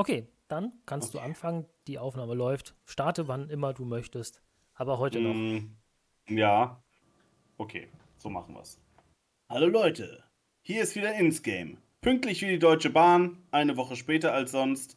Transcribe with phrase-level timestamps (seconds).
[0.00, 1.18] Okay, dann kannst okay.
[1.18, 1.66] du anfangen.
[1.86, 2.74] Die Aufnahme läuft.
[2.86, 4.40] Starte wann immer du möchtest.
[4.72, 5.34] Aber heute noch.
[5.34, 5.76] Mm,
[6.26, 6.82] ja.
[7.58, 8.80] Okay, so machen wir's.
[9.50, 10.24] Hallo Leute,
[10.62, 11.76] hier ist wieder Insgame.
[12.00, 14.96] Pünktlich wie die Deutsche Bahn, eine Woche später als sonst,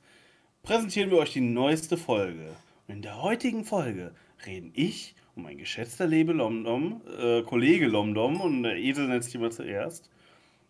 [0.61, 2.55] präsentieren wir euch die neueste Folge.
[2.87, 4.15] Und in der heutigen Folge
[4.45, 9.35] reden ich und mein geschätzter Lebe Lomdom, äh, Kollege Lomdom und der Esel nennt sich
[9.35, 10.09] immer zuerst,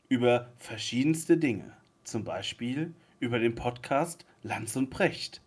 [0.09, 1.77] über verschiedenste Dinge.
[2.04, 5.42] Zum Beispiel über den Podcast Lanz und Precht.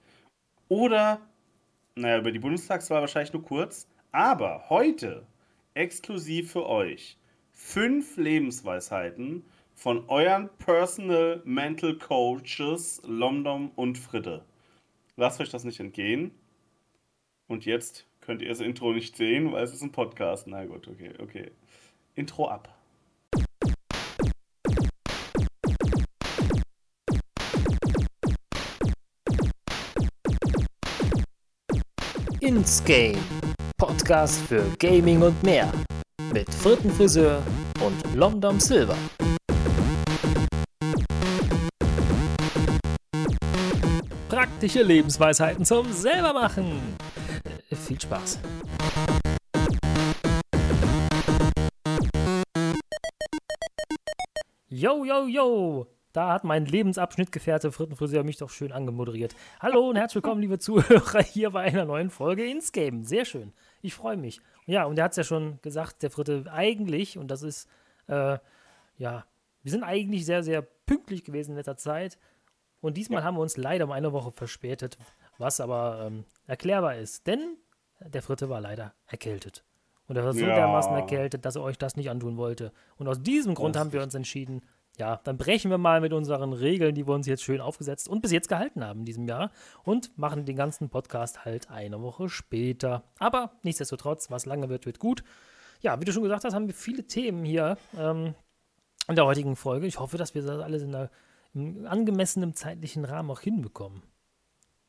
[0.69, 1.21] Oder,
[1.95, 3.87] naja, über die Bundestagswahl wahrscheinlich nur kurz.
[4.13, 5.27] Aber heute
[5.75, 7.19] exklusiv für euch
[7.53, 9.45] fünf Lebensweisheiten
[9.75, 14.43] von euren Personal Mental Coaches Lomdom und Fritte.
[15.17, 16.31] Lasst euch das nicht entgehen.
[17.47, 20.47] Und jetzt könnt ihr das Intro nicht sehen, weil es ist ein Podcast.
[20.47, 21.51] Na gut, okay, okay.
[22.15, 22.76] Intro ab.
[32.47, 33.19] Ins Game.
[33.77, 35.69] Podcast für Gaming und mehr.
[36.33, 37.43] Mit Frittenfriseur
[37.85, 38.97] und Lomdom Silver.
[44.29, 46.97] Praktische Lebensweisheiten zum selbermachen.
[47.69, 48.39] Äh, viel Spaß.
[54.69, 55.96] Yo, yo, yo!
[56.17, 59.37] Da hat mein Lebensabschnittgefährte Frittenfriseur mich doch schön angemoderiert.
[59.61, 63.05] Hallo und herzlich willkommen, liebe Zuhörer, hier bei einer neuen Folge ins Game.
[63.05, 63.53] Sehr schön.
[63.83, 64.41] Ich freue mich.
[64.65, 67.69] Ja, und er hat es ja schon gesagt, der Fritte, eigentlich, und das ist,
[68.07, 68.39] äh,
[68.97, 69.27] ja,
[69.63, 72.17] wir sind eigentlich sehr, sehr pünktlich gewesen in letzter Zeit.
[72.81, 73.27] Und diesmal ja.
[73.27, 74.97] haben wir uns leider um eine Woche verspätet,
[75.37, 77.27] was aber ähm, erklärbar ist.
[77.27, 77.59] Denn
[78.01, 79.65] der Fritte war leider erkältet.
[80.09, 80.55] Und er war so ja.
[80.55, 82.73] dermaßen erkältet, dass er euch das nicht antun wollte.
[82.97, 84.63] Und aus diesem Grund haben wir uns entschieden,
[84.97, 88.23] ja, dann brechen wir mal mit unseren Regeln, die wir uns jetzt schön aufgesetzt und
[88.23, 89.51] bis jetzt gehalten haben in diesem Jahr
[89.85, 93.03] und machen den ganzen Podcast halt eine Woche später.
[93.19, 95.23] Aber nichtsdestotrotz, was lange wird, wird gut.
[95.83, 98.35] Ja, wie du schon gesagt hast, haben wir viele Themen hier ähm,
[99.09, 99.87] in der heutigen Folge.
[99.87, 101.11] Ich hoffe, dass wir das alles in einer,
[101.87, 104.03] angemessenen zeitlichen Rahmen auch hinbekommen.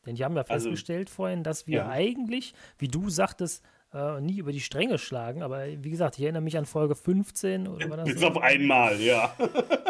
[0.05, 1.89] Denn wir haben ja also, festgestellt vorhin, dass wir ja.
[1.89, 5.41] eigentlich, wie du sagtest, äh, nie über die Stränge schlagen.
[5.43, 8.05] Aber wie gesagt, ich erinnere mich an Folge 15 oder war das?
[8.05, 8.27] Bis so?
[8.27, 9.33] auf einmal, ja.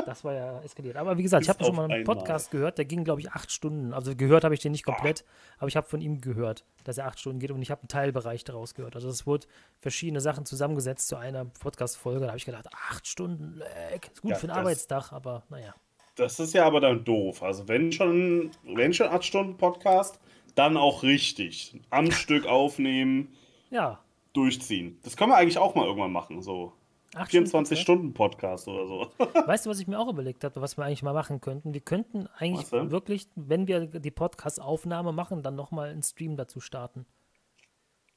[0.05, 0.95] Das war ja eskaliert.
[0.95, 3.29] Aber wie gesagt, Bis ich habe schon mal einen Podcast gehört, der ging, glaube ich,
[3.31, 3.93] acht Stunden.
[3.93, 5.57] Also gehört habe ich den nicht komplett, Ach.
[5.63, 7.89] aber ich habe von ihm gehört, dass er acht Stunden geht und ich habe einen
[7.89, 8.95] Teilbereich daraus gehört.
[8.95, 9.47] Also es wurde
[9.81, 12.21] verschiedene Sachen zusammengesetzt zu einer Podcast-Folge.
[12.21, 14.11] Da habe ich gedacht, acht Stunden, leck.
[14.13, 15.75] Ist gut ja, für einen Arbeitstag, aber naja.
[16.15, 17.43] Das ist ja aber dann doof.
[17.43, 20.21] Also wenn schon, wenn schon acht Stunden Podcast,
[20.55, 21.81] dann auch richtig.
[21.89, 23.35] Am Stück aufnehmen
[23.69, 23.99] ja.
[24.33, 24.99] durchziehen.
[25.03, 26.73] Das können wir eigentlich auch mal irgendwann machen, so.
[27.15, 29.11] 24-Stunden-Podcast oder so.
[29.47, 31.73] Weißt du, was ich mir auch überlegt habe, was wir eigentlich mal machen könnten?
[31.73, 37.05] Wir könnten eigentlich wirklich, wenn wir die Podcast-Aufnahme machen, dann nochmal einen Stream dazu starten.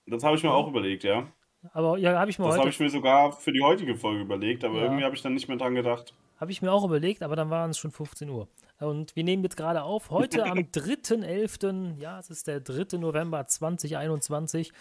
[0.07, 1.29] Das habe ich mir auch überlegt, ja.
[1.73, 4.65] Aber ja, habe ich mir Das habe ich mir sogar für die heutige Folge überlegt,
[4.65, 4.83] aber ja.
[4.85, 6.15] irgendwie habe ich dann nicht mehr dran gedacht.
[6.39, 8.49] Habe ich mir auch überlegt, aber dann waren es schon 15 Uhr.
[8.81, 12.97] Und wir nehmen jetzt gerade auf, heute am 3.11., ja, es ist der 3.
[12.97, 14.73] November 2021.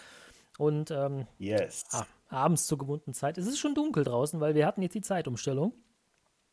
[0.60, 1.86] Und ähm, yes.
[1.94, 3.38] ah, abends zur gewohnten Zeit.
[3.38, 5.72] Es ist schon dunkel draußen, weil wir hatten jetzt die Zeitumstellung.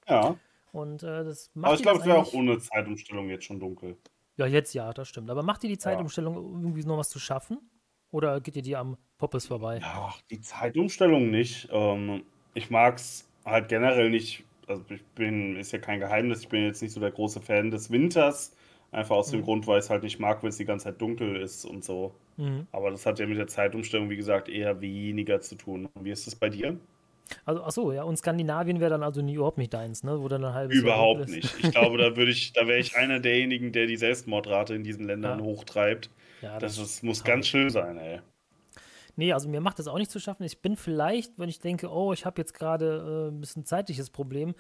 [0.07, 0.37] Ja.
[0.71, 3.97] Und äh, das macht Aber ich glaube, es wäre auch ohne Zeitumstellung jetzt schon dunkel.
[4.37, 5.29] Ja, jetzt ja, das stimmt.
[5.29, 6.41] Aber macht ihr die Zeitumstellung ja.
[6.41, 7.59] irgendwie noch was zu schaffen?
[8.13, 9.81] Oder geht ihr die am Poppes vorbei?
[9.81, 11.69] Ja, die Zeitumstellung nicht.
[11.73, 12.23] Ähm,
[12.55, 14.45] ich mag es halt generell nicht.
[14.69, 17.73] Also ich bin, ist ja kein Geheimnis, ich bin jetzt nicht so der große Fan
[17.73, 18.55] des Winters.
[18.93, 19.39] Einfach aus mhm.
[19.39, 21.65] dem Grund, weil ich es halt nicht mag, wenn es die ganze Zeit dunkel ist
[21.65, 22.15] und so.
[22.37, 22.67] Mhm.
[22.73, 25.89] Aber das hat ja mit der Zeitumstellung, wie gesagt, eher weniger zu tun.
[26.01, 26.79] Wie ist das bei dir?
[27.45, 30.21] Also, ach so, ja, und Skandinavien wäre dann also nie überhaupt nicht deins, ne?
[30.21, 31.53] Wo dann ein halbes Überhaupt nicht.
[31.59, 35.05] Ich glaube, da würde ich, da wäre ich einer derjenigen, der die Selbstmordrate in diesen
[35.05, 35.45] Ländern ja.
[35.45, 36.11] hochtreibt.
[36.43, 38.21] Ja, das, das muss ganz schön sein, ey.
[39.17, 40.45] Nee, also mir macht das auch nicht zu schaffen.
[40.45, 44.11] Ich bin vielleicht, wenn ich denke, oh, ich habe jetzt gerade äh, ein bisschen zeitliches
[44.11, 44.55] Problem,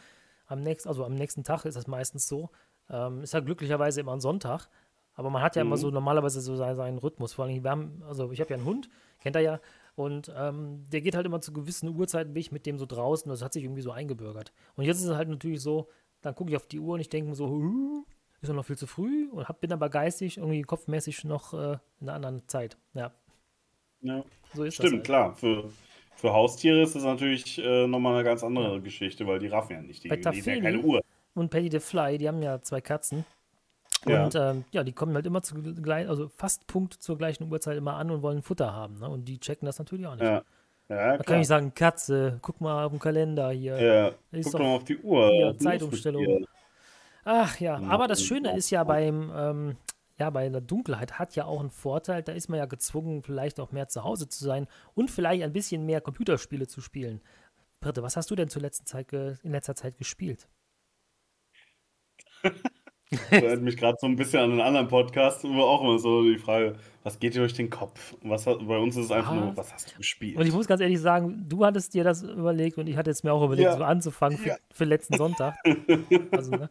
[0.46, 2.50] am nächsten, also am nächsten Tag ist das meistens so.
[2.88, 4.68] Ähm, ist ja glücklicherweise immer ein Sonntag.
[5.16, 5.70] Aber man hat ja mhm.
[5.70, 7.32] immer so normalerweise so seinen, Rhythmus.
[7.32, 8.88] Vor allem, wir haben, also ich habe ja einen Hund,
[9.18, 9.60] kennt er ja,
[9.96, 13.28] und ähm, der geht halt immer zu gewissen Uhrzeiten, bin ich mit dem so draußen,
[13.30, 14.52] das hat sich irgendwie so eingebürgert.
[14.76, 15.88] Und jetzt ist es halt natürlich so,
[16.20, 18.04] dann gucke ich auf die Uhr und ich denke mir so,
[18.42, 22.08] ist noch viel zu früh und hab, bin aber geistig, irgendwie kopfmäßig noch äh, in
[22.08, 22.76] einer anderen Zeit.
[22.94, 23.12] Ja.
[24.02, 24.22] Ja.
[24.54, 25.04] So ist Stimmt, das halt.
[25.04, 25.34] klar.
[25.34, 25.70] Für,
[26.16, 28.78] für Haustiere ist das natürlich äh, nochmal eine ganz andere ja.
[28.78, 30.04] Geschichte, weil die raffen ja nicht.
[30.04, 31.00] Die, die haben ja keine Uhr.
[31.34, 33.24] Und Patty the Fly, die haben ja zwei Katzen.
[34.08, 34.24] Ja.
[34.24, 37.76] Und ähm, ja, die kommen halt immer zu gleich, also fast Punkt zur gleichen Uhrzeit
[37.76, 38.98] immer an und wollen Futter haben.
[38.98, 39.08] Ne?
[39.08, 40.24] Und die checken das natürlich auch nicht.
[40.24, 40.42] Ja.
[40.88, 43.80] Ja, da kann ich sagen, Katze, guck mal auf den Kalender hier.
[43.80, 45.30] Ja, guck doch, mal auf die Uhr.
[45.32, 46.46] Hier, Zeitumstellung.
[47.24, 49.76] Ach ja, aber das Schöne ist ja beim, ähm,
[50.16, 52.22] ja, bei der Dunkelheit hat ja auch einen Vorteil.
[52.22, 55.52] Da ist man ja gezwungen, vielleicht auch mehr zu Hause zu sein und vielleicht ein
[55.52, 57.20] bisschen mehr Computerspiele zu spielen.
[57.80, 60.48] Britte, was hast du denn zur letzten Zeit in letzter Zeit gespielt?
[63.10, 66.24] das erinnert mich gerade so ein bisschen an einen anderen Podcast, wo auch immer so
[66.24, 68.16] die Frage, was geht dir durch den Kopf?
[68.22, 69.36] Was, bei uns ist es einfach ah.
[69.36, 70.36] nur, was hast du gespielt?
[70.36, 73.22] Und ich muss ganz ehrlich sagen, du hattest dir das überlegt und ich hatte es
[73.22, 73.76] mir auch überlegt, ja.
[73.76, 74.56] so anzufangen für, ja.
[74.72, 75.54] für letzten Sonntag.
[76.32, 76.68] also, ne?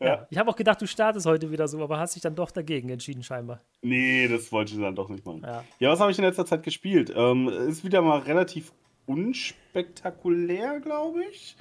[0.00, 0.26] Ja.
[0.30, 2.88] Ich habe auch gedacht, du startest heute wieder so, aber hast dich dann doch dagegen
[2.88, 3.60] entschieden, scheinbar.
[3.82, 5.42] Nee, das wollte ich dann doch nicht machen.
[5.44, 7.12] Ja, ja was habe ich in letzter Zeit gespielt?
[7.14, 8.72] Ähm, ist wieder mal relativ
[9.06, 11.56] unspektakulär, glaube ich.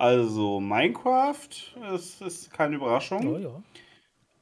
[0.00, 1.48] Also, Minecraft
[1.94, 3.40] ist, ist keine Überraschung.
[3.40, 3.50] Ja,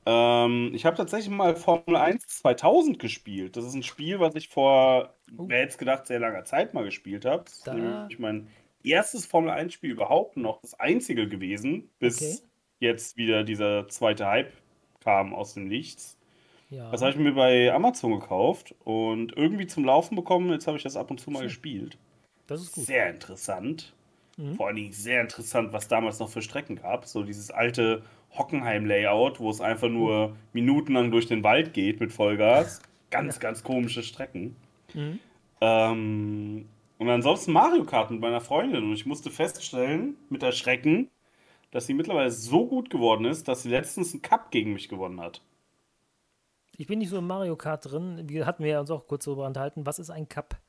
[0.07, 0.45] ja.
[0.45, 3.57] Ähm, ich habe tatsächlich mal Formel 1 2000 gespielt.
[3.57, 5.45] Das ist ein Spiel, was ich vor, oh.
[5.49, 7.45] wer hätte gedacht, sehr langer Zeit mal gespielt habe.
[7.45, 7.73] Das da.
[7.73, 8.49] ist nämlich mein
[8.83, 12.49] erstes Formel 1 Spiel überhaupt noch, das einzige gewesen, bis okay
[12.81, 14.53] jetzt wieder dieser zweite Hype
[15.01, 16.17] kam aus dem Nichts.
[16.71, 16.91] Ja.
[16.91, 20.51] Das habe ich mir bei Amazon gekauft und irgendwie zum Laufen bekommen.
[20.51, 21.97] Jetzt habe ich das ab und zu mal gespielt.
[22.47, 22.85] Das ist gut.
[22.85, 23.95] Sehr interessant.
[24.39, 24.55] Mhm.
[24.55, 27.07] Vor allen Dingen sehr interessant, was damals noch für Strecken gab.
[27.07, 28.03] So dieses alte
[28.33, 30.37] Hockenheim-Layout, wo es einfach nur mhm.
[30.53, 32.81] minutenlang durch den Wald geht mit Vollgas.
[33.11, 33.41] Ganz, ja.
[33.41, 34.57] ganz komische Strecken.
[34.95, 35.19] Mhm.
[35.61, 36.69] Ähm,
[36.99, 38.85] und ansonsten Mario Kart mit meiner Freundin.
[38.85, 41.11] Und ich musste feststellen, mit Erschrecken,
[41.73, 45.21] dass sie mittlerweile so gut geworden ist, dass sie letztens einen Cup gegen mich gewonnen
[45.21, 45.43] hat.
[46.77, 48.29] Ich bin nicht so im Mario Kart drin.
[48.29, 49.85] Wir hatten wir uns auch kurz darüber unterhalten.
[49.85, 50.61] Was ist ein Cup?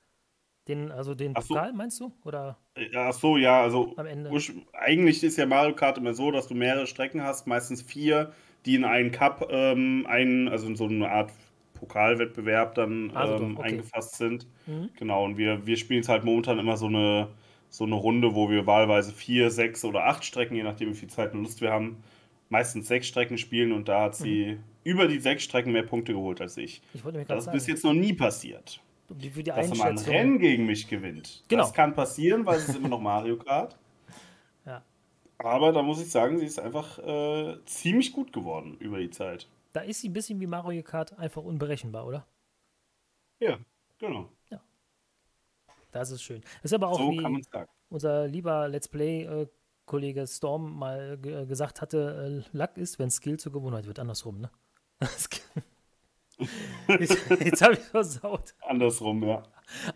[0.69, 2.13] Den, also den ach Pokal, meinst du?
[2.23, 2.57] Oder
[2.95, 4.31] ach so, ja, also am Ende.
[4.73, 8.31] eigentlich ist ja Mario Kart immer so, dass du mehrere Strecken hast, meistens vier,
[8.65, 11.31] die in einen Cup, ähm, einen, also in so eine Art
[11.73, 13.69] Pokalwettbewerb dann also ähm, okay.
[13.69, 14.47] eingefasst sind.
[14.67, 14.89] Mhm.
[14.97, 17.29] Genau, und wir, wir spielen es halt momentan immer so eine
[17.69, 21.09] so eine Runde, wo wir wahlweise vier, sechs oder acht Strecken, je nachdem wie viel
[21.09, 21.97] Zeit und Lust wir haben,
[22.49, 24.63] meistens sechs Strecken spielen und da hat sie mhm.
[24.83, 26.81] über die sechs Strecken mehr Punkte geholt als ich.
[26.93, 28.81] ich das ist bis jetzt noch nie passiert.
[29.09, 31.43] Die, die dass man ein Rennen gegen mich gewinnt.
[31.47, 31.63] Genau.
[31.63, 33.77] Das kann passieren, weil es ist immer noch Mario Kart.
[34.65, 34.83] Ja.
[35.37, 39.47] Aber da muss ich sagen, sie ist einfach äh, ziemlich gut geworden über die Zeit.
[39.71, 42.27] Da ist sie ein bisschen wie Mario Kart einfach unberechenbar, oder?
[43.39, 43.57] Ja,
[43.97, 44.29] genau.
[45.91, 46.41] Das ist schön.
[46.61, 47.43] Das ist aber auch so wie
[47.89, 53.87] unser lieber Let's Play-Kollege Storm mal gesagt hatte, äh, Luck ist, wenn Skill zur Gewohnheit
[53.87, 53.99] wird.
[53.99, 54.51] Andersrum, ne?
[56.87, 58.53] jetzt, jetzt habe ich versaut.
[58.61, 59.43] Andersrum, ja.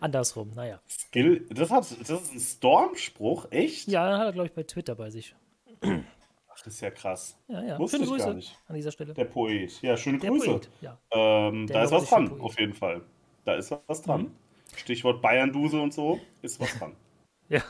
[0.00, 0.80] Andersrum, naja.
[0.88, 3.88] Skill, das, hat, das ist ein Storm-Spruch, echt?
[3.88, 5.34] Ja, den hat er, glaube ich, bei Twitter bei sich.
[5.80, 7.36] Ach, das ist ja krass.
[7.48, 7.78] Ja, ja.
[7.78, 8.28] Wusste schöne Grüße
[8.68, 9.14] an dieser Stelle.
[9.14, 9.82] Der Poet.
[9.82, 10.46] Ja, schöne Der Grüße.
[10.46, 10.98] Poet, ja.
[11.10, 13.02] Ähm, da ist was dran, auf jeden Fall.
[13.44, 14.22] Da ist was dran.
[14.22, 14.30] Mhm.
[14.76, 16.94] Stichwort Bayern-Duse und so, ist was dran.
[17.48, 17.62] ja.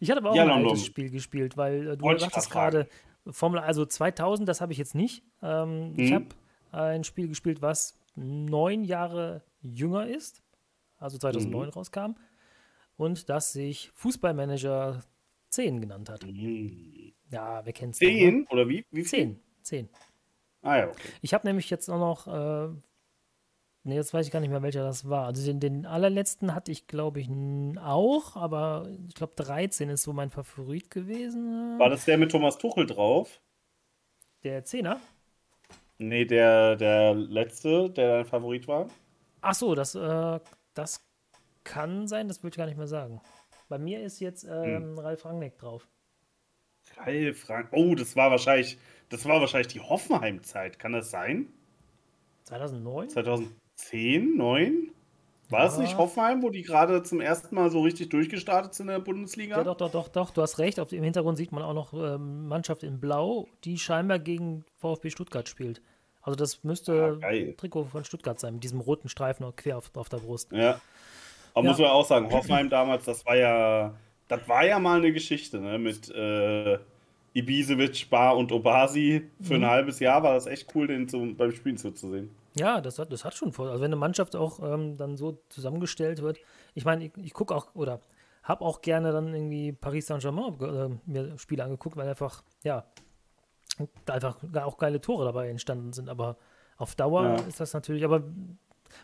[0.00, 2.88] Ich hatte aber auch ja, ein altes Spiel gespielt, weil äh, du Wollte sagtest gerade,
[3.26, 5.22] Formel, also 2000, das habe ich jetzt nicht.
[5.42, 5.98] Ähm, hm.
[5.98, 6.26] Ich habe
[6.72, 10.42] ein Spiel gespielt, was neun Jahre jünger ist,
[10.98, 11.72] also 2009 hm.
[11.72, 12.14] rauskam,
[12.96, 15.02] und das sich Fußballmanager
[15.48, 16.24] 10 genannt hat.
[16.24, 17.12] Hm.
[17.30, 17.98] Ja, wer kennt es?
[17.98, 18.40] 10?
[18.40, 18.46] Ne?
[18.50, 18.84] Oder wie?
[18.90, 19.40] wie 10.
[19.62, 19.88] 10.
[20.62, 21.08] Ah ja, okay.
[21.22, 22.74] Ich habe nämlich jetzt auch noch äh,
[23.82, 25.26] Ne, jetzt weiß ich gar nicht mehr, welcher das war.
[25.26, 27.30] Also den, den allerletzten hatte ich, glaube ich,
[27.78, 31.78] auch, aber ich glaube 13 ist so mein Favorit gewesen.
[31.78, 33.40] War das der mit Thomas Tuchel drauf?
[34.44, 35.00] Der Zehner?
[36.02, 38.88] Nee, der, der letzte, der dein Favorit war.
[39.42, 40.40] Ach so, das, äh,
[40.72, 41.04] das
[41.62, 43.20] kann sein, das würde ich gar nicht mehr sagen.
[43.68, 44.98] Bei mir ist jetzt ähm, hm.
[44.98, 45.86] Ralf Rangnick drauf.
[46.96, 47.72] Ralf Rangnick.
[47.72, 48.78] Oh, das war wahrscheinlich,
[49.10, 50.78] das war wahrscheinlich die Hoffenheim-Zeit.
[50.78, 51.52] Kann das sein?
[52.44, 53.10] 2009?
[53.10, 54.92] 2000, 10, 9?
[55.50, 58.94] War es nicht Hoffenheim, wo die gerade zum ersten Mal so richtig durchgestartet sind in
[58.94, 59.58] der Bundesliga?
[59.58, 60.30] Ja, doch, doch, doch, doch.
[60.30, 60.80] Du hast recht.
[60.80, 65.10] Auf dem Hintergrund sieht man auch noch ähm, Mannschaft in Blau, die scheinbar gegen VfB
[65.10, 65.82] Stuttgart spielt.
[66.22, 70.08] Also das müsste ah, Trikot von Stuttgart sein, mit diesem roten Streifen quer auf, auf
[70.08, 70.52] der Brust.
[70.52, 70.80] Ja.
[71.54, 71.70] Aber ja.
[71.70, 73.94] muss man auch sagen, Hoffenheim damals, das war ja,
[74.28, 75.78] das war ja mal eine Geschichte, ne?
[75.78, 76.78] Mit äh,
[77.34, 79.28] Ibisevic, Bar und Obasi.
[79.40, 79.64] Für mhm.
[79.64, 82.30] ein halbes Jahr war das echt cool, den zum, beim Spielen zuzusehen.
[82.54, 83.68] Ja, das hat, das hat schon vor.
[83.68, 86.38] Also wenn eine Mannschaft auch ähm, dann so zusammengestellt wird.
[86.74, 88.00] Ich meine, ich, ich gucke auch oder
[88.42, 92.84] habe auch gerne dann irgendwie Paris Saint-Germain äh, mir Spiele angeguckt, weil einfach, ja,
[94.06, 96.08] einfach auch geile Tore dabei entstanden sind.
[96.08, 96.36] Aber
[96.76, 97.34] auf Dauer ja.
[97.42, 98.24] ist das natürlich, aber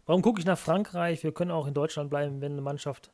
[0.07, 1.23] warum gucke ich nach Frankreich?
[1.23, 3.13] Wir können auch in Deutschland bleiben, wenn eine Mannschaft,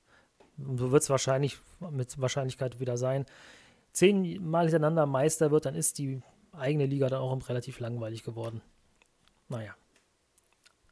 [0.77, 1.59] so wird es wahrscheinlich
[1.91, 3.27] mit Wahrscheinlichkeit wieder sein,
[3.93, 8.63] zehnmal hintereinander Meister wird, dann ist die eigene Liga dann auch relativ langweilig geworden.
[9.49, 9.75] Naja.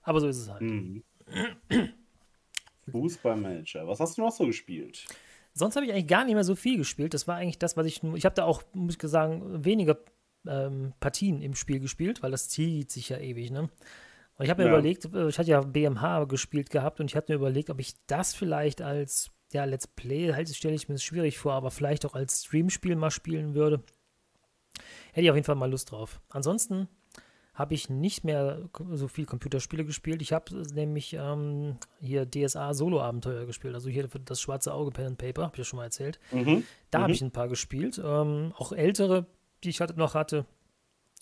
[0.03, 0.62] Aber so ist es halt.
[0.62, 1.03] Mhm.
[2.91, 3.87] Fußballmanager.
[3.87, 5.07] Was hast du noch so gespielt?
[5.53, 7.15] Sonst habe ich eigentlich gar nicht mehr so viel gespielt.
[7.15, 8.03] Das war eigentlich das, was ich.
[8.15, 9.99] Ich habe da auch, muss ich sagen, weniger
[10.47, 13.69] ähm, Partien im Spiel gespielt, weil das zieht sich ja ewig, ne?
[14.37, 14.75] Und ich habe mir Ja.
[14.75, 17.95] überlegt, äh, ich hatte ja BMH gespielt gehabt und ich hatte mir überlegt, ob ich
[18.07, 22.07] das vielleicht als ja, Let's Play, halt stelle ich mir das schwierig vor, aber vielleicht
[22.07, 23.83] auch als Streamspiel mal spielen würde.
[25.13, 26.21] Hätte ich auf jeden Fall mal Lust drauf.
[26.29, 26.89] Ansonsten
[27.53, 30.23] habe ich nicht mehr so viel Computerspiele gespielt.
[30.23, 35.19] Ich habe nämlich ähm, hier DSA Solo-Abenteuer gespielt, also hier das schwarze Auge Pen and
[35.19, 36.21] Paper, habe ich ja schon mal erzählt.
[36.31, 36.65] Mhm.
[36.91, 37.15] Da habe Mhm.
[37.15, 38.01] ich ein paar gespielt.
[38.03, 39.27] Ähm, auch ältere,
[39.64, 40.47] die ich hatte, noch hatte.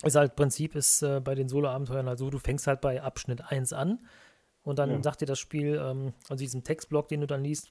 [0.02, 3.42] Ist halt Prinzip ist äh, bei den Solo-Abenteuern halt so, du fängst halt bei Abschnitt
[3.50, 4.07] 1 an
[4.62, 5.02] und dann Ja.
[5.02, 7.71] sagt dir das Spiel, ähm, also diesen Textblock, den du dann liest,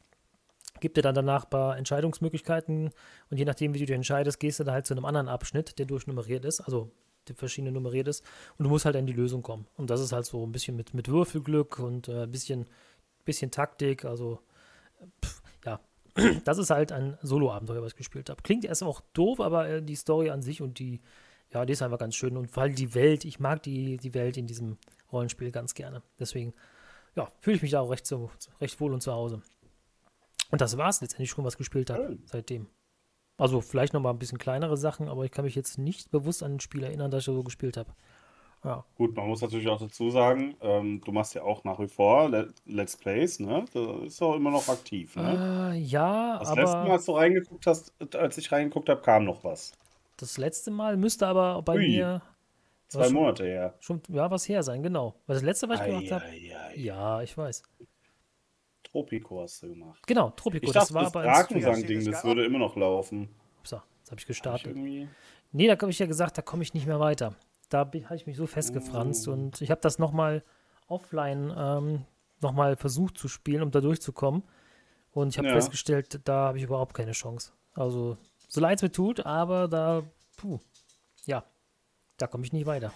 [0.82, 2.92] gibt dir dann danach ein paar Entscheidungsmöglichkeiten
[3.30, 5.80] und je nachdem, wie du dich entscheidest, gehst du da halt zu einem anderen Abschnitt,
[5.80, 6.92] der durchnummeriert ist, also
[7.30, 8.24] der verschiedene nummeriert ist
[8.58, 9.68] und du musst halt in die Lösung kommen.
[9.78, 12.66] Und das ist halt so ein bisschen mit, mit Würfelglück und äh, ein bisschen,
[13.26, 14.40] bisschen Taktik, also
[15.24, 15.42] pff,
[16.46, 18.42] das ist halt ein Solo-Abenteuer, was ich gespielt habe.
[18.42, 21.02] Klingt erst auch doof, aber äh, die Story an sich und die,
[21.54, 22.38] ja, die ist einfach ganz schön.
[22.38, 24.78] Und vor allem die Welt, ich mag die, die Welt in diesem
[25.12, 26.02] Rollenspiel ganz gerne.
[26.20, 26.54] Deswegen,
[27.16, 29.42] ja, fühle ich mich da auch recht, so, recht wohl und zu Hause.
[30.50, 32.68] Und das war es letztendlich schon, was ich gespielt habe seitdem.
[33.38, 36.42] Also vielleicht noch mal ein bisschen kleinere Sachen, aber ich kann mich jetzt nicht bewusst
[36.42, 37.94] an ein Spiel erinnern, das ich so gespielt habe.
[38.64, 41.88] Ja, Gut, man muss natürlich auch dazu sagen, ähm, du machst ja auch nach wie
[41.88, 43.66] vor Le Let's Plays, ne?
[43.74, 45.74] Das ist auch immer noch aktiv, ne?
[45.74, 49.26] äh, ja Das letzte Mal, aber als du reingeguckt hast, als ich reingeguckt habe, kam
[49.26, 49.74] noch was.
[50.18, 51.88] das letzte Mal müsste aber bei Ui.
[51.88, 52.22] mir
[52.88, 53.74] Zwei schon- Monate her.
[53.80, 55.14] schon ja was her sein, genau.
[55.28, 56.26] Weil das letzte, was ich gemacht habe,
[56.76, 57.62] ja, ich weiß.
[58.84, 60.02] Tropico hast du gemacht.
[60.08, 61.24] Genau, Tropico, Ich das dachte, war das aber.
[61.24, 63.30] Drakensang-Ding, das das würde immer noch laufen.
[63.64, 64.68] So, jetzt habe ich Hab ich gestartet.
[64.68, 65.08] irgendwie...
[65.52, 67.36] Nee, da habe ich ja gesagt, da komme ich nicht mehr weiter.
[67.70, 69.32] Da habe ich mich so festgefranst Oh.
[69.34, 70.44] und ich habe das nochmal
[70.88, 72.06] offline ähm,
[72.40, 74.44] nochmal versucht zu spielen, um da durchzukommen.
[75.12, 75.54] Und ich habe Ja.
[75.54, 77.52] festgestellt, da habe ich überhaupt keine Chance.
[77.74, 80.04] Also, so leid es mir tut, aber da,
[80.38, 80.60] puh,
[81.26, 81.44] ja,
[82.18, 82.94] da komme ich nicht weiter.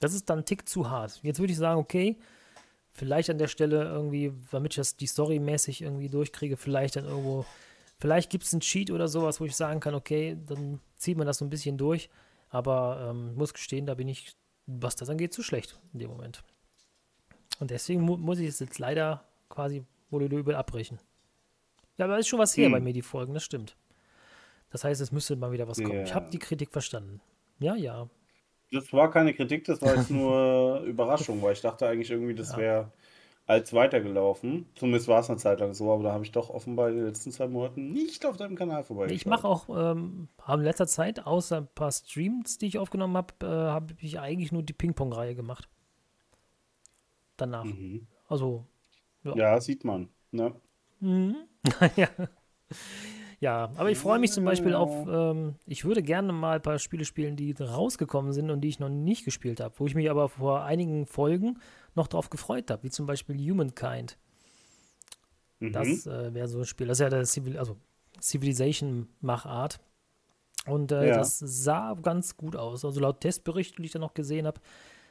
[0.00, 1.20] Das ist dann ein Tick zu hart.
[1.22, 2.18] Jetzt würde ich sagen, okay,
[2.92, 7.06] vielleicht an der Stelle irgendwie, damit ich das die Story mäßig irgendwie durchkriege, vielleicht dann
[7.06, 7.44] irgendwo,
[7.98, 11.26] vielleicht gibt es einen Cheat oder sowas, wo ich sagen kann, okay, dann zieht man
[11.26, 12.10] das so ein bisschen durch.
[12.54, 16.44] Aber ähm, muss gestehen, da bin ich, was das angeht, zu schlecht in dem Moment.
[17.58, 21.00] Und deswegen mu muss ich es jetzt leider quasi wohl übel abbrechen.
[21.96, 22.72] Ja, aber ist schon was her Hm.
[22.72, 23.76] bei mir, die Folgen, das stimmt.
[24.70, 26.04] Das heißt, es müsste mal wieder was kommen.
[26.04, 27.20] Ich habe die Kritik verstanden.
[27.58, 28.08] Ja, ja.
[28.70, 32.52] Das war keine Kritik, das war jetzt nur Überraschung, weil ich dachte eigentlich irgendwie, das
[32.52, 32.58] Ja.
[32.58, 32.92] wäre
[33.46, 34.66] als weitergelaufen.
[34.74, 37.06] Zumindest war es eine Zeit lang so, aber da habe ich doch offenbar in den
[37.06, 39.16] letzten zwei Monaten nicht auf deinem Kanal vorbeigeschaut.
[39.16, 43.34] Ich mache auch ähm, in letzter Zeit, außer ein paar Streams, die ich aufgenommen habe,
[43.42, 45.68] äh, habe ich eigentlich nur die Ping-Pong-Reihe gemacht.
[47.36, 47.64] Danach.
[47.64, 48.06] Mhm.
[48.28, 48.64] Also,
[49.24, 50.08] Ja, sieht man.
[50.30, 50.54] Ne?
[51.00, 51.36] Mhm.
[51.96, 52.08] ja.
[53.40, 56.78] ja, aber ich freue mich zum Beispiel auf, ähm, ich würde gerne mal ein paar
[56.78, 60.10] Spiele spielen, die rausgekommen sind und die ich noch nicht gespielt habe, wo ich mich
[60.10, 61.58] aber vor einigen Folgen
[61.96, 64.18] noch drauf gefreut habe, wie zum Beispiel Humankind.
[65.60, 65.72] Mhm.
[65.72, 67.76] Das äh, wäre so ein Spiel, das ist ja der Civil, also
[68.20, 69.80] Civilization-Machart.
[70.66, 71.18] Und äh, Ja.
[71.18, 72.84] das sah ganz gut aus.
[72.84, 74.60] Also laut Testberichten, die ich da noch gesehen habe.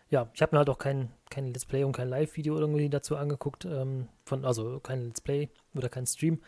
[0.10, 3.16] Ja, ich habe mir halt auch kein, kein Let's Play und kein Live-Video irgendwie dazu
[3.16, 3.66] angeguckt.
[3.66, 6.42] Ähm, von, also kein Let's Play oder kein Stream.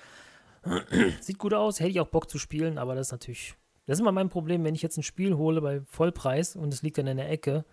[1.21, 3.55] Sieht gut aus, hätte ich auch Bock zu spielen, aber das ist natürlich.
[3.85, 6.81] Das ist immer mein Problem, wenn ich jetzt ein Spiel hole bei Vollpreis und es
[6.81, 7.65] liegt dann in der Ecke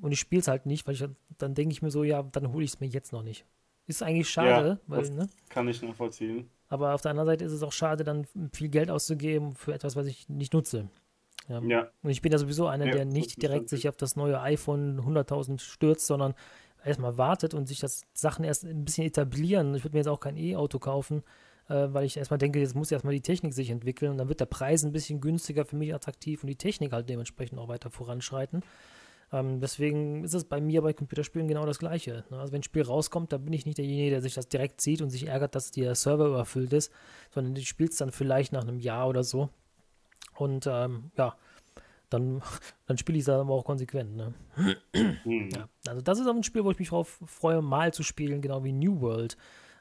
[0.00, 1.04] und ich spiele es halt nicht, weil ich
[1.38, 3.44] dann denke ich mir so, ja, dann hole ich es mir jetzt noch nicht.
[3.86, 5.28] Ist eigentlich schade, weil, das- ne?
[5.48, 6.48] Kann ich nachvollziehen.
[6.68, 9.96] Aber auf der anderen Seite ist es auch schade, dann viel Geld auszugeben für etwas,
[9.96, 10.88] was ich nicht nutze.
[11.48, 11.60] Ja.
[11.62, 14.40] Ja, Und ich bin ja sowieso einer, Ja, der nicht direkt sich auf das neue
[14.40, 16.34] iPhone 100.000 stürzt, sondern
[16.84, 19.74] erstmal wartet und sich das Sachen erst ein bisschen etablieren.
[19.74, 21.24] Ich würde mir jetzt auch kein E-Auto kaufen,
[21.68, 24.38] äh, weil ich erstmal denke, jetzt muss erstmal die Technik sich entwickeln und dann wird
[24.38, 27.90] der Preis ein bisschen günstiger für mich attraktiv und die Technik halt dementsprechend auch weiter
[27.90, 28.62] voranschreiten.
[29.32, 32.24] Ähm, deswegen ist es bei mir bei Computerspielen genau das Gleiche.
[32.30, 32.38] Ne?
[32.38, 35.02] Also wenn ein Spiel rauskommt, dann bin ich nicht derjenige, der sich das direkt sieht
[35.02, 36.92] und sich ärgert, dass der Server überfüllt ist,
[37.30, 39.48] sondern du spielst dann vielleicht nach einem Jahr oder so.
[40.34, 41.36] Und ähm, ja,
[42.08, 42.42] dann,
[42.86, 44.16] dann spiele ich es aber auch konsequent.
[44.16, 44.34] Ne?
[45.24, 45.50] Mhm.
[45.54, 45.68] Ja.
[45.86, 48.64] Also das ist auch ein Spiel, wo ich mich drauf freue, mal zu spielen, genau
[48.64, 49.36] wie New World,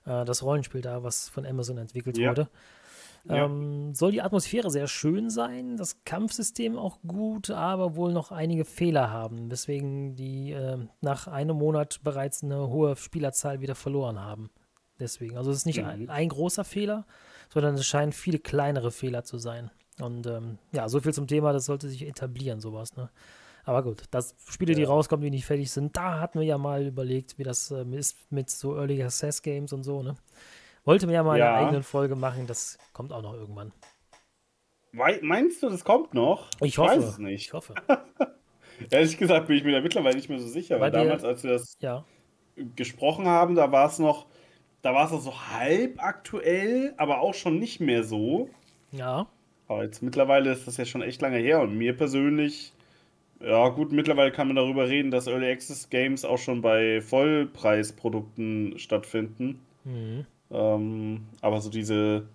[0.05, 2.29] äh, das Rollenspiel da, was von Amazon entwickelt Ja.
[2.29, 2.49] wurde.
[3.25, 3.45] Ja.
[3.45, 8.65] Ähm, soll die Atmosphäre sehr schön sein, das Kampfsystem auch gut, aber wohl noch einige
[8.65, 14.49] Fehler haben, weswegen die äh, nach einem Monat bereits eine hohe Spielerzahl wieder verloren haben.
[14.99, 15.85] Deswegen, also es ist nicht Mhm.
[15.85, 17.05] ein, ein großer Fehler,
[17.53, 19.69] sondern es scheinen viele kleinere Fehler zu sein.
[20.01, 22.95] Und ähm, ja, so viel zum Thema, das sollte sich etablieren, sowas.
[22.95, 23.09] Ne?
[23.65, 24.87] Aber gut, das Spiele, die Ja.
[24.87, 28.17] rauskommen, die nicht fertig sind, da hatten wir ja mal überlegt, wie das ähm, ist
[28.31, 30.15] mit so Early Access Games und so, ne?
[30.85, 31.55] Wollte mir ja mal Ja.
[31.55, 33.71] eine eigene Folge machen, das kommt auch noch irgendwann.
[34.91, 36.49] Meinst du, das kommt noch?
[36.61, 36.97] Ich hoffe.
[36.97, 37.45] weiß es nicht.
[37.47, 37.75] Ich hoffe.
[38.91, 41.43] Ehrlich gesagt bin ich mir da mittlerweile nicht mehr so sicher, weil Weil damals, als
[41.43, 42.05] wir das Ja.
[42.75, 44.25] gesprochen haben, da war es noch,
[44.81, 48.49] da war es noch so halb aktuell, aber auch schon nicht mehr so.
[48.91, 49.27] Ja.
[49.67, 52.73] Aber jetzt mittlerweile ist das ja schon echt lange her und mir persönlich,
[53.39, 58.79] ja gut, mittlerweile kann man darüber reden, dass Early Access Games auch schon bei Vollpreisprodukten
[58.79, 59.59] stattfinden.
[59.83, 60.25] Mhm.
[60.51, 62.27] Ähm, aber so diese,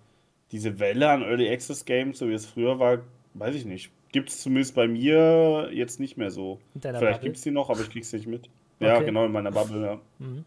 [0.51, 2.99] diese Welle an Early Access Games, so wie es früher war,
[3.33, 3.91] weiß ich nicht.
[4.11, 6.59] Gibt es zumindest bei mir jetzt nicht mehr so.
[6.79, 8.49] Vielleicht gibt es die noch, aber ich krieg's nicht mit.
[8.79, 9.05] Ja, Okay.
[9.05, 10.01] genau, in meiner Bubble, ja.
[10.19, 10.45] Mhm.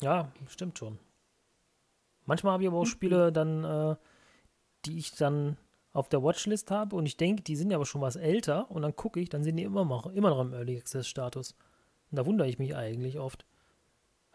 [0.00, 0.98] Ja, stimmt schon.
[2.26, 3.96] Manchmal habe ich aber auch Spiele dann, äh,
[4.84, 5.56] die ich dann
[5.92, 8.82] auf der Watchlist habe und ich denke, die sind ja aber schon was älter und
[8.82, 11.54] dann gucke ich, dann sind die immer noch, immer noch im Early Access Status.
[12.10, 13.46] Und da wundere ich mich eigentlich oft.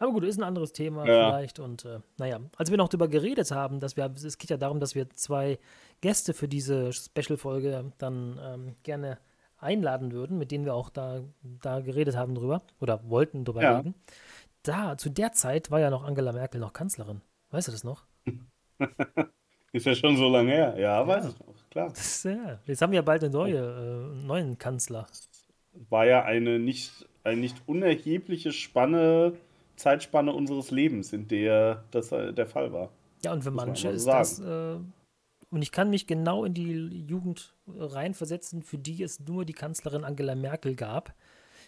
[0.00, 1.26] Aber gut, ist ein anderes Thema Ja.
[1.26, 4.56] vielleicht und äh, naja, als wir noch darüber geredet haben, dass wir, es geht ja
[4.56, 5.58] darum, dass wir zwei
[6.00, 9.18] Gäste für diese Special-Folge dann ähm, gerne
[9.58, 11.20] einladen würden, mit denen wir auch da,
[11.62, 13.76] da geredet haben drüber oder wollten drüber Ja.
[13.76, 13.94] reden.
[14.62, 17.20] Da, zu der Zeit war ja noch Angela Merkel noch Kanzlerin.
[17.50, 18.04] Weißt du das noch?
[19.72, 20.74] Ist ja schon so lange her.
[20.78, 21.30] Ja, weiß Ja.
[21.30, 21.88] ich noch, klar.
[21.90, 25.06] Das ja, jetzt haben wir bald eine neue, äh, neuen Kanzler.
[25.90, 29.34] War ja eine nicht, eine nicht unerhebliche Spanne,
[29.80, 32.90] Zeitspanne unseres Lebens, in der das äh, der Fall war.
[33.22, 34.76] Ja, und für manche ist das, äh,
[35.50, 40.04] und ich kann mich genau in die Jugend reinversetzen, für die es nur die Kanzlerin
[40.04, 41.14] Angela Merkel gab.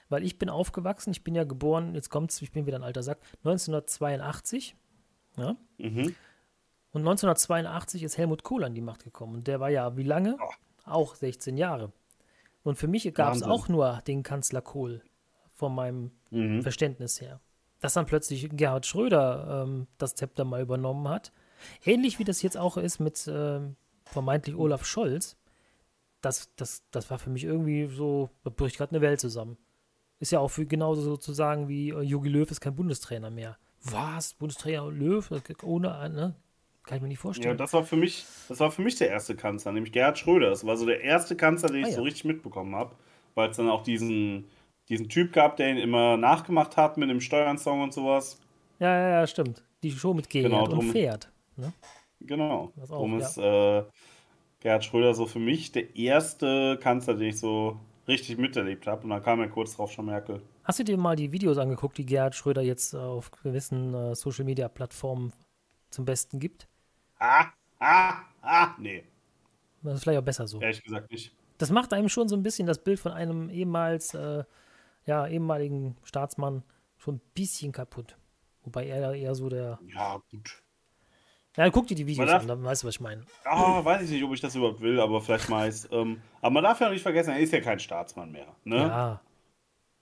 [0.09, 3.03] Weil ich bin aufgewachsen, ich bin ja geboren, jetzt kommt's, ich bin wieder ein alter
[3.03, 4.77] Sack, 1982.
[5.37, 5.57] Ja?
[5.79, 6.15] Mhm.
[6.93, 9.35] Und 1982 ist Helmut Kohl an die Macht gekommen.
[9.37, 10.37] Und der war ja wie lange?
[10.39, 10.53] Oh.
[10.85, 11.93] Auch 16 Jahre.
[12.63, 15.03] Und für mich gab es auch nur den Kanzler Kohl,
[15.55, 16.63] von meinem Mhm.
[16.63, 17.41] Verständnis her.
[17.83, 21.33] Dass dann plötzlich Gerhard Schröder ähm, das Zepter mal übernommen hat.
[21.85, 25.37] Ähnlich wie das jetzt auch ist mit ähm, vermeintlich Olaf Scholz.
[26.23, 29.59] Das, das, das war für mich irgendwie so, da bricht gerade eine Welt zusammen.
[30.21, 33.59] Ist ja auch für genauso sozusagen wie äh, Jogi Löw ist kein Bundestrainer mehr.
[33.83, 34.35] Was?
[34.35, 35.29] Bundestrainer Löw?
[35.65, 36.37] Ohne, ne?
[36.85, 37.59] Kann ich mir nicht Ja, vorstellen.
[37.59, 40.51] das war für mich, das war für mich der erste Kanzler, nämlich Gerhard Schröder.
[40.51, 41.97] Das war so der erste Kanzler, den ich Ah, ja.
[41.97, 42.95] so richtig mitbekommen habe,
[43.35, 44.47] weil es dann auch diesen,
[44.93, 48.39] diesen Typ gab, der ihn immer nachgemacht hat mit dem Steuernsong und sowas.
[48.79, 49.63] Ja, ja, ja, stimmt.
[49.83, 51.31] Die Show mit Gerhard Genau, und drum- Pferd.
[51.57, 51.73] Ne?
[52.21, 52.73] Genau.
[52.81, 53.27] Auch, Darum ja.
[53.27, 53.83] ist äh,
[54.61, 59.03] Gerhard Schröder so für mich der erste Kanzler, den ich so richtig miterlebt habe.
[59.05, 60.41] Und dann kam ja kurz drauf schon Merkel.
[60.65, 65.33] Hast du dir mal die Videos angeguckt, die Gerhard Schröder jetzt auf gewissen äh, Social-Media-Plattformen
[65.91, 66.69] zum Besten gibt?
[67.19, 67.47] Ah,
[67.81, 69.03] ah, ah, nee,
[69.83, 70.61] Das ist vielleicht auch besser so.
[70.61, 71.33] ehrlich gesagt nicht.
[71.59, 74.43] Das macht einem schon so ein bisschen das Bild von einem ehemals, äh,
[75.07, 76.63] ja, ehemaligen Staatsmann
[76.97, 78.17] schon ein bisschen kaputt.
[78.65, 79.79] Wobei er ja eher so der.
[79.93, 80.63] Ja, gut.
[81.57, 83.23] Ja, guck dir die Videos darf- an, dann weißt du, was ich meine.
[83.45, 85.71] Ah, weiß ich nicht, ob ich das überhaupt will, aber vielleicht mal.
[85.91, 88.47] Ähm, aber man darf ja nicht vergessen, er ist ja kein Staatsmann mehr.
[88.65, 88.77] Ne?
[88.77, 89.21] Ja,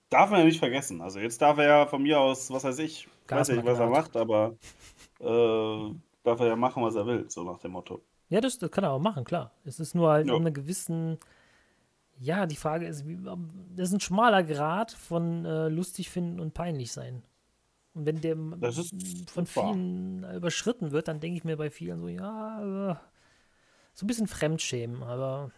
[0.09, 1.01] Darf man ja nicht vergessen.
[1.01, 3.87] Also jetzt darf er ja von mir aus, was weiß ich, weiß nicht, was er
[3.89, 4.55] macht, aber
[5.19, 8.01] äh, darf er ja machen, was er will, so nach dem Motto.
[8.29, 9.51] ja das, das kann er auch machen, klar.
[9.65, 10.33] Es ist nur halt Ja.
[10.33, 11.17] um einen gewissen.
[12.23, 13.17] Ja, die Frage ist, wie,
[13.75, 17.23] das ist ein schmaler Grad von äh, lustig finden und peinlich sein.
[17.95, 19.73] Und wenn der von wahr.
[19.73, 22.95] vielen überschritten wird, dann denke ich mir bei vielen so, ja, äh,
[23.95, 25.49] so ein bisschen Fremdschämen, aber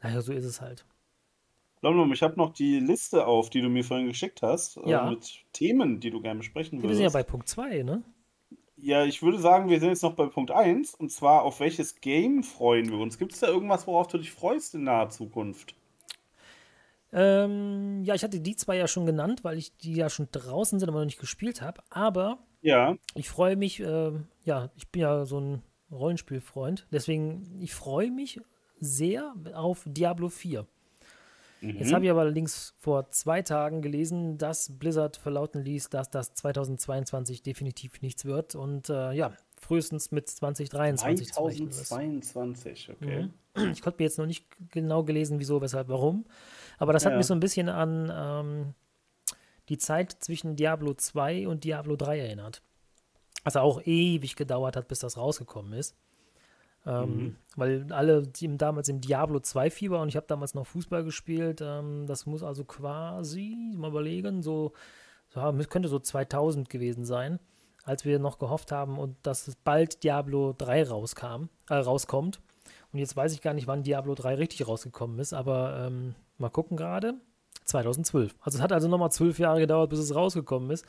[0.00, 0.84] naja, so ist es halt.
[1.82, 5.10] Lomlom, ich habe noch die Liste auf, die du mir vorhin geschickt hast, äh, Ja.
[5.10, 7.14] mit Themen, die du gerne besprechen Wir sind ja würdest.
[7.14, 8.02] bei Punkt 2, ne?
[8.80, 12.00] Ja, ich würde sagen, wir sind jetzt noch bei Punkt 1, und zwar auf welches
[12.00, 13.18] Game freuen wir uns?
[13.18, 15.74] Gibt es da irgendwas, worauf du dich freust in naher Zukunft?
[17.12, 20.78] Ähm, ja, ich hatte die zwei ja schon genannt, weil ich die ja schon draußen
[20.78, 21.82] sind, aber noch nicht gespielt habe.
[21.90, 27.74] Aber Ja, ich freue mich, ähm, ja, ich bin ja so ein Rollenspielfreund, deswegen, ich
[27.74, 28.40] freue mich
[28.78, 30.66] sehr auf Diablo 4.
[31.60, 31.94] Jetzt mhm.
[31.94, 37.42] habe ich aber allerdings vor zwei Tagen gelesen, dass Blizzard verlauten ließ, dass das 2022
[37.42, 41.86] definitiv nichts wird und äh, ja, frühestens mit 2023 zu rechnen ist.
[41.86, 43.28] 2022, okay.
[43.56, 43.70] Mhm.
[43.72, 46.26] Ich konnte mir jetzt noch nicht genau gelesen, wieso, weshalb, warum.
[46.78, 47.18] Aber das hat Ja.
[47.18, 48.74] mich so ein bisschen an ähm,
[49.68, 52.62] die Zeit zwischen Diablo 2 und Diablo 3 erinnert.
[53.42, 55.96] Was auch ewig gedauert hat, bis das rausgekommen ist.
[56.88, 57.36] Ähm, Mhm.
[57.56, 61.60] Weil alle, die damals im Diablo 2 Fieber und ich habe damals noch Fußball gespielt,
[61.62, 64.72] ähm, das muss also quasi, mal überlegen, so,
[65.28, 67.40] so könnte so 2000 gewesen sein,
[67.84, 72.40] als wir noch gehofft haben und dass es bald Diablo 3 rauskam, äh, rauskommt.
[72.92, 76.48] Und jetzt weiß ich gar nicht, wann Diablo 3 richtig rausgekommen ist, aber ähm, mal
[76.48, 77.14] gucken gerade.
[77.64, 78.34] 2012.
[78.40, 80.86] Also es hat also nochmal zwölf Jahre gedauert, bis es rausgekommen ist.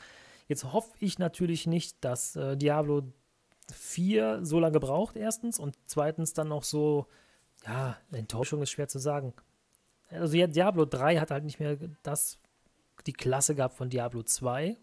[0.48, 3.02] Jetzt hoffe ich natürlich nicht, dass äh, Diablo
[3.72, 7.06] 4 so lange braucht, erstens, und zweitens dann noch so
[7.64, 9.34] ja, Enttäuschung ist schwer zu sagen.
[10.10, 12.38] Also ja, Diablo 3 hat halt nicht mehr das,
[13.06, 14.76] die Klasse gehabt von Diablo 2.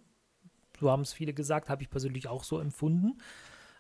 [0.80, 3.18] So haben es viele gesagt, habe ich persönlich auch so empfunden.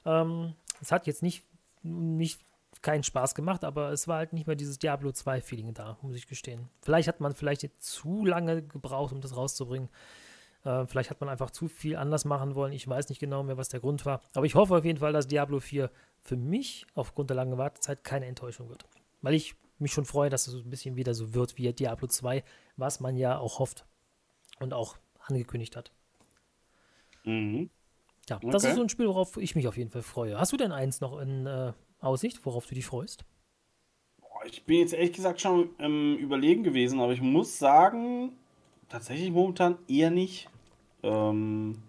[0.06, 1.46] Ähm, es hat jetzt nicht,
[1.84, 2.41] nicht
[2.82, 6.28] keinen Spaß gemacht, aber es war halt nicht mehr dieses Diablo 2-Feeling da, muss ich
[6.28, 6.70] gestehen.
[6.82, 9.89] Vielleicht hat man vielleicht zu lange gebraucht, um das rauszubringen.
[10.63, 12.74] Äh, vielleicht hat man einfach zu viel anders machen wollen.
[12.74, 14.22] Ich weiß nicht genau mehr, was der Grund war.
[14.34, 15.89] Aber ich hoffe auf jeden Fall, dass Diablo 4
[16.22, 18.86] für mich aufgrund der langen Wartezeit keine Enttäuschung wird.
[19.22, 22.08] Weil ich mich schon freue, dass es so ein bisschen wieder so wird wie Diablo
[22.08, 22.43] 2,
[22.76, 23.86] was man ja auch hofft
[24.60, 25.91] und auch angekündigt hat.
[27.24, 27.70] Mhm.
[28.30, 28.72] Ja, das okay.
[28.72, 30.39] ist so ein Spiel, worauf ich mich auf jeden Fall freue.
[30.39, 33.26] Hast du denn eins noch in äh, Aussicht, worauf du dich freust?
[34.46, 38.38] Ich bin jetzt ehrlich gesagt schon ähm, überlegen gewesen, aber ich muss sagen,
[38.89, 40.50] tatsächlich momentan eher nicht.
[41.04, 41.82] Ähm,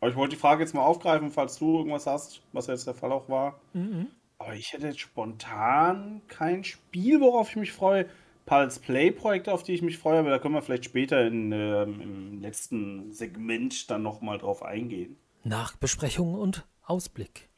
[0.00, 2.94] aber ich wollte die Frage jetzt mal aufgreifen, falls du irgendwas hast, was jetzt der
[2.94, 3.60] Fall auch war.
[3.72, 4.08] Mhm.
[4.38, 8.04] Aber ich hätte jetzt spontan kein Spiel, worauf ich mich freue.
[8.04, 8.10] Ein
[8.44, 11.52] paar Let's Play-Projekte, auf die ich mich freue, aber da können wir vielleicht später in,
[11.52, 15.16] ähm, im letzten Segment dann nochmal drauf eingehen.
[15.44, 17.48] Nachbesprechung und Ausblick.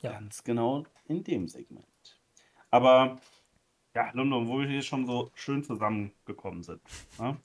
[0.00, 0.12] Ja.
[0.12, 1.86] Ganz genau in dem Segment.
[2.70, 3.20] Aber
[3.94, 6.80] ja, London, wo wir hier schon so schön zusammengekommen sind.
[7.18, 7.36] Ne?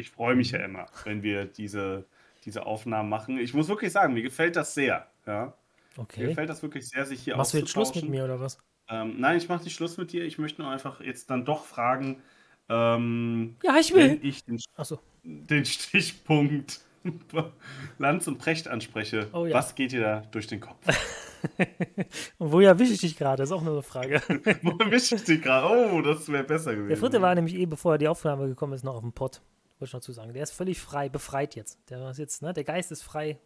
[0.00, 2.04] Ich freue mich ja immer, wenn wir diese,
[2.44, 3.38] diese Aufnahmen machen.
[3.38, 5.06] Ich muss wirklich sagen, mir gefällt das sehr.
[5.26, 5.54] Ja?
[5.96, 6.22] Okay.
[6.22, 8.58] Mir gefällt das wirklich sehr, sich hier Machst du jetzt Schluss mit mir oder was?
[8.88, 10.24] Ähm, nein, ich mache nicht Schluss mit dir.
[10.24, 12.22] Ich möchte nur einfach jetzt dann doch fragen.
[12.68, 14.10] Ähm, ja, ich will.
[14.10, 14.98] Wenn ich den, so.
[15.22, 16.80] den Stichpunkt
[17.98, 19.54] Lanz und Precht anspreche, oh, ja.
[19.54, 20.76] was geht dir da durch den Kopf?
[22.38, 23.42] und wo erwische ich dich gerade?
[23.42, 24.20] Das ist auch nur eine Frage.
[24.62, 25.92] wo erwische ich dich gerade?
[25.92, 26.88] Oh, das wäre besser gewesen.
[26.88, 29.40] Der Fritte war nämlich eh, bevor die Aufnahme gekommen ist, noch auf dem Pott.
[29.80, 30.34] Wollte ich noch zu sagen.
[30.34, 31.78] Der ist völlig frei, befreit jetzt.
[31.88, 32.52] Der ist jetzt, ne?
[32.52, 33.38] Der Geist ist frei.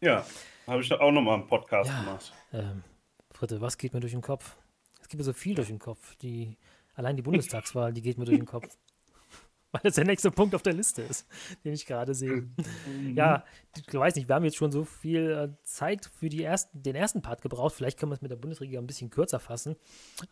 [0.00, 0.24] Ja,
[0.68, 2.32] habe ich da auch nochmal einen Podcast ja, gemacht.
[2.52, 2.84] Ähm,
[3.32, 4.56] Fritte, was geht mir durch den Kopf?
[5.00, 6.14] Es gibt mir so viel durch den Kopf.
[6.16, 6.56] Die,
[6.94, 8.68] allein die Bundestagswahl, die geht mir durch den Kopf
[9.72, 11.26] weil das der nächste Punkt auf der Liste ist,
[11.64, 12.48] den ich gerade sehe.
[12.86, 13.16] Mhm.
[13.16, 13.44] Ja,
[13.76, 16.94] ich weiß nicht, wir haben jetzt schon so viel äh, Zeit für die ersten, den
[16.94, 17.74] ersten Part gebraucht.
[17.74, 19.74] Vielleicht können wir es mit der Bundesregierung ein bisschen kürzer fassen.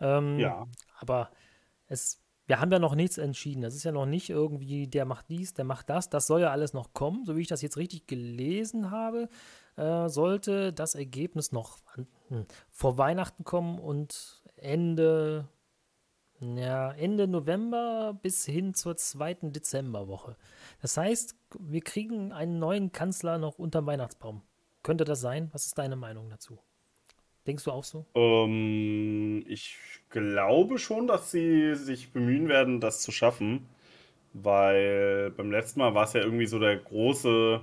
[0.00, 0.68] Ähm, ja.
[1.00, 1.32] Aber
[1.88, 3.62] es, wir haben ja noch nichts entschieden.
[3.62, 6.10] Es ist ja noch nicht irgendwie, der macht dies, der macht das.
[6.10, 7.24] Das soll ja alles noch kommen.
[7.24, 9.28] So wie ich das jetzt richtig gelesen habe,
[9.76, 15.48] äh, sollte das Ergebnis noch an, hm, vor Weihnachten kommen und Ende
[16.42, 20.36] ja, Ende November bis hin zur zweiten Dezemberwoche.
[20.80, 24.42] Das heißt, wir kriegen einen neuen Kanzler noch unterm Weihnachtsbaum.
[24.82, 25.50] Könnte das sein?
[25.52, 26.58] Was ist deine Meinung dazu?
[27.46, 28.04] Denkst du auch so?
[28.14, 29.76] Ähm, ich
[30.10, 33.66] glaube schon, dass sie sich bemühen werden, das zu schaffen.
[34.34, 37.60] Weil beim letzten Mal war es ja irgendwie so der große,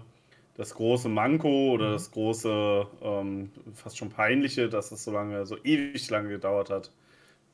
[0.56, 1.94] das große Manko oder mhm.
[1.94, 6.92] das große, ähm, fast schon peinliche, dass es so lange, so ewig lange gedauert hat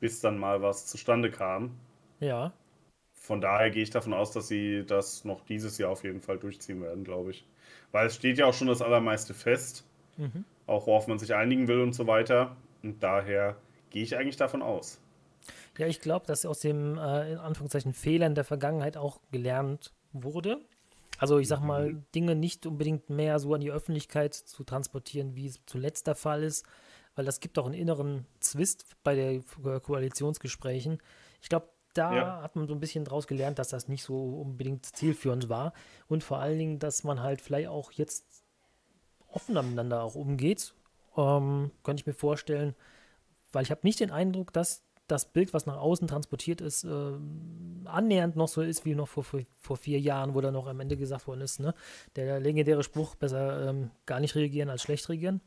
[0.00, 1.70] bis dann mal was zustande kam.
[2.20, 2.52] Ja.
[3.12, 6.38] Von daher gehe ich davon aus, dass sie das noch dieses Jahr auf jeden Fall
[6.38, 7.44] durchziehen werden, glaube ich.
[7.92, 9.84] Weil es steht ja auch schon das Allermeiste fest,
[10.16, 10.44] mhm.
[10.66, 12.56] Auch worauf man sich einigen will und so weiter.
[12.82, 13.56] Und daher
[13.90, 15.00] gehe ich eigentlich davon aus.
[15.78, 20.60] Ja, ich glaube, dass aus dem äh, in Anführungszeichen Fehlern der Vergangenheit auch gelernt wurde.
[21.18, 22.04] Also ich sag mal, mhm.
[22.14, 26.42] Dinge nicht unbedingt mehr so an die Öffentlichkeit zu transportieren, wie es zuletzt der Fall
[26.42, 26.66] ist,
[27.14, 29.44] weil das gibt auch einen inneren Zwist bei den
[29.82, 30.98] Koalitionsgesprächen.
[31.40, 32.42] Ich glaube, da ja.
[32.42, 35.72] hat man so ein bisschen draus gelernt, dass das nicht so unbedingt zielführend war
[36.08, 38.44] und vor allen Dingen, dass man halt vielleicht auch jetzt
[39.36, 40.74] offener miteinander auch umgeht,
[41.16, 42.74] ähm, könnte ich mir vorstellen,
[43.52, 47.12] weil ich habe nicht den Eindruck, dass das Bild, was nach außen transportiert ist, äh,
[47.84, 50.80] annähernd noch so ist wie noch vor, vor, vor, vier Jahren, wo da noch am
[50.80, 51.74] Ende gesagt worden ist, ne?
[52.16, 55.40] Der legendäre Spruch, besser ähm, gar nicht reagieren als schlecht reagieren.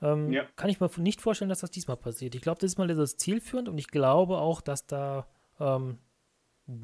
[0.00, 0.44] Ähm, ja.
[0.56, 2.34] Kann ich mir nicht vorstellen, dass das diesmal passiert.
[2.34, 5.26] Ich glaube, diesmal ist es zielführend und ich glaube auch, dass da
[5.60, 5.98] ähm,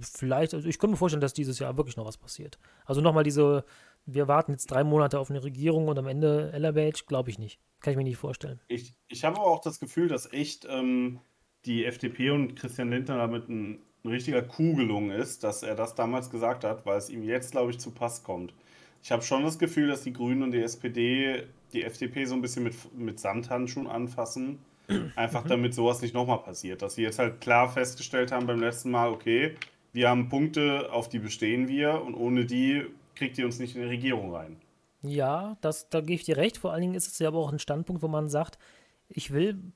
[0.00, 2.58] vielleicht, also ich könnte mir vorstellen, dass dieses Jahr wirklich noch was passiert.
[2.84, 3.64] Also nochmal diese,
[4.06, 7.58] wir warten jetzt drei Monate auf eine Regierung und am Ende Elevage, glaube ich nicht.
[7.80, 8.60] Kann ich mir nicht vorstellen.
[8.68, 11.20] Ich, ich habe aber auch das Gefühl, dass echt ähm,
[11.64, 15.94] die FDP und Christian Lindner damit ein, ein richtiger Kuh gelungen ist, dass er das
[15.94, 18.54] damals gesagt hat, weil es ihm jetzt, glaube ich, zu Pass kommt.
[19.02, 22.40] Ich habe schon das Gefühl, dass die Grünen und die SPD die FDP so ein
[22.40, 24.58] bisschen mit, mit Samthandschuhen anfassen.
[25.16, 25.48] Einfach mhm.
[25.48, 26.80] damit sowas nicht nochmal passiert.
[26.80, 29.56] Dass sie jetzt halt klar festgestellt haben beim letzten Mal, okay,
[29.92, 33.82] wir haben Punkte, auf die bestehen wir und ohne die kriegt ihr uns nicht in
[33.82, 34.56] die Regierung rein.
[35.02, 36.58] Ja, das, da gebe ich dir recht.
[36.58, 38.58] Vor allen Dingen ist es ja aber auch ein Standpunkt, wo man sagt,
[39.08, 39.72] ich will,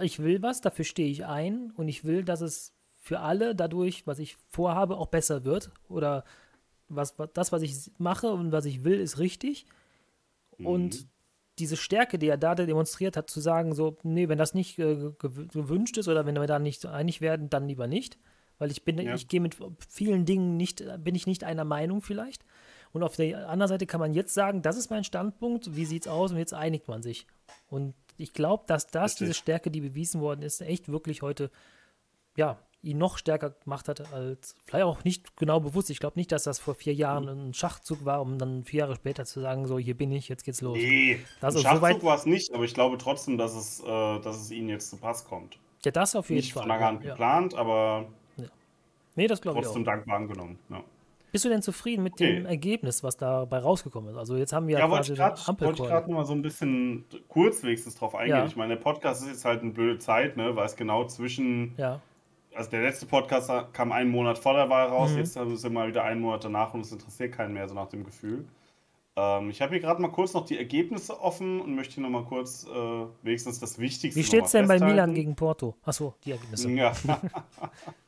[0.00, 4.06] ich will was, dafür stehe ich ein und ich will, dass es für alle dadurch,
[4.06, 5.70] was ich vorhabe, auch besser wird.
[5.88, 6.24] Oder
[6.88, 9.66] was, das, was ich mache und was ich will, ist richtig.
[10.58, 10.66] Mhm.
[10.66, 11.06] Und
[11.58, 15.12] diese Stärke, die er da demonstriert hat, zu sagen, so, nee, wenn das nicht äh,
[15.18, 18.18] gewünscht ist oder wenn wir da nicht einig werden, dann lieber nicht.
[18.58, 19.14] Weil ich bin, ja.
[19.14, 19.56] ich gehe mit
[19.88, 22.44] vielen Dingen nicht, bin ich nicht einer Meinung vielleicht.
[22.96, 26.08] Und auf der anderen Seite kann man jetzt sagen, das ist mein Standpunkt, wie sieht's
[26.08, 27.26] aus und jetzt einigt man sich.
[27.68, 29.18] Und ich glaube, dass das, Richtig.
[29.18, 31.50] diese Stärke, die bewiesen worden ist, echt wirklich heute,
[32.38, 35.90] ja, ihn noch stärker gemacht hat, als vielleicht auch nicht genau bewusst.
[35.90, 37.48] Ich glaube nicht, dass das vor vier Jahren mhm.
[37.50, 40.44] ein Schachzug war, um dann vier Jahre später zu sagen, so, hier bin ich, jetzt
[40.44, 40.78] geht's los.
[40.78, 44.20] Nee, das ein Schachzug so war es nicht, aber ich glaube trotzdem, dass es, äh,
[44.20, 45.58] dass es ihnen jetzt zu Pass kommt.
[45.84, 46.62] Ja, das auf jeden nicht Fall.
[46.62, 48.06] Nicht von lange an geplant, aber
[48.38, 48.46] ja.
[49.16, 50.58] nee, das glaube ich trotzdem dankbar angenommen.
[50.70, 50.82] Ja.
[51.32, 52.36] Bist du denn zufrieden mit okay.
[52.36, 54.16] dem Ergebnis, was dabei rausgekommen ist?
[54.16, 55.60] Also jetzt haben wir ja, Ampelcall.
[55.60, 58.36] Wollte ich gerade noch mal so ein bisschen kurz wenigstens drauf eingehen.
[58.36, 58.46] Ja.
[58.46, 61.74] Ich meine, der Podcast ist jetzt halt eine blöde Zeit, ne, weil es genau zwischen
[61.76, 62.00] ja
[62.56, 65.18] also der letzte Podcast kam einen Monat vor der Wahl raus, mhm.
[65.18, 67.88] jetzt sind wir mal wieder einen Monat danach und es interessiert keinen mehr, so nach
[67.88, 68.46] dem Gefühl.
[69.16, 72.10] Ähm, ich habe hier gerade mal kurz noch die Ergebnisse offen und möchte hier noch
[72.10, 75.76] mal kurz äh, wenigstens das Wichtigste Wie steht es denn bei Milan gegen Porto?
[75.84, 76.70] Achso, die Ergebnisse.
[76.70, 76.92] Ja.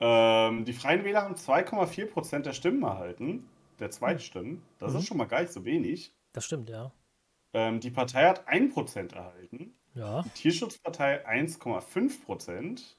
[0.00, 4.62] ähm, die Freien Wähler haben 2,4% der Stimmen erhalten, der Zweitstimmen.
[4.78, 4.98] Das mhm.
[4.98, 6.14] ist schon mal gar nicht so wenig.
[6.32, 6.90] Das stimmt, ja.
[7.52, 9.74] Ähm, die Partei hat 1% erhalten.
[9.94, 10.22] Ja.
[10.22, 12.96] Die Tierschutzpartei 1,5%.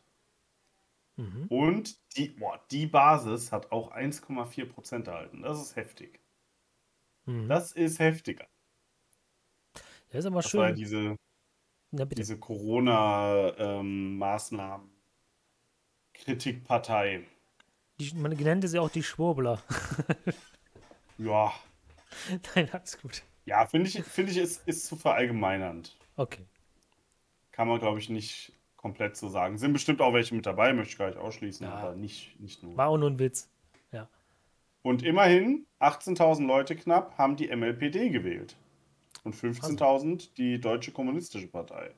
[1.16, 1.48] Mhm.
[1.50, 5.42] Und die, boah, die Basis hat auch 1,4% erhalten.
[5.42, 6.20] Das ist heftig.
[7.26, 7.48] Mhm.
[7.48, 8.46] Das ist heftiger.
[10.12, 10.60] Ja, ist aber das schön.
[10.60, 11.16] War diese,
[11.92, 14.86] diese Corona-Maßnahmen.
[14.86, 14.92] Ähm,
[16.24, 17.24] Kritikpartei.
[18.00, 19.62] Die, man nannte sie auch die Schwurbler.
[21.18, 21.54] ja.
[22.56, 23.24] Nein, alles gut.
[23.46, 25.96] Ja, finde ich, find ich ist, ist zu verallgemeinernd.
[26.16, 26.46] Okay.
[27.52, 29.58] Kann man, glaube ich, nicht komplett zu sagen.
[29.58, 31.74] Sind bestimmt auch welche mit dabei, möchte ich gar nicht ausschließen, ja.
[31.74, 32.76] aber nicht, nicht nur.
[32.78, 33.50] War auch nur ein Witz.
[33.92, 34.08] Ja.
[34.82, 38.56] Und immerhin 18.000 Leute knapp haben die MLPD gewählt.
[39.24, 41.92] Und 15.000 die Deutsche Kommunistische Partei.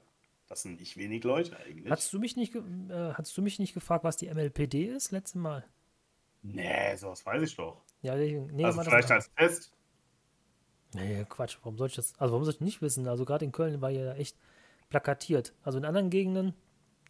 [0.53, 1.89] Das sind nicht wenig Leute eigentlich.
[1.89, 5.35] Hast du mich nicht, äh, hast du mich nicht gefragt, was die MLPD ist, letztes
[5.35, 5.65] Mal?
[6.43, 7.81] Nee, sowas weiß ich doch.
[8.01, 9.73] Ja, nee, also vielleicht als Test.
[10.93, 13.07] Nee, Quatsch, warum soll ich das, also warum soll ich nicht wissen?
[13.07, 14.37] Also gerade in Köln war ja echt
[14.89, 15.55] plakatiert.
[15.63, 16.53] Also in anderen Gegenden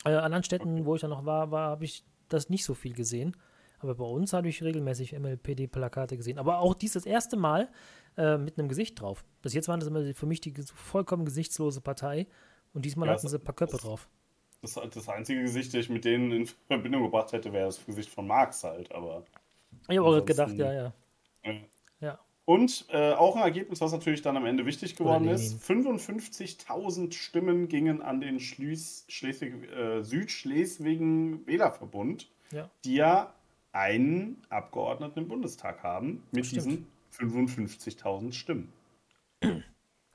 [0.05, 2.93] äh, anderen Städten, wo ich dann noch war, war habe ich das nicht so viel
[2.93, 3.35] gesehen.
[3.79, 6.39] Aber bei uns habe ich regelmäßig MLPD-Plakate gesehen.
[6.39, 7.69] Aber auch dies das erste Mal
[8.15, 9.25] äh, mit einem Gesicht drauf.
[9.41, 12.27] Bis jetzt waren das immer für mich die vollkommen gesichtslose Partei.
[12.73, 14.09] Und diesmal ja, hatten sie ein paar Köpfe das, drauf.
[14.61, 18.09] Das, das einzige Gesicht, das ich mit denen in Verbindung gebracht hätte, wäre das Gesicht
[18.09, 18.91] von Marx halt.
[18.91, 19.23] Aber
[19.89, 20.93] ich habe auch gedacht, ja, ja.
[21.43, 21.53] ja.
[21.99, 22.19] ja.
[22.45, 27.69] Und äh, auch ein Ergebnis, was natürlich dann am Ende wichtig geworden ist: 55.000 Stimmen
[27.69, 32.69] gingen an den Schlüs Schleswig, äh, Südschleswigen Wählerverbund, ja.
[32.83, 33.33] die ja
[33.71, 38.73] einen Abgeordneten im Bundestag haben mit diesen 55.000 Stimmen.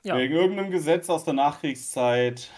[0.03, 0.17] Ja.
[0.17, 2.49] Wegen irgendeinem Gesetz aus der Nachkriegszeit,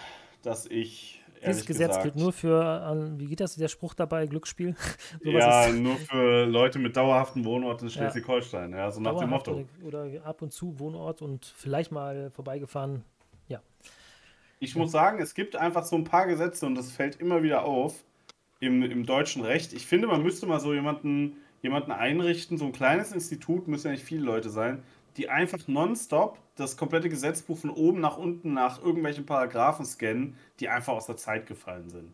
[0.44, 2.04] das ich dieses Gesetz gesagt.
[2.04, 4.76] gilt nur für, wie geht das, der Spruch dabei, Glücksspiel?
[5.24, 9.66] ja, nur für Leute mit dauerhaften Wohnort in Schleswig-Holstein, ja, so nach dem Motto.
[9.84, 13.04] Oder ab und zu Wohnort und vielleicht mal vorbeigefahren,
[13.48, 13.62] ja.
[14.60, 17.66] Ich muss sagen, es gibt einfach so ein paar Gesetze und das fällt immer wieder
[17.66, 18.04] auf
[18.60, 19.74] im, im deutschen Recht.
[19.74, 23.94] Ich finde, man müsste mal so jemanden, jemanden einrichten, so ein kleines Institut, müssen ja
[23.94, 24.84] nicht viele Leute sein,
[25.18, 30.70] die einfach nonstop das komplette Gesetzbuch von oben nach unten nach irgendwelchen Paragraphen scannen, die
[30.70, 32.14] einfach aus der Zeit gefallen sind.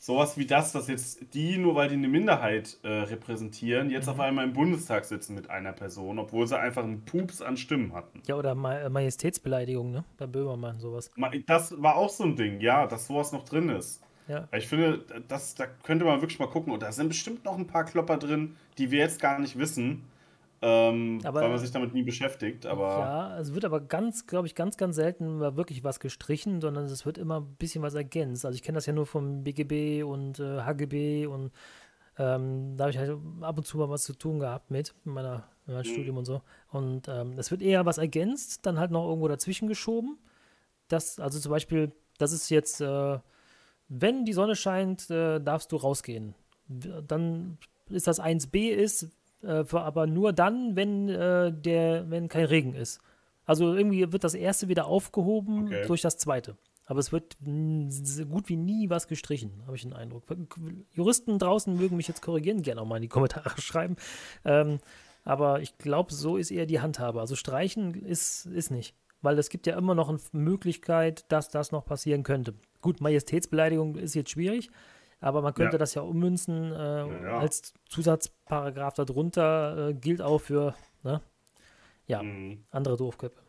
[0.00, 4.12] Sowas wie das, dass jetzt die, nur weil die eine Minderheit äh, repräsentieren, jetzt mhm.
[4.12, 7.92] auf einmal im Bundestag sitzen mit einer Person, obwohl sie einfach einen Pups an Stimmen
[7.92, 8.22] hatten.
[8.28, 10.04] Ja, oder Ma äh, Majestätsbeleidigung, ne?
[10.16, 11.10] Bei Böhmermann, sowas.
[11.46, 14.00] Das war auch so ein Ding, ja, dass sowas noch drin ist.
[14.28, 14.46] Ja.
[14.56, 16.72] Ich finde, das, da könnte man wirklich mal gucken.
[16.72, 20.04] Und da sind bestimmt noch ein paar Klopper drin, die wir jetzt gar nicht wissen
[20.60, 22.66] ähm, aber, weil man sich damit nie beschäftigt.
[22.66, 26.84] Aber ja, es wird aber ganz, glaube ich, ganz, ganz selten wirklich was gestrichen, sondern
[26.86, 28.44] es wird immer ein bisschen was ergänzt.
[28.44, 31.52] Also ich kenne das ja nur vom BGB und äh, HGB und
[32.18, 35.12] ähm, da habe ich halt ab und zu mal was zu tun gehabt mit in,
[35.12, 35.92] meiner, in meinem mhm.
[35.92, 36.42] Studium und so.
[36.70, 40.18] Und ähm, es wird eher was ergänzt, dann halt noch irgendwo dazwischen geschoben.
[40.88, 43.18] Das, also zum Beispiel, das ist jetzt, äh,
[43.88, 46.34] wenn die Sonne scheint, äh, darfst du rausgehen.
[46.66, 49.08] Dann ist das 1b ist,
[49.42, 53.00] äh, aber nur dann, wenn, äh, der, wenn kein Regen ist.
[53.44, 55.84] Also irgendwie wird das erste wieder aufgehoben okay.
[55.86, 56.56] durch das zweite.
[56.84, 60.24] Aber es wird gut wie nie was gestrichen, habe ich den Eindruck.
[60.92, 63.96] Juristen draußen mögen mich jetzt korrigieren, gerne auch mal in die Kommentare schreiben.
[64.44, 64.78] Ähm,
[65.22, 67.20] aber ich glaube, so ist eher die Handhabe.
[67.20, 68.94] Also streichen ist, ist nicht.
[69.20, 72.54] Weil es gibt ja immer noch eine Möglichkeit, dass das noch passieren könnte.
[72.80, 74.70] Gut, Majestätsbeleidigung ist jetzt schwierig,
[75.20, 75.78] aber man könnte ja.
[75.78, 81.20] das ja ummünzen äh, ja, als Zusatzparagraph darunter, äh, gilt auch für ne?
[82.06, 82.64] ja, mhm.
[82.70, 83.40] andere Doofköpfe.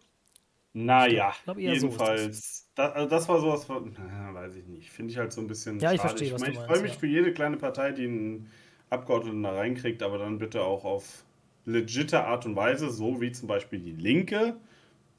[0.74, 2.60] Naja, jedenfalls.
[2.60, 4.92] So das, also das war sowas von, naja, weiß ich nicht.
[4.92, 5.80] Finde ich halt so ein bisschen.
[5.80, 7.00] Ja, ich verstehe, was ich, ich freue mich ja.
[7.00, 8.52] für jede kleine Partei, die einen
[8.90, 11.26] Abgeordneten da reinkriegt, aber dann bitte auch auf
[11.66, 14.58] legitime Art und Weise, so wie zum Beispiel die Linke,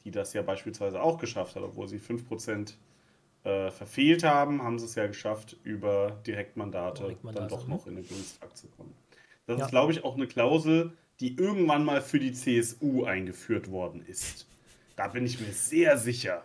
[0.05, 2.75] die das ja beispielsweise auch geschafft hat, obwohl sie 5%
[3.45, 7.97] äh, verfehlt haben, haben sie es ja geschafft, über Direktmandate, Direktmandate dann doch noch in
[7.97, 8.95] den Bundestag zu kommen.
[9.47, 9.65] Das ja.
[9.65, 14.47] ist, glaube ich, auch eine Klausel, die irgendwann mal für die CSU eingeführt worden ist.
[14.97, 16.45] Da bin ich mir sehr sicher.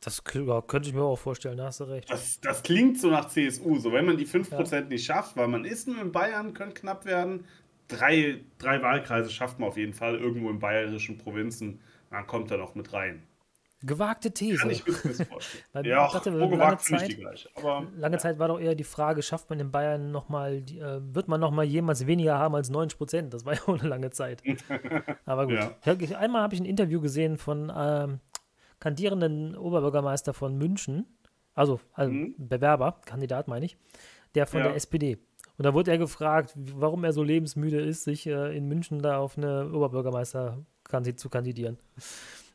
[0.00, 2.10] Das könnte ich mir auch vorstellen, da hast du recht.
[2.10, 3.78] Das, das klingt so nach CSU.
[3.78, 4.80] So, wenn man die 5% ja.
[4.82, 7.46] nicht schafft, weil man ist nur in Bayern, könnte knapp werden.
[7.88, 11.80] Drei, drei Wahlkreise schafft man auf jeden Fall irgendwo in bayerischen Provinzen.
[12.10, 13.22] Dann kommt er noch mit rein.
[13.86, 14.58] Gewagte These.
[14.58, 15.28] Kann ich mir vorstellen.
[15.72, 17.48] Weil ja, dachte, wo lange Zeit, die gleiche.
[17.56, 18.18] Aber, lange ja.
[18.18, 21.64] Zeit war doch eher die Frage, schafft man in Bayern nochmal, äh, wird man nochmal
[21.64, 23.34] jemals weniger haben als 90 Prozent?
[23.34, 24.42] Das war ja auch eine lange Zeit.
[25.26, 25.56] Aber gut.
[25.56, 26.16] Ja.
[26.18, 28.20] Einmal habe ich ein Interview gesehen von ähm,
[28.80, 31.06] kandierenden Oberbürgermeister von München,
[31.54, 32.34] also, also mhm.
[32.36, 33.76] Bewerber, Kandidat meine ich,
[34.34, 34.68] der von ja.
[34.68, 35.18] der SPD.
[35.56, 39.18] Und da wurde er gefragt, warum er so lebensmüde ist, sich äh, in München da
[39.18, 40.58] auf eine Oberbürgermeister
[41.16, 41.78] zu kandidieren.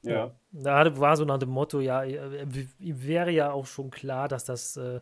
[0.01, 0.31] Ja.
[0.51, 2.45] Da war so nach dem Motto, ja, äh,
[2.79, 5.01] wäre ja auch schon klar, dass das äh,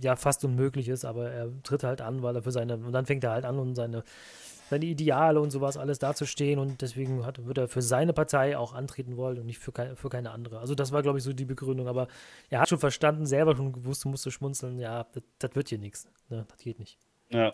[0.00, 3.06] ja fast unmöglich ist, aber er tritt halt an, weil er für seine, und dann
[3.06, 4.02] fängt er halt an, um seine,
[4.70, 8.72] seine Ideale und sowas alles dazustehen und deswegen hat, wird er für seine Partei auch
[8.72, 10.60] antreten wollen und nicht für, keine, für keine andere.
[10.60, 12.08] Also das war, glaube ich, so die Begründung, aber
[12.48, 16.08] er hat schon verstanden, selber schon gewusst, musste schmunzeln, ja, das, das wird hier nichts,
[16.28, 16.46] ne?
[16.48, 16.98] das geht nicht.
[17.28, 17.52] Ja.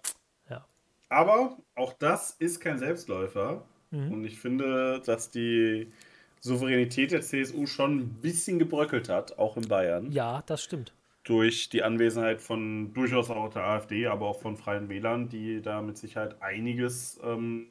[0.49, 0.65] ja.
[1.09, 4.13] Aber auch das ist kein Selbstläufer mhm.
[4.13, 5.93] und ich finde, dass die
[6.41, 10.11] Souveränität der CSU schon ein bisschen gebröckelt hat, auch in Bayern.
[10.13, 10.93] Ja, das stimmt.
[11.25, 15.83] Durch die Anwesenheit von durchaus auch der AfD, aber auch von Freien Wählern, die da
[15.83, 17.67] mit Sicherheit einiges ähm,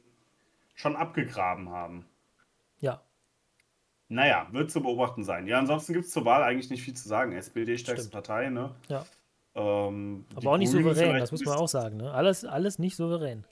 [0.74, 2.04] schon abgegraben haben.
[2.80, 3.00] Ja.
[4.08, 5.46] Naja, wird zu beobachten sein.
[5.46, 7.32] Ja, ansonsten gibt es zur Wahl eigentlich nicht viel zu sagen.
[7.32, 8.74] SPD stärkste Partei, ne?
[8.88, 9.06] Ja.
[9.54, 12.12] Ähm, aber auch nicht souverän, das muss man auch sagen, ne?
[12.12, 13.44] Alles, alles nicht souverän.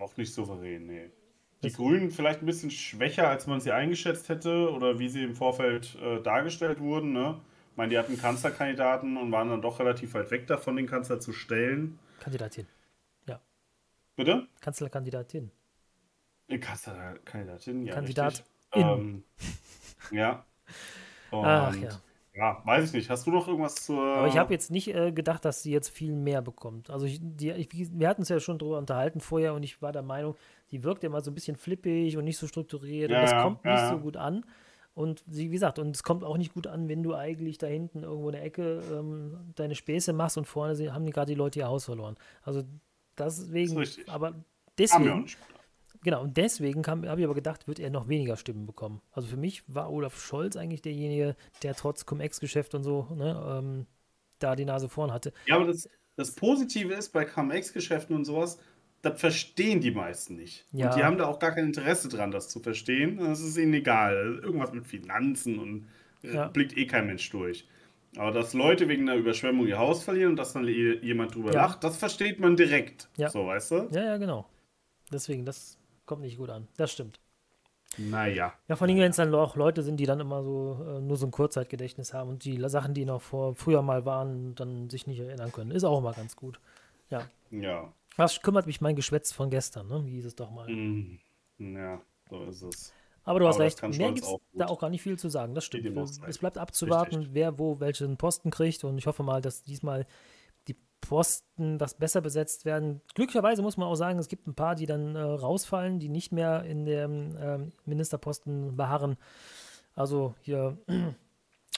[0.00, 1.10] Auch nicht souverän, nee.
[1.62, 5.34] Die Grünen vielleicht ein bisschen schwächer, als man sie eingeschätzt hätte oder wie sie im
[5.34, 7.12] Vorfeld äh, dargestellt wurden.
[7.12, 7.40] Ne?
[7.70, 11.18] Ich meine, die hatten Kanzlerkandidaten und waren dann doch relativ weit weg davon, den Kanzler
[11.18, 11.98] zu stellen.
[12.20, 12.66] Kandidatin.
[13.26, 13.40] Ja.
[14.16, 14.46] Bitte?
[14.60, 15.50] Kanzlerkandidatin.
[16.60, 17.94] Kanzlerkandidatin, ja.
[17.94, 18.44] Kandidat.
[18.72, 19.24] Ähm,
[20.10, 20.44] ja.
[21.30, 22.00] Und Ach ja.
[22.36, 23.08] Ja, weiß ich nicht.
[23.08, 24.02] Hast du noch irgendwas zur.
[24.02, 26.90] Aber ich habe jetzt nicht äh, gedacht, dass sie jetzt viel mehr bekommt.
[26.90, 29.92] Also, ich, die, ich, wir hatten es ja schon drüber unterhalten vorher und ich war
[29.92, 33.22] der Meinung, sie wirkt immer so ein bisschen flippig und nicht so strukturiert ja, und
[33.24, 34.44] das kommt ja, nicht so gut an.
[34.94, 37.66] Und sie, wie gesagt, und es kommt auch nicht gut an, wenn du eigentlich da
[37.66, 41.38] hinten irgendwo in der Ecke ähm, deine Späße machst und vorne haben die gerade die
[41.38, 42.16] Leute ihr Haus verloren.
[42.42, 42.62] Also
[43.18, 44.34] deswegen, aber
[44.78, 45.26] deswegen,
[46.02, 49.00] genau, und deswegen habe ich aber gedacht, wird er noch weniger Stimmen bekommen.
[49.12, 53.86] Also für mich war Olaf Scholz eigentlich derjenige, der trotz Cum-Ex-Geschäft und so, ne, ähm,
[54.38, 55.32] da die Nase vorn hatte.
[55.46, 58.58] Ja, aber das, das Positive ist bei Cum-Ex-Geschäften und sowas,
[59.02, 60.64] das verstehen die meisten nicht.
[60.72, 60.88] Ja.
[60.90, 63.18] Und die haben da auch gar kein Interesse dran, das zu verstehen.
[63.18, 64.40] Das ist ihnen egal.
[64.42, 65.88] Irgendwas mit Finanzen und
[66.24, 66.48] äh, ja.
[66.48, 67.68] blickt eh kein Mensch durch.
[68.16, 71.62] Aber dass Leute wegen einer Überschwemmung ihr Haus verlieren und dass dann jemand drüber ja.
[71.62, 73.08] lacht, das versteht man direkt.
[73.16, 73.28] Ja.
[73.28, 73.88] So, weißt du?
[73.92, 74.48] Ja, ja, genau.
[75.12, 76.68] Deswegen, das kommt nicht gut an.
[76.76, 77.20] Das stimmt.
[77.98, 78.52] Naja.
[78.68, 81.16] Ja, vor allem, wenn es dann auch Leute sind, die dann immer so äh, nur
[81.16, 85.06] so ein Kurzzeitgedächtnis haben und die Sachen, die noch vor früher mal waren, dann sich
[85.06, 85.70] nicht erinnern können.
[85.70, 86.60] Ist auch immer ganz gut.
[87.10, 87.28] Ja.
[87.50, 87.92] Ja.
[88.16, 90.04] Was kümmert mich mein Geschwätz von gestern, ne?
[90.04, 90.68] Wie hieß es doch mal.
[90.68, 91.18] Mm,
[91.58, 92.92] ja, so ist es.
[93.24, 95.54] Aber du hast Aber recht, mehr gibt es da auch gar nicht viel zu sagen.
[95.54, 95.96] Das stimmt.
[96.26, 97.34] Es bleibt abzuwarten, Richtig.
[97.34, 100.08] wer wo welchen Posten kriegt und ich hoffe mal, dass diesmal die
[101.08, 103.00] Posten das besser besetzt werden.
[103.14, 106.32] Glücklicherweise muss man auch sagen, es gibt ein paar, die dann äh, rausfallen, die nicht
[106.32, 109.16] mehr in dem äh, Ministerposten beharren.
[109.94, 110.78] Also hier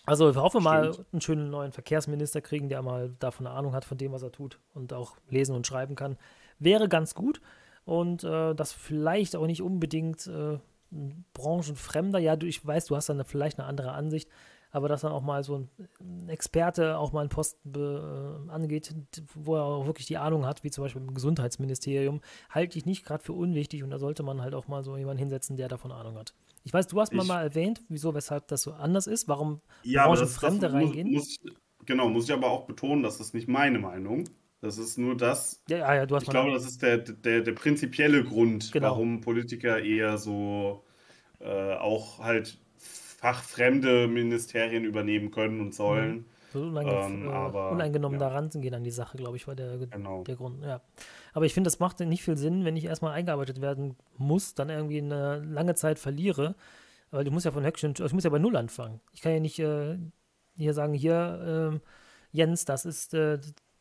[0.07, 3.85] also ich hoffe mal, einen schönen neuen Verkehrsminister kriegen, der mal davon eine Ahnung hat
[3.85, 6.17] von dem, was er tut und auch lesen und schreiben kann.
[6.59, 7.43] Wäre ganz gut.
[7.85, 10.59] Und äh, das vielleicht auch nicht unbedingt äh,
[10.93, 14.31] ein branchenfremder, ja, du, ich weiß, du hast dann vielleicht eine andere Ansicht,
[14.71, 15.67] aber dass dann auch mal so
[16.01, 18.95] ein Experte auch mal einen Posten be, äh, angeht,
[19.35, 22.21] wo er auch wirklich die Ahnung hat, wie zum Beispiel im Gesundheitsministerium,
[22.51, 25.21] halte ich nicht gerade für unwichtig und da sollte man halt auch mal so jemanden
[25.21, 26.35] hinsetzen, der davon Ahnung hat.
[26.65, 30.07] Ich weiß, du hast mal, mal erwähnt, wieso, weshalb das so anders ist, warum ja,
[30.07, 31.13] Branchenfremde reingehen.
[31.13, 31.39] Muss,
[31.87, 34.25] genau, muss ich aber auch betonen, dass das nicht meine Meinung.
[34.61, 35.63] Das ist nur das.
[35.69, 38.91] Ja, ja, du hast ich glaube, das ist der, der, der prinzipielle Grund, genau.
[38.91, 40.85] warum Politiker eher so
[41.39, 42.59] äh, auch halt
[43.19, 46.19] fachfremde Ministerien übernehmen können und sollen.
[46.19, 46.25] Mhm.
[46.53, 48.29] So ähm, äh, aber, uneingenommen ja.
[48.29, 50.23] da ranzugehen an die Sache, glaube ich, war der, genau.
[50.23, 50.65] der Grund.
[50.65, 50.81] Ja.
[51.35, 54.71] Aber ich finde, das macht nicht viel Sinn, wenn ich erstmal eingearbeitet werden muss, dann
[54.71, 56.55] irgendwie eine lange Zeit verliere
[57.11, 59.01] Weil du musst ja von Höckchen, ich muss ja bei Null anfangen.
[59.13, 59.99] Ich kann ja nicht äh,
[60.57, 63.39] hier sagen, hier, äh, Jens, das ist, äh,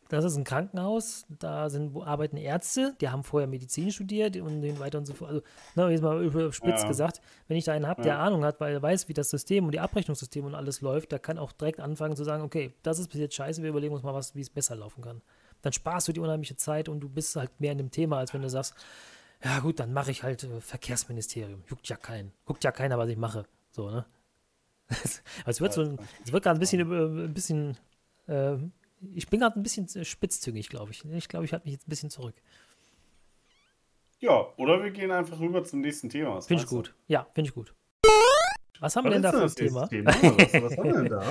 [0.09, 4.79] das ist ein Krankenhaus, da sind, arbeiten Ärzte, die haben vorher Medizin studiert und den
[4.79, 5.29] weiter und so fort.
[5.29, 5.43] Also,
[5.75, 6.87] ne, jetzt mal überspitzt ja.
[6.87, 8.19] gesagt, wenn ich da einen habe, der ja.
[8.19, 11.19] Ahnung hat, weil er weiß, wie das System und die Abrechnungssystem und alles läuft, der
[11.19, 14.03] kann auch direkt anfangen zu sagen, okay, das ist bis jetzt scheiße, wir überlegen uns
[14.03, 15.21] mal was, wie es besser laufen kann.
[15.61, 18.33] Dann sparst du die unheimliche Zeit und du bist halt mehr in dem Thema, als
[18.33, 18.75] wenn du sagst,
[19.43, 21.63] ja gut, dann mache ich halt äh, Verkehrsministerium.
[21.67, 22.31] Juckt ja keinen.
[22.45, 23.45] Guckt ja keiner, was ich mache.
[23.71, 24.05] So, ne?
[25.45, 27.77] es wird so ein, es wird gerade ein bisschen, ein bisschen
[28.27, 28.57] äh,
[29.13, 31.03] ich bin gerade ein bisschen spitzzüngig, glaube ich.
[31.05, 32.35] Ich glaube, ich halte mich jetzt ein bisschen zurück.
[34.19, 36.41] Ja, oder wir gehen einfach rüber zum nächsten Thema.
[36.41, 36.87] Finde ich gut.
[36.87, 37.13] Du?
[37.13, 37.73] Ja, finde ich gut.
[38.79, 39.87] Was haben was wir denn da für ein Thema?
[39.87, 40.11] Thema?
[40.11, 41.23] Was, was, haben wir denn da?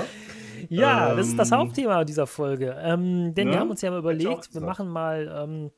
[0.69, 2.77] ja, ähm, das ist das ähm, Hauptthema dieser Folge.
[2.81, 3.55] Ähm, denn ne?
[3.55, 5.71] wir haben uns ja mal überlegt, wir machen mal ähm,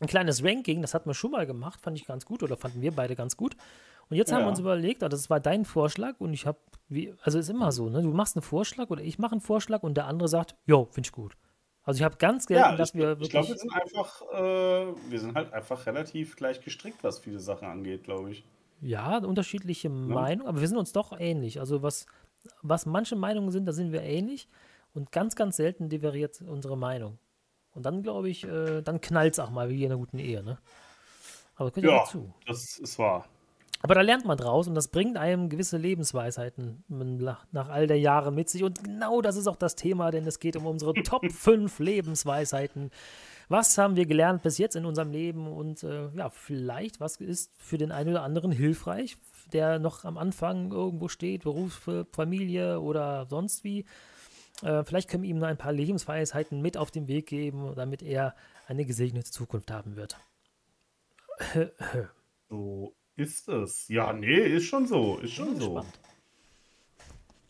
[0.00, 0.82] ein kleines Ranking.
[0.82, 3.36] Das hatten wir schon mal gemacht, fand ich ganz gut oder fanden wir beide ganz
[3.36, 3.56] gut.
[4.10, 4.36] Und jetzt ja.
[4.36, 6.58] haben wir uns überlegt, also das war dein Vorschlag und ich habe,
[7.22, 8.02] also ist immer so, ne?
[8.02, 11.06] Du machst einen Vorschlag oder ich mache einen Vorschlag und der andere sagt, jo, finde
[11.08, 11.36] ich gut.
[11.84, 13.26] Also ich habe ganz selten, ja, dass ich, wir wirklich.
[13.26, 17.40] Ich glaube, wir sind einfach, äh, wir sind halt einfach relativ gleich gestrickt, was viele
[17.40, 18.44] Sachen angeht, glaube ich.
[18.80, 19.94] Ja, unterschiedliche ja.
[19.94, 21.60] Meinungen, aber wir sind uns doch ähnlich.
[21.60, 22.06] Also was,
[22.62, 24.48] was manche Meinungen sind, da sind wir ähnlich
[24.94, 27.18] und ganz, ganz selten deveriert unsere Meinung.
[27.72, 30.42] Und dann glaube ich, äh, dann knallt es auch mal wie in einer guten Ehe,
[30.42, 30.58] ne?
[31.56, 32.32] Aber gehört ja, dazu.
[32.46, 33.26] das ist wahr.
[33.84, 38.32] Aber da lernt man draus und das bringt einem gewisse Lebensweisheiten nach, all der Jahre
[38.32, 38.64] mit sich.
[38.64, 42.90] Und genau das ist auch das Thema, denn es geht um unsere Top 5 Lebensweisheiten.
[43.50, 47.52] Was haben wir gelernt bis jetzt in unserem Leben und äh, ja, vielleicht, was ist
[47.58, 49.18] für den einen oder anderen hilfreich,
[49.52, 53.84] der noch am Anfang irgendwo steht, Beruf, Familie oder sonst wie.
[54.62, 58.02] Äh, vielleicht können wir ihm noch ein paar Lebensweisheiten mit auf den Weg geben, damit
[58.02, 58.34] er
[58.66, 60.16] eine gesegnete Zukunft haben wird.
[62.48, 63.88] so ist es.
[63.88, 65.18] Ja, nee, ist schon so.
[65.18, 65.72] Ist schon so.
[65.72, 65.98] Spannend.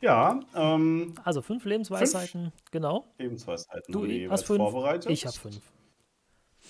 [0.04, 3.06] Ja, ähm, Also fünf Lebensweisheiten, fünf genau.
[3.18, 5.10] Lebensweisheiten du hast fünf, vorbereitet.
[5.10, 5.62] Ich habe fünf.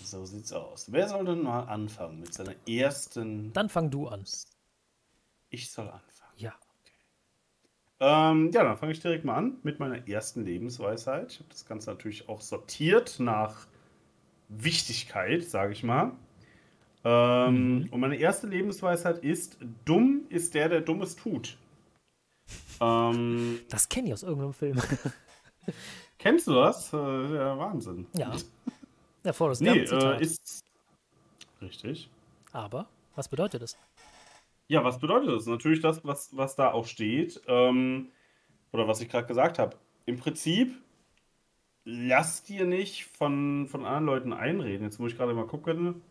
[0.05, 0.92] So sieht's aus.
[0.92, 3.53] Wer soll denn mal anfangen mit seiner ersten.
[3.53, 4.24] Dann fang du an.
[5.51, 6.32] Ich soll anfangen.
[6.36, 6.55] Ja.
[6.80, 6.92] Okay.
[7.99, 11.32] Ähm, ja, dann fange ich direkt mal an mit meiner ersten Lebensweisheit.
[11.32, 13.66] Ich habe das Ganze natürlich auch sortiert nach
[14.49, 16.12] Wichtigkeit, sage ich mal.
[17.05, 17.88] Ähm, mhm.
[17.90, 21.59] Und meine erste Lebensweisheit ist: Dumm ist der, der Dummes tut.
[22.80, 24.80] Ähm, das kenne ich aus irgendeinem Film.
[26.18, 26.92] Kennst du das?
[26.92, 28.07] Äh, ja, Wahnsinn.
[28.16, 28.32] Ja.
[29.24, 30.64] Ja, Forrest nee, äh, ist.
[31.62, 32.11] Richtig.
[32.52, 33.78] Aber, was bedeutet das?
[34.68, 35.46] Ja, was bedeutet das?
[35.46, 37.40] Natürlich das, was, was da auch steht.
[37.46, 38.09] Ähm,
[38.72, 39.76] oder was ich gerade gesagt habe.
[40.05, 40.74] Im Prinzip,
[41.84, 44.84] lass dir nicht von, von anderen Leuten einreden.
[44.84, 46.02] Jetzt muss ich gerade mal gucken.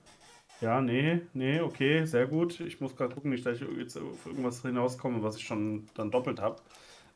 [0.63, 2.59] Ja, nee, nee, okay, sehr gut.
[2.61, 6.09] Ich muss gerade gucken, nicht, dass ich jetzt auf irgendwas hinauskomme, was ich schon dann
[6.11, 6.61] doppelt habe.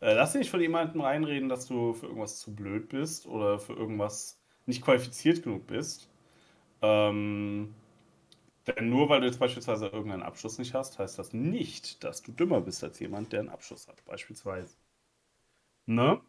[0.02, 3.60] Äh, lass dich nicht von jemandem reinreden, dass du für irgendwas zu blöd bist oder
[3.60, 6.10] für irgendwas nicht qualifiziert genug bist.
[6.82, 7.76] Ähm,
[8.68, 12.32] denn nur weil du jetzt beispielsweise irgendeinen Abschluss nicht hast, heißt das nicht, dass du
[12.34, 14.76] dümmer bist als jemand, der einen Abschluss hat, beispielsweise.
[15.88, 16.22] Ne?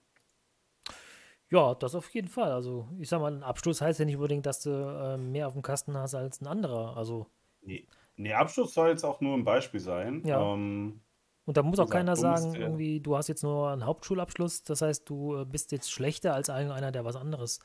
[1.51, 2.53] Ja, das auf jeden Fall.
[2.53, 5.55] Also, ich sag mal, ein Abschluss heißt ja nicht unbedingt, dass du äh, mehr auf
[5.55, 6.97] dem Kasten hast als ein anderer.
[6.97, 7.27] Also.
[7.63, 7.87] Nee.
[8.17, 10.23] nee, Abschluss soll jetzt auch nur ein Beispiel sein.
[10.25, 10.55] Ja.
[10.55, 11.01] Ähm,
[11.49, 15.09] und da muss auch keiner sagen, irgendwie, du hast jetzt nur einen Hauptschulabschluss, das heißt,
[15.09, 17.61] du äh, bist jetzt schlechter als einer, der was anderes,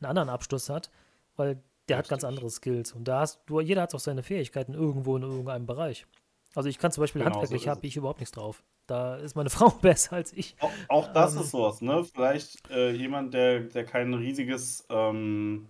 [0.00, 0.90] einen anderen Abschluss hat,
[1.36, 1.98] weil der Richtig.
[1.98, 2.92] hat ganz andere Skills.
[2.92, 6.06] Und da hast du, jeder hat auch seine Fähigkeiten irgendwo in irgendeinem Bereich.
[6.54, 8.62] Also ich kann zum Beispiel genau, handwerklich so habe ich überhaupt nichts drauf.
[8.86, 10.56] Da ist meine Frau besser als ich.
[10.60, 12.04] Auch, auch das ähm, ist sowas, ne?
[12.04, 15.66] Vielleicht äh, jemand, der, der kein riesiges, ähm,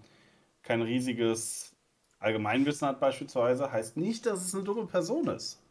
[0.62, 1.76] kein riesiges
[2.20, 5.62] Allgemeinwissen hat beispielsweise, heißt nicht, dass es eine dumme Person ist.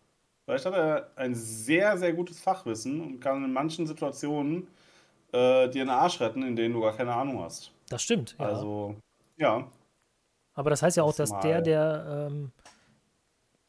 [0.45, 4.67] Vielleicht hat er ein sehr, sehr gutes Fachwissen und kann in manchen Situationen
[5.33, 7.73] äh, dir einen Arsch retten, in denen du gar keine Ahnung hast.
[7.89, 8.45] Das stimmt, ja.
[8.45, 8.95] Also,
[9.37, 9.69] ja.
[10.53, 12.51] Aber das heißt ja auch, dass der, der ähm,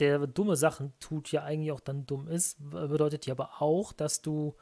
[0.00, 4.22] der dumme Sachen tut, ja eigentlich auch dann dumm ist, bedeutet ja aber auch, dass
[4.22, 4.54] du,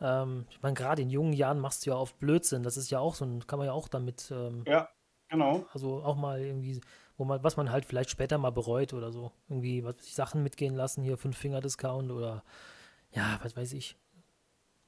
[0.00, 2.62] ähm, ich meine, gerade in jungen Jahren machst du ja oft Blödsinn.
[2.62, 4.30] Das ist ja auch so ein, kann man ja auch damit.
[4.30, 4.88] Ähm, ja,
[5.28, 5.66] genau.
[5.72, 6.80] Also auch mal irgendwie,
[7.16, 9.32] wo man, was man halt vielleicht später mal bereut oder so.
[9.48, 12.44] Irgendwie, was ich, Sachen mitgehen lassen, hier Fünf-Finger-Discount oder
[13.12, 13.96] ja, was weiß ich.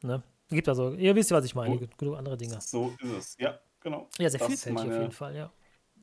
[0.02, 0.22] Ne?
[0.48, 1.86] Gibt also, ihr wisst ja, was ich meine, oh.
[1.96, 2.60] genug andere Dinge.
[2.60, 4.08] So ist es, ja, genau.
[4.18, 5.50] Ja, sehr das vielfältig auf jeden Fall, ja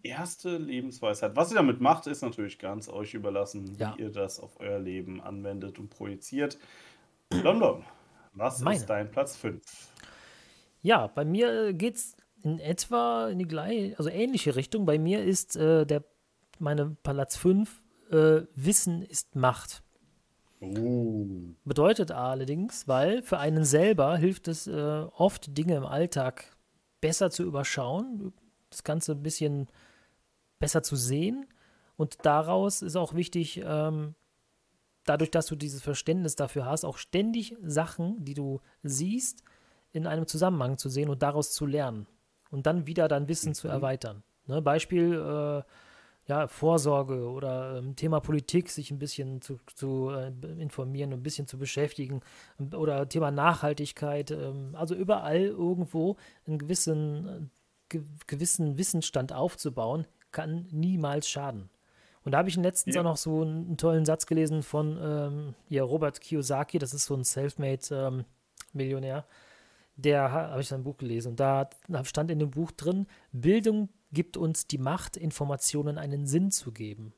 [0.07, 1.35] erste Lebensweisheit.
[1.35, 3.95] Was ihr damit macht, ist natürlich ganz euch überlassen, ja.
[3.97, 6.57] wie ihr das auf euer Leben anwendet und projiziert.
[7.31, 7.83] London,
[8.33, 8.77] was Meine.
[8.77, 9.61] ist dein Platz 5?
[10.81, 14.85] Ja, bei mir geht es in etwa in die gleiche, also ähnliche Richtung.
[14.85, 16.03] Bei mir ist äh, der
[16.59, 19.83] meine Platz 5 äh, Wissen ist Macht.
[20.59, 21.27] Oh,
[21.65, 26.57] Bedeutet allerdings, weil für einen selber hilft es äh, oft, Dinge im Alltag
[26.99, 28.33] besser zu überschauen,
[28.71, 29.67] das Ganze ein bisschen
[30.59, 31.45] besser zu sehen.
[31.95, 34.15] Und daraus ist auch wichtig, ähm,
[35.05, 39.43] dadurch, dass du dieses Verständnis dafür hast, auch ständig Sachen, die du siehst,
[39.91, 42.07] in einem Zusammenhang zu sehen und daraus zu lernen.
[42.51, 43.55] Und dann wieder dein Wissen mhm.
[43.55, 44.23] zu erweitern.
[44.45, 45.63] Ne, Beispiel, äh,
[46.27, 51.47] ja, Vorsorge oder ähm, Thema Politik, sich ein bisschen zu, zu äh, informieren, ein bisschen
[51.47, 52.21] zu beschäftigen
[52.73, 54.31] oder Thema Nachhaltigkeit.
[54.31, 57.49] Ähm, also überall irgendwo einen gewissen,
[57.89, 61.69] ge gewissen Wissensstand aufzubauen, kann niemals schaden.
[62.23, 63.01] Und da habe ich letztens ja.
[63.01, 67.05] auch noch so einen, einen, tollen Satz gelesen von ähm, ja, Robert Kiyosaki, das ist
[67.05, 69.17] so ein Selfmade-Millionär.
[69.17, 69.23] Ähm,
[69.97, 71.69] der habe ich sein Buch gelesen und da
[72.03, 77.13] stand in dem Buch drin, Bildung gibt uns die Macht, Informationen einen Sinn zu geben.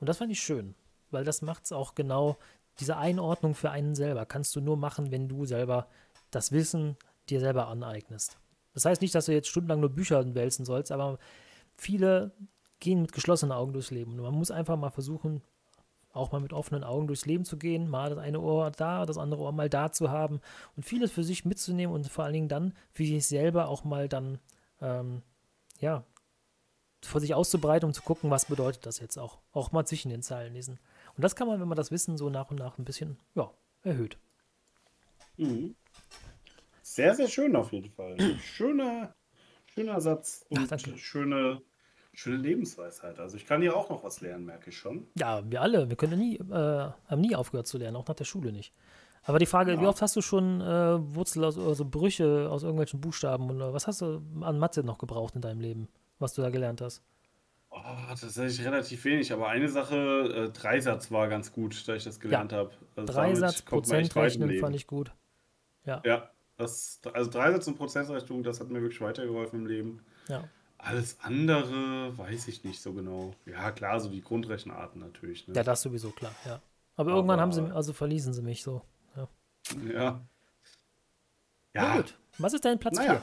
[0.00, 0.74] Und das fand ich schön,
[1.10, 2.38] weil das macht es auch genau,
[2.80, 5.88] diese Einordnung für einen selber kannst du nur machen, wenn du selber
[6.30, 6.96] das Wissen
[7.28, 8.38] dir selber aneignest.
[8.74, 11.18] Das heißt nicht, dass du jetzt stundenlang nur Bücher wälzen sollst, aber
[11.82, 12.32] viele
[12.80, 14.12] gehen mit geschlossenen Augen durchs Leben.
[14.12, 15.42] Und man muss einfach mal versuchen,
[16.12, 19.18] auch mal mit offenen Augen durchs Leben zu gehen, mal das eine Ohr da, das
[19.18, 20.40] andere Ohr mal da zu haben
[20.76, 24.08] und vieles für sich mitzunehmen und vor allen Dingen dann für sich selber auch mal
[24.08, 24.38] dann,
[24.80, 25.22] ähm,
[25.80, 26.04] ja,
[27.04, 29.38] vor sich auszubreiten, um zu gucken, was bedeutet das jetzt auch.
[29.52, 30.78] Auch mal zwischen den Zeilen lesen.
[31.16, 33.50] Und das kann man, wenn man das Wissen so nach und nach ein bisschen, ja,
[33.82, 34.18] erhöht.
[35.36, 35.74] Mhm.
[36.82, 38.16] Sehr, sehr schön auf jeden Fall.
[38.38, 39.14] Schöner,
[39.66, 41.62] schöner Satz und Ach, schöne
[42.14, 43.18] Schöne Lebensweisheit.
[43.18, 45.06] Also ich kann hier auch noch was lernen, merke ich schon.
[45.18, 45.88] Ja, wir alle.
[45.88, 48.74] Wir können nie, äh, haben nie aufgehört zu lernen, auch nach der Schule nicht.
[49.24, 49.80] Aber die Frage, ja.
[49.80, 53.86] wie oft hast du schon äh, Wurzel aus, also Brüche aus irgendwelchen Buchstaben oder was
[53.86, 55.88] hast du an Mathe noch gebraucht in deinem Leben,
[56.18, 57.02] was du da gelernt hast?
[57.70, 62.20] Oh, tatsächlich relativ wenig, aber eine Sache, äh, Dreisatz war ganz gut, da ich das
[62.20, 62.58] gelernt ja.
[62.58, 62.70] habe.
[62.96, 65.12] Also Dreisatz, Prozentrechnen fand ich gut.
[65.86, 66.02] Ja.
[66.04, 70.00] Ja, das, also Dreisatz und Prozentrechnung, das hat mir wirklich weitergeholfen im Leben.
[70.28, 70.44] Ja.
[70.84, 73.36] Alles andere weiß ich nicht so genau.
[73.46, 75.46] Ja, klar, so die Grundrechenarten natürlich.
[75.46, 75.54] Ne?
[75.54, 76.60] Ja, das sowieso klar, ja.
[76.96, 78.82] Aber, Aber, irgendwann haben sie, also verließen sie mich so.
[79.16, 79.28] Ja.
[79.88, 79.92] Ja.
[79.94, 80.22] ja.
[81.74, 82.18] Na gut.
[82.38, 83.06] Was ist dein Platz 4?
[83.06, 83.22] Naja.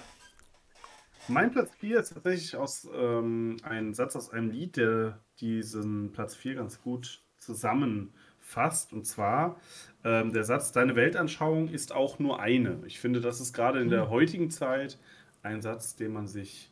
[1.28, 6.36] Mein Platz 4 ist tatsächlich aus ähm, ein Satz aus einem Lied, der diesen Platz
[6.36, 8.94] 4 ganz gut zusammenfasst.
[8.94, 9.58] Und zwar
[10.06, 12.80] ähm, der Satz, deine Weltanschauung ist auch nur eine.
[12.86, 13.92] Ich finde, das ist gerade in hm.
[13.92, 14.98] der heutigen Zeit
[15.44, 16.72] ein Satz, den man sich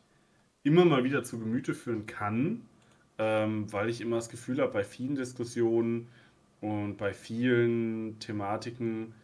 [0.68, 2.60] immer mal wieder zu Gemüte führen kann,
[3.16, 6.08] ähm, weil ich immer das Gefühl habe, bei vielen Diskussionen
[6.60, 9.14] und bei vielen Thematiken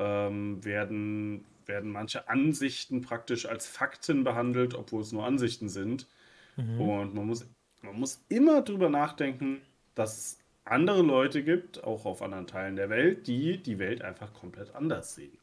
[0.00, 6.08] ähm, werden, werden manche Ansichten praktisch als Fakten behandelt, obwohl es nur Ansichten sind.
[6.56, 6.80] Mhm.
[6.80, 7.46] Und man muss,
[7.82, 9.60] man muss immer drüber nachdenken,
[9.94, 14.34] dass es andere Leute gibt, auch auf anderen Teilen der Welt, die die Welt einfach
[14.34, 15.38] komplett anders sehen.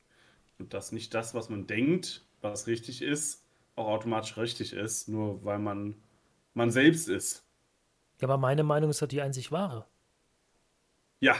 [0.59, 3.44] Und dass nicht das, was man denkt, was richtig ist,
[3.75, 5.95] auch automatisch richtig ist, nur weil man
[6.55, 7.45] man selbst ist.
[8.19, 9.85] Ja, aber meine Meinung ist doch die einzig wahre.
[11.19, 11.35] Ja,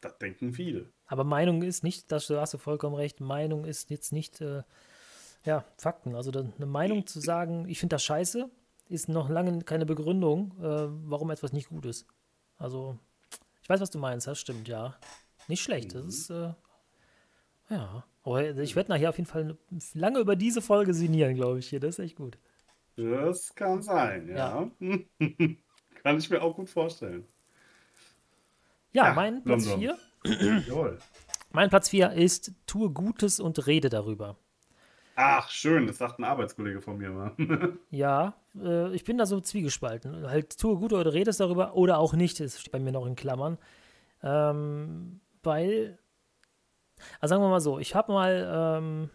[0.00, 0.92] das denken viele.
[1.06, 4.62] Aber Meinung ist nicht, das hast du vollkommen recht, Meinung ist jetzt nicht, äh,
[5.44, 6.14] ja, Fakten.
[6.14, 8.50] Also eine Meinung zu sagen, ich finde das scheiße,
[8.88, 12.06] ist noch lange keine Begründung, äh, warum etwas nicht gut ist.
[12.58, 12.98] Also,
[13.62, 14.96] ich weiß, was du meinst, das stimmt, ja.
[15.48, 16.08] Nicht schlecht, das mhm.
[16.08, 16.54] ist, äh,
[17.70, 18.04] ja.
[18.24, 19.56] Aber ich werde nachher auf jeden Fall
[19.94, 21.80] lange über diese Folge sinnieren, glaube ich hier.
[21.80, 22.38] Das ist echt gut.
[22.96, 24.70] Das kann sein, ja.
[24.80, 24.98] ja.
[26.02, 27.26] kann ich mir auch gut vorstellen.
[28.92, 29.98] Ja, ja mein Platz 4.
[31.50, 34.36] mein Platz 4 ist Tue Gutes und rede darüber.
[35.14, 37.32] Ach, schön, das sagt ein Arbeitskollege von mir mal.
[37.90, 40.28] ja, äh, ich bin da so zwiegespalten.
[40.28, 43.58] Halt, tue Gutes oder redest darüber oder auch nicht, ist bei mir noch in Klammern.
[44.22, 45.98] Ähm, weil
[47.20, 49.10] also sagen wir mal so, ich habe mal ähm,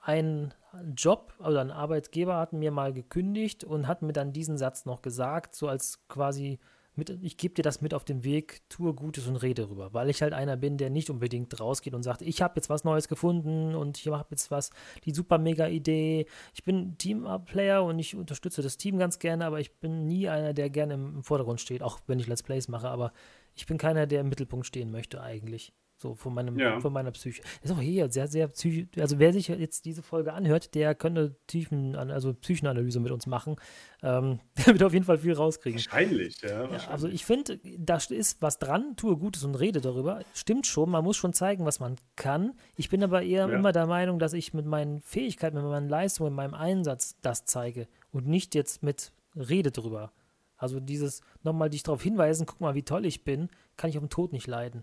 [0.00, 0.54] einen
[0.96, 5.02] Job oder ein Arbeitgeber hat mir mal gekündigt und hat mir dann diesen Satz noch
[5.02, 6.58] gesagt, so als quasi
[6.94, 10.10] mit, ich gebe dir das mit auf den Weg, tue Gutes und rede rüber, weil
[10.10, 13.08] ich halt einer bin, der nicht unbedingt rausgeht und sagt, ich habe jetzt was Neues
[13.08, 14.70] gefunden und ich habe jetzt was,
[15.04, 16.26] die super mega Idee.
[16.52, 20.52] Ich bin Team-Player und ich unterstütze das Team ganz gerne, aber ich bin nie einer,
[20.52, 23.12] der gerne im Vordergrund steht, auch wenn ich Let's Plays mache, aber
[23.54, 25.72] ich bin keiner, der im Mittelpunkt stehen möchte eigentlich.
[26.02, 26.80] So von, meinem, ja.
[26.80, 27.42] von meiner Psyche.
[27.62, 28.88] Ist auch hier sehr, sehr psychisch.
[28.98, 33.54] Also wer sich jetzt diese Folge anhört, der könnte Tiefen, also Psychenanalyse mit uns machen.
[34.02, 35.78] Ähm, der wird auf jeden Fall viel rauskriegen.
[35.78, 36.62] Wahrscheinlich, ja.
[36.62, 36.82] Wahrscheinlich.
[36.82, 40.22] ja also ich finde, da ist was dran, tue Gutes und rede darüber.
[40.34, 42.54] Stimmt schon, man muss schon zeigen, was man kann.
[42.74, 43.54] Ich bin aber eher ja.
[43.54, 47.44] immer der Meinung, dass ich mit meinen Fähigkeiten, mit meinen Leistungen, mit meinem Einsatz das
[47.44, 50.10] zeige und nicht jetzt mit Rede drüber.
[50.56, 54.02] Also dieses nochmal dich darauf hinweisen, guck mal, wie toll ich bin, kann ich auf
[54.02, 54.82] den Tod nicht leiden.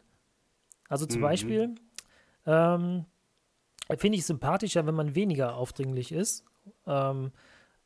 [0.90, 1.24] Also zum mhm.
[1.24, 1.76] Beispiel,
[2.46, 3.06] Ähm,
[3.98, 6.46] Finde ich sympathischer, wenn man weniger aufdringlich ist.
[6.86, 7.32] Ähm,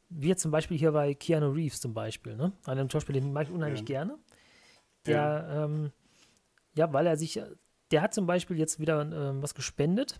[0.09, 2.51] wie jetzt zum Beispiel hier bei Keanu Reeves zum Beispiel, ne?
[2.65, 3.85] Einem Schauspieler, den mag ich unheimlich ja.
[3.85, 4.17] gerne.
[5.05, 5.63] Der, ja.
[5.63, 5.91] Ähm,
[6.75, 7.41] ja, weil er sich,
[7.91, 10.19] der hat zum Beispiel jetzt wieder ähm, was gespendet.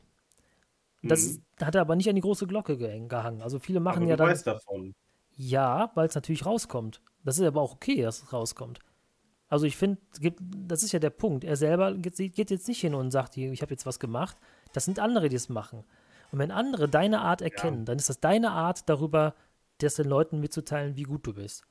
[1.02, 1.66] Das mhm.
[1.66, 3.42] hat er aber nicht an die große Glocke gehangen.
[3.42, 4.32] Also viele machen aber ja du dann.
[4.32, 4.96] Weißt davon.
[5.36, 7.02] Ja, weil es natürlich rauskommt.
[7.26, 8.80] Das ist aber auch okay, dass es rauskommt.
[9.54, 10.02] Also ich finde,
[10.68, 11.44] das ist ja der Punkt.
[11.44, 14.36] Er selber geht jetzt nicht hin und sagt, ich habe jetzt was gemacht.
[14.74, 15.84] Das sind andere, die es machen.
[16.32, 17.84] Und wenn andere deine Art erkennen, ja.
[17.84, 19.36] dann ist das deine Art, darüber
[19.78, 21.62] das den Leuten mitzuteilen, wie gut du bist.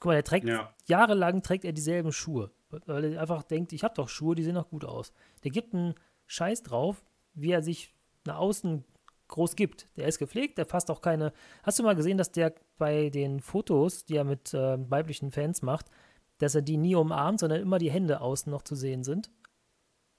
[0.00, 0.74] Guck mal, er trägt ja.
[0.86, 4.56] jahrelang trägt er dieselben Schuhe, weil er einfach denkt, ich habe doch Schuhe, die sehen
[4.56, 5.12] doch gut aus.
[5.44, 5.94] Der gibt einen
[6.26, 7.94] Scheiß drauf, wie er sich
[8.26, 8.84] nach außen
[9.28, 9.86] groß gibt.
[9.96, 11.32] Der ist gepflegt, der fasst auch keine.
[11.62, 15.62] Hast du mal gesehen, dass der bei den Fotos, die er mit äh, weiblichen Fans
[15.62, 15.86] macht,
[16.38, 19.30] dass er die nie umarmt, sondern immer die Hände außen noch zu sehen sind?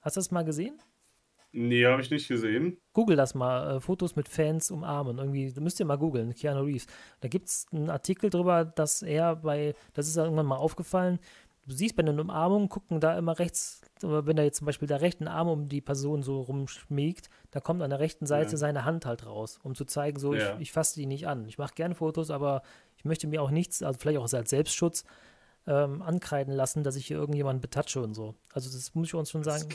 [0.00, 0.80] Hast du das mal gesehen?
[1.52, 2.78] Nee, habe ich nicht gesehen.
[2.92, 5.18] Google das mal, äh, Fotos mit Fans umarmen.
[5.18, 6.86] Irgendwie, müsst ihr mal googeln, Keanu Reeves.
[7.20, 11.18] Da gibt es einen Artikel drüber, dass er bei, das ist ja irgendwann mal aufgefallen,
[11.66, 15.00] du siehst bei den Umarmungen, gucken da immer rechts, wenn er jetzt zum Beispiel der
[15.00, 18.56] rechten Arm um die Person so rumschmiegt, da kommt an der rechten Seite ja.
[18.56, 20.54] seine Hand halt raus, um zu zeigen, so, ja.
[20.54, 21.46] ich, ich fasse die nicht an.
[21.46, 22.62] Ich mache gerne Fotos, aber
[22.96, 25.04] ich möchte mir auch nichts, also vielleicht auch als Selbstschutz,
[25.66, 28.34] ähm, ankreiden lassen, dass ich hier irgendjemanden betatsche und so.
[28.52, 29.68] Also das muss ich uns schon sagen.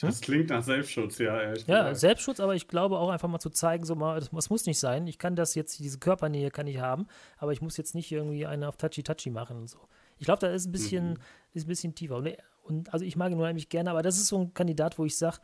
[0.00, 1.42] Das klingt nach Selbstschutz, ja.
[1.42, 1.96] Ja, gesagt.
[1.96, 4.78] Selbstschutz, aber ich glaube auch einfach mal zu zeigen, so mal, das, das, muss nicht
[4.78, 5.06] sein.
[5.06, 7.06] Ich kann das jetzt, diese Körpernähe kann ich haben,
[7.36, 9.78] aber ich muss jetzt nicht irgendwie eine auf Touchy-Touchy machen und so.
[10.18, 11.18] Ich glaube, da ist ein bisschen, mhm.
[11.52, 12.16] ist ein bisschen tiefer.
[12.16, 15.04] Und, und, also ich mag ihn unheimlich gerne, aber das ist so ein Kandidat, wo
[15.04, 15.38] ich sage,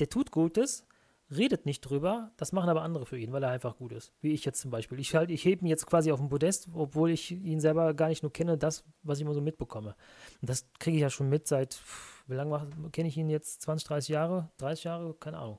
[0.00, 0.86] der tut Gutes,
[1.30, 4.12] redet nicht drüber, das machen aber andere für ihn, weil er einfach gut ist.
[4.20, 4.98] Wie ich jetzt zum Beispiel.
[5.00, 8.08] Ich, halt, ich hebe ihn jetzt quasi auf den Podest, obwohl ich ihn selber gar
[8.08, 9.96] nicht nur kenne, das, was ich immer so mitbekomme.
[10.40, 11.80] Und das kriege ich ja schon mit seit,
[12.26, 13.62] wie lange kenne ich ihn jetzt?
[13.62, 14.50] 20, 30 Jahre?
[14.58, 15.14] 30 Jahre?
[15.14, 15.58] Keine Ahnung.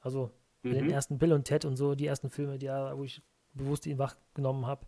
[0.00, 0.30] Also
[0.62, 0.72] mhm.
[0.72, 3.98] den ersten Bill und Ted und so, die ersten Filme, die, wo ich bewusst ihn
[3.98, 4.86] wachgenommen habe.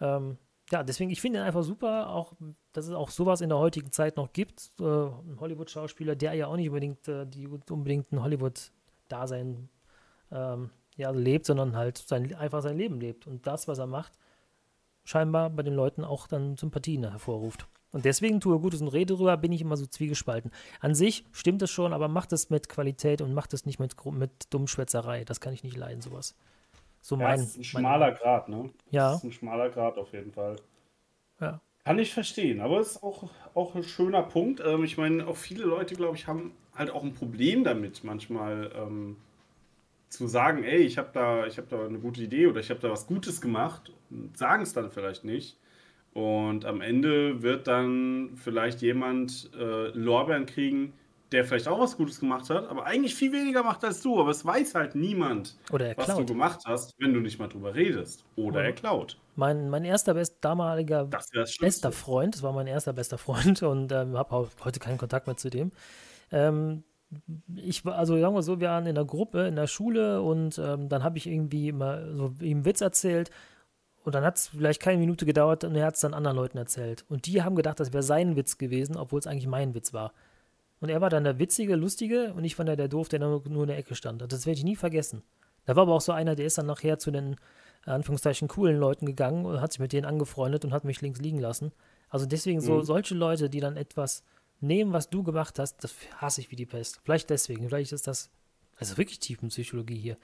[0.00, 0.38] Ähm,
[0.70, 2.32] ja, deswegen, ich finde ihn einfach super, auch,
[2.72, 4.72] dass es auch sowas in der heutigen Zeit noch gibt.
[4.80, 8.72] Äh, ein Hollywood-Schauspieler, der ja auch nicht unbedingt, äh, die unbedingt ein Hollywood-
[9.08, 9.68] Dasein
[10.30, 13.26] ähm, ja, lebt, sondern halt sein, einfach sein Leben lebt.
[13.26, 14.12] Und das, was er macht,
[15.04, 17.66] scheinbar bei den Leuten auch dann Sympathien hervorruft.
[17.92, 20.50] Und deswegen tue er Gutes und rede drüber, bin ich immer so zwiegespalten.
[20.80, 23.94] An sich stimmt es schon, aber macht es mit Qualität und macht es nicht mit,
[24.06, 25.24] mit Dummschwätzerei.
[25.24, 26.34] Das kann ich nicht leiden, sowas.
[27.00, 28.70] So mein, ja, ist ein schmaler mein, Grad, ne?
[28.90, 29.10] Ja.
[29.10, 30.56] Das ist ein schmaler Grad auf jeden Fall.
[31.40, 31.60] Ja.
[31.84, 34.60] Kann ich verstehen, aber es ist auch, auch ein schöner Punkt.
[34.64, 38.70] Ähm, ich meine, auch viele Leute, glaube ich, haben halt auch ein Problem damit, manchmal
[38.74, 39.16] ähm,
[40.08, 42.90] zu sagen, ey, ich habe da, hab da eine gute Idee oder ich habe da
[42.90, 43.92] was Gutes gemacht
[44.34, 45.56] sagen es dann vielleicht nicht.
[46.12, 50.92] Und am Ende wird dann vielleicht jemand äh, Lorbeeren kriegen,
[51.32, 54.20] der vielleicht auch was Gutes gemacht hat, aber eigentlich viel weniger macht als du.
[54.20, 55.56] Aber es weiß halt niemand,
[55.96, 58.24] was du gemacht hast, wenn du nicht mal drüber redest.
[58.36, 58.66] Oder ja.
[58.66, 59.18] er klaut.
[59.34, 61.08] Mein, mein erster best, damaliger
[61.60, 65.36] bester Freund, das war mein erster bester Freund und ähm, habe heute keinen Kontakt mehr
[65.36, 65.72] zu dem.
[66.34, 66.82] Ähm,
[67.54, 70.58] ich war, also sagen wir so, wir waren in der Gruppe in der Schule und
[70.58, 73.30] ähm, dann habe ich irgendwie mal so ihm einen Witz erzählt
[74.02, 76.58] und dann hat es vielleicht keine Minute gedauert und er hat es dann anderen Leuten
[76.58, 77.04] erzählt.
[77.08, 80.12] Und die haben gedacht, das wäre sein Witz gewesen, obwohl es eigentlich mein Witz war.
[80.80, 83.42] Und er war dann der Witzige, Lustige und ich war dann der Doof, der nur,
[83.48, 84.20] nur in der Ecke stand.
[84.20, 85.22] Das werde ich nie vergessen.
[85.66, 87.36] Da war aber auch so einer, der ist dann nachher zu den
[87.86, 91.38] Anführungszeichen coolen Leuten gegangen und hat sich mit denen angefreundet und hat mich links liegen
[91.38, 91.72] lassen.
[92.08, 92.82] Also deswegen so mhm.
[92.82, 94.24] solche Leute, die dann etwas
[94.60, 97.00] nehmen, was du gemacht hast, das hasse ich wie die Pest.
[97.04, 98.30] Vielleicht deswegen, vielleicht ist das
[98.76, 100.16] also wirklich Tiefenpsychologie hier.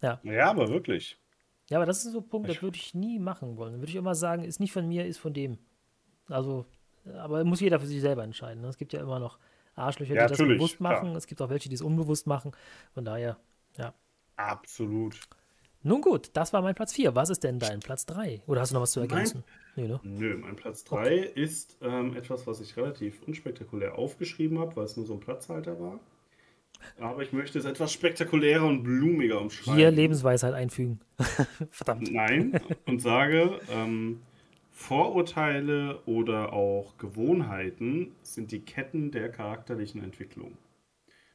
[0.00, 0.20] Ja.
[0.22, 1.18] Ja, aber wirklich.
[1.68, 3.72] Ja, aber das ist so ein Punkt, das würde ich nie machen wollen.
[3.72, 5.58] Dann würde ich immer sagen, ist nicht von mir, ist von dem.
[6.28, 6.66] Also,
[7.18, 8.62] aber muss jeder für sich selber entscheiden.
[8.62, 8.68] Ne?
[8.68, 9.38] Es gibt ja immer noch
[9.74, 11.08] Arschlöcher, ja, die das bewusst machen.
[11.08, 11.16] Klar.
[11.16, 12.52] Es gibt auch welche, die es unbewusst machen.
[12.94, 13.36] Von daher,
[13.76, 13.94] ja.
[14.36, 15.18] Absolut.
[15.86, 17.14] Nun gut, das war mein Platz 4.
[17.14, 18.42] Was ist denn dein Platz 3?
[18.48, 19.44] Oder hast du noch was zu ergänzen?
[19.76, 20.00] Mein, nee, ne?
[20.02, 21.30] Nö, mein Platz 3 okay.
[21.36, 25.78] ist ähm, etwas, was ich relativ unspektakulär aufgeschrieben habe, weil es nur so ein Platzhalter
[25.78, 26.00] war.
[26.98, 29.78] Aber ich möchte es etwas spektakulärer und blumiger umschreiben.
[29.78, 30.98] Hier Lebensweisheit einfügen.
[31.70, 32.10] Verdammt.
[32.10, 34.22] Nein, und sage, ähm,
[34.72, 40.58] Vorurteile oder auch Gewohnheiten sind die Ketten der charakterlichen Entwicklung.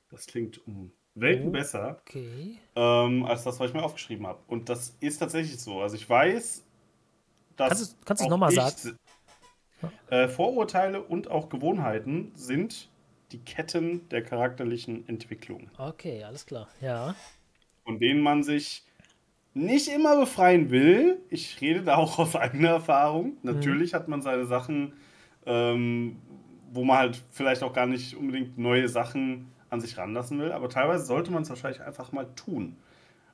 [0.10, 2.58] Das klingt um Welten oh, besser okay.
[2.76, 4.40] ähm, als das, was ich mir aufgeschrieben habe.
[4.48, 5.82] Und das ist tatsächlich so.
[5.82, 6.64] Also ich weiß,
[7.58, 7.96] dass.
[8.06, 8.98] Kannst du es nochmal sagen?
[10.10, 12.90] Äh, Vorurteile und auch Gewohnheiten sind
[13.32, 15.70] die Ketten der charakterlichen Entwicklung.
[15.78, 16.68] Okay, alles klar.
[16.82, 17.16] Ja.
[17.84, 18.84] Von denen man sich
[19.54, 21.20] nicht immer befreien will.
[21.30, 23.38] Ich rede da auch aus eigener Erfahrung.
[23.42, 23.96] Natürlich mhm.
[23.96, 24.94] hat man seine Sachen,
[25.46, 26.22] ähm,
[26.72, 30.70] wo man halt vielleicht auch gar nicht unbedingt neue Sachen an sich ranlassen will, aber
[30.70, 32.76] teilweise sollte man es wahrscheinlich einfach mal tun.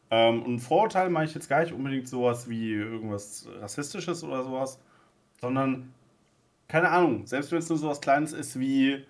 [0.09, 4.79] Ähm, und Vorurteil meine ich jetzt gar nicht unbedingt sowas wie irgendwas Rassistisches oder sowas,
[5.41, 5.93] sondern,
[6.67, 9.03] keine Ahnung, selbst wenn es nur sowas Kleines ist wie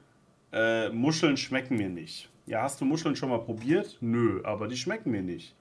[0.51, 2.29] äh, Muscheln schmecken mir nicht.
[2.47, 3.97] Ja, hast du Muscheln schon mal probiert?
[3.99, 5.53] Nö, aber die schmecken mir nicht.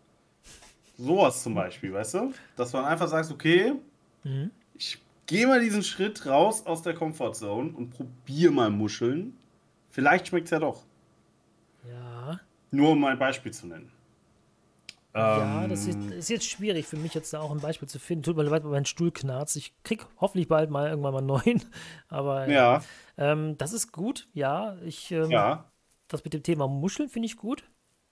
[0.96, 2.32] Sowas zum Beispiel, weißt du?
[2.56, 3.74] Dass man einfach sagt, okay,
[4.22, 4.50] mhm.
[4.78, 9.36] ich gehe mal diesen Schritt raus aus der Comfortzone und probiere mal Muscheln.
[9.90, 10.85] Vielleicht schmeckt es ja doch.
[11.88, 12.40] Ja.
[12.70, 13.90] Nur um mal ein Beispiel zu nennen.
[15.16, 16.12] Ja, das ist, ähm.
[16.12, 18.22] ist, jetzt schwierig für mich, jetzt da auch ein Beispiel zu finden.
[18.22, 19.56] Tut mir leid, weil mein Stuhl knarzt.
[19.56, 21.64] Ich krieg hoffentlich bald mal irgendwann mal einen neuen.
[22.08, 22.82] Aber ja.
[23.16, 24.76] Ähm, das ist gut, ja.
[24.84, 25.70] Ich, ähm, ja.
[26.08, 27.64] Das mit dem Thema Muscheln finde ich gut,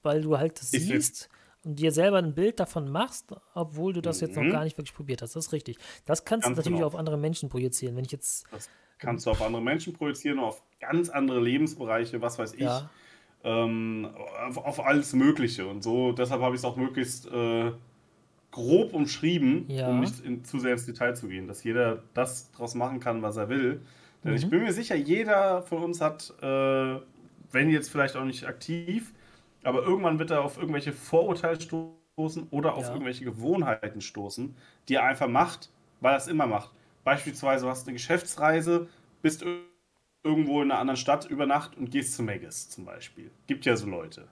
[0.03, 1.29] weil du halt das siehst
[1.63, 4.27] und dir selber ein Bild davon machst, obwohl du das mhm.
[4.27, 4.51] jetzt noch mhm.
[4.51, 5.37] gar nicht wirklich probiert hast.
[5.37, 5.77] Das ist richtig.
[6.07, 6.87] Das kannst ganz du natürlich genau.
[6.87, 7.97] auf andere Menschen projizieren.
[7.97, 8.47] Wenn ich jetzt.
[8.51, 12.61] Das kannst du auf andere Menschen projizieren, auf ganz andere Lebensbereiche, was weiß ich.
[12.61, 12.89] Ja
[13.45, 14.09] ähm,
[14.49, 15.67] auf, auf, alles Mögliche.
[15.67, 17.73] Und so, deshalb habe ich es auch möglichst äh,
[18.51, 19.89] grob umschrieben, ja.
[19.89, 23.23] um nicht in, zu sehr ins Detail zu gehen, dass jeder das daraus machen kann,
[23.23, 23.83] was er will.
[24.23, 24.37] Denn mhm.
[24.37, 26.97] ich bin mir sicher, jeder von uns hat, äh,
[27.53, 29.13] wenn jetzt vielleicht auch nicht aktiv,
[29.63, 32.93] aber irgendwann wird er auf irgendwelche Vorurteile stoßen oder auf ja.
[32.93, 34.55] irgendwelche Gewohnheiten stoßen,
[34.89, 35.71] die er einfach macht,
[36.01, 36.71] weil er es immer macht.
[37.03, 38.89] Beispielsweise, du hast eine Geschäftsreise,
[39.21, 39.74] bist irgendwie
[40.25, 43.31] irgendwo in einer anderen Stadt über Nacht und gehst zu Maggis zum Beispiel.
[43.47, 44.27] Gibt ja so Leute.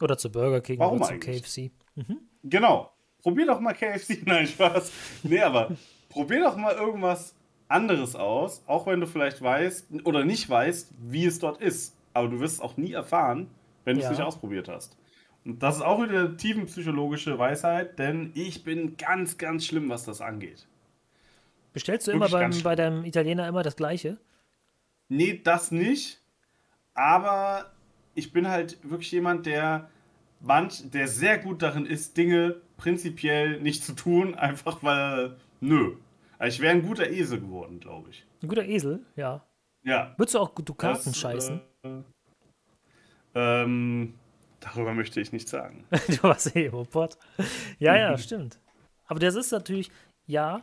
[0.00, 1.70] Oder zu Burger King Warum oder zu KFC.
[1.94, 2.18] Mhm.
[2.44, 2.92] Genau.
[3.22, 4.22] Probier doch mal KFC.
[4.26, 4.92] Nein, Spaß.
[5.22, 5.70] Nee, aber
[6.08, 7.34] probier doch mal irgendwas
[7.68, 11.96] anderes aus, auch wenn du vielleicht weißt oder nicht weißt, wie es dort ist.
[12.14, 13.48] Aber du wirst es auch nie erfahren,
[13.84, 14.96] wenn du es nicht ausprobiert hast.
[15.44, 20.20] Und das ist auch wieder tiefenpsychologische Weisheit, denn ich bin ganz, ganz schlimm, was das
[20.20, 20.66] angeht.
[21.72, 24.18] Bestellst du Wirklich immer beim, bei deinem Italiener immer das Gleiche?
[25.08, 26.20] Nee, das nicht.
[26.94, 27.72] Aber
[28.14, 29.88] ich bin halt wirklich jemand, der
[30.40, 35.96] manch, der sehr gut darin ist, Dinge prinzipiell nicht zu tun, einfach weil, nö.
[36.38, 38.24] Also ich wäre ein guter Esel geworden, glaube ich.
[38.42, 39.44] Ein guter Esel, ja.
[39.82, 40.14] Ja.
[40.16, 41.60] Würdest du auch Dukaten das, scheißen?
[41.82, 42.02] Äh,
[43.34, 44.14] ähm,
[44.60, 45.84] darüber möchte ich nicht sagen.
[46.08, 47.16] du warst eh Robot.
[47.78, 48.60] Ja, ja, stimmt.
[49.06, 49.90] Aber das ist natürlich,
[50.26, 50.62] ja,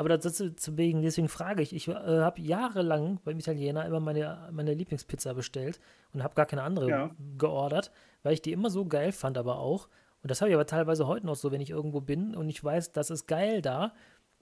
[0.00, 4.72] aber das, deswegen, deswegen frage ich, ich äh, habe jahrelang beim Italiener immer meine, meine
[4.72, 5.78] Lieblingspizza bestellt
[6.14, 7.10] und habe gar keine andere ja.
[7.36, 7.92] geordert,
[8.22, 9.90] weil ich die immer so geil fand, aber auch.
[10.22, 12.64] Und das habe ich aber teilweise heute noch so, wenn ich irgendwo bin und ich
[12.64, 13.92] weiß, das ist geil da,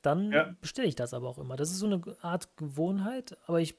[0.00, 0.54] dann ja.
[0.60, 1.56] bestelle ich das aber auch immer.
[1.56, 3.74] Das ist so eine Art Gewohnheit, aber ich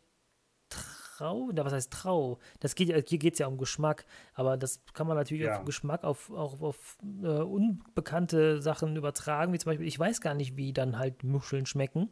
[1.20, 2.40] Trau, was heißt Trau?
[2.62, 5.60] Das geht, hier geht es ja um Geschmack, aber das kann man natürlich ja.
[5.60, 10.34] auf Geschmack auf, auch auf äh, unbekannte Sachen übertragen, wie zum Beispiel, ich weiß gar
[10.34, 12.10] nicht, wie dann halt Muscheln schmecken.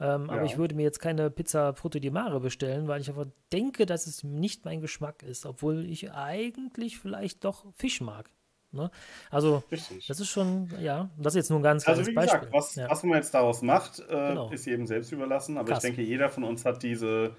[0.00, 0.32] Ähm, ja.
[0.32, 3.86] Aber ich würde mir jetzt keine Pizza Frutti di Mare bestellen, weil ich einfach denke,
[3.86, 8.30] dass es nicht mein Geschmack ist, obwohl ich eigentlich vielleicht doch Fisch mag.
[8.72, 8.90] Ne?
[9.30, 10.06] Also, Richtig.
[10.06, 12.52] das ist schon, ja, das ist jetzt nur ein ganz Also, wie gesagt, Beispiel.
[12.52, 12.90] Was, ja.
[12.90, 14.50] was man jetzt daraus macht, äh, genau.
[14.50, 15.56] ist jedem selbst überlassen.
[15.56, 15.84] Aber Krass.
[15.84, 17.36] ich denke, jeder von uns hat diese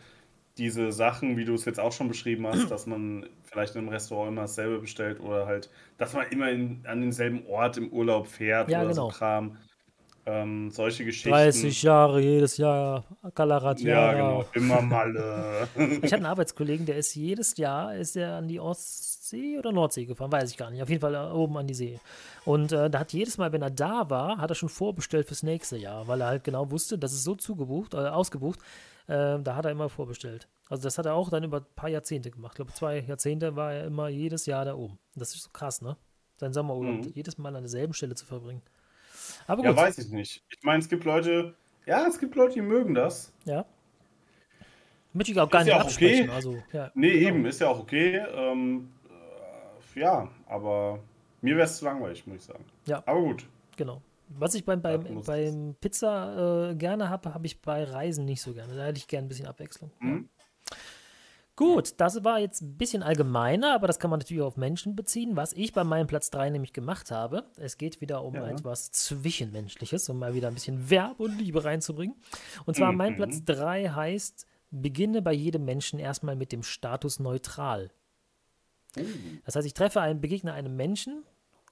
[0.58, 3.90] diese Sachen, wie du es jetzt auch schon beschrieben hast, dass man vielleicht in einem
[3.90, 8.28] Restaurant immer dasselbe bestellt oder halt, dass man immer in, an denselben Ort im Urlaub
[8.28, 9.10] fährt ja, oder genau.
[9.10, 9.58] so Kram.
[10.24, 11.32] Ähm, solche Geschichten.
[11.32, 13.82] 30 Jahre jedes Jahr Kalarat.
[13.82, 15.68] Ja, genau, immer Malle.
[15.76, 18.60] ich hatte einen Arbeitskollegen, der ist jedes Jahr ist er an die
[19.32, 20.82] Ostsee oder Nordsee gefahren, weiß ich gar nicht.
[20.82, 22.00] Auf jeden Fall äh, oben an die See.
[22.46, 25.44] Und äh, da hat jedes Mal, wenn er da war, hat er schon vorbestellt fürs
[25.44, 28.60] nächste Jahr, weil er halt genau wusste, das ist so zugebucht, äh, ausgebucht,
[29.08, 30.48] äh, da hat er immer vorbestellt.
[30.70, 32.54] Also das hat er auch dann über ein paar Jahrzehnte gemacht.
[32.54, 35.00] Ich glaube, zwei Jahrzehnte war er immer jedes Jahr da oben.
[35.16, 35.98] Das ist so krass, ne?
[36.38, 37.12] Sein Sommerurlaub mhm.
[37.14, 38.62] jedes Mal an derselben Stelle zu verbringen.
[39.48, 39.66] Aber gut.
[39.66, 40.44] Ja, weiß ich nicht.
[40.50, 41.54] Ich meine, es gibt Leute,
[41.86, 43.32] ja, es gibt Leute, die mögen das.
[43.46, 43.66] Ja.
[45.14, 46.30] Möchte ich auch gar ist nicht ja auch absprechen.
[46.30, 46.36] Okay.
[46.36, 47.28] Also, ja, nee, genau.
[47.28, 48.24] eben, ist ja auch okay.
[48.34, 49.01] Ähm, äh,
[49.96, 51.00] ja, aber
[51.42, 52.66] mir wäre es zu langweilig, muss ich sagen.
[52.86, 53.04] Ja.
[53.06, 53.48] Aber gut.
[53.78, 54.02] Genau.
[54.30, 58.54] Was ich beim, beim, beim Pizza äh, gerne habe, habe ich bei Reisen nicht so
[58.54, 58.76] gerne.
[58.76, 59.92] Da hätte ich gerne ein bisschen Abwechslung.
[60.00, 60.30] Mhm.
[60.38, 60.78] Ja.
[61.58, 64.96] Gut, das war jetzt ein bisschen allgemeiner, aber das kann man natürlich auch auf Menschen
[64.96, 67.44] beziehen, was ich bei meinem Platz 3 nämlich gemacht habe.
[67.58, 68.48] Es geht wieder um ja.
[68.48, 72.16] etwas Zwischenmenschliches, um mal wieder ein bisschen Verb und Liebe reinzubringen.
[72.66, 72.98] Und zwar mhm.
[72.98, 77.92] mein Platz 3 heißt, beginne bei jedem Menschen erstmal mit dem Status neutral.
[78.96, 79.42] Mhm.
[79.46, 81.24] Das heißt, ich treffe einen, begegne einem Menschen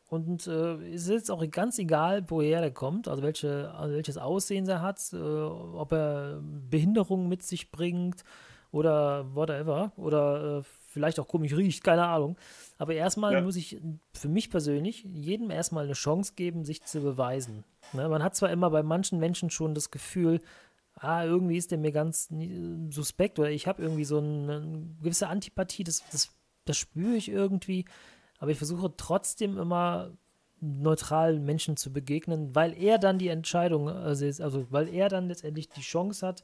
[0.10, 4.18] und äh, es ist jetzt auch ganz egal, woher der kommt, also, welche, also welches
[4.18, 8.24] Aussehen er hat, äh, ob er Behinderung mit sich bringt
[8.72, 12.38] oder whatever, oder äh, vielleicht auch komisch riecht, keine Ahnung.
[12.80, 13.42] Aber erstmal ja.
[13.42, 13.80] muss ich
[14.14, 17.64] für mich persönlich jedem erstmal eine Chance geben, sich zu beweisen.
[17.94, 18.10] Ne?
[18.10, 20.42] Man hat zwar immer bei manchen Menschen schon das Gefühl,
[20.96, 22.30] ah, irgendwie ist der mir ganz
[22.90, 26.32] suspekt oder ich habe irgendwie so eine gewisse Antipathie, das, das
[26.70, 27.86] das spüre ich irgendwie,
[28.40, 30.12] aber ich versuche trotzdem immer
[30.62, 35.70] neutralen Menschen zu begegnen, weil er dann die Entscheidung, also, also weil er dann letztendlich
[35.70, 36.44] die Chance hat,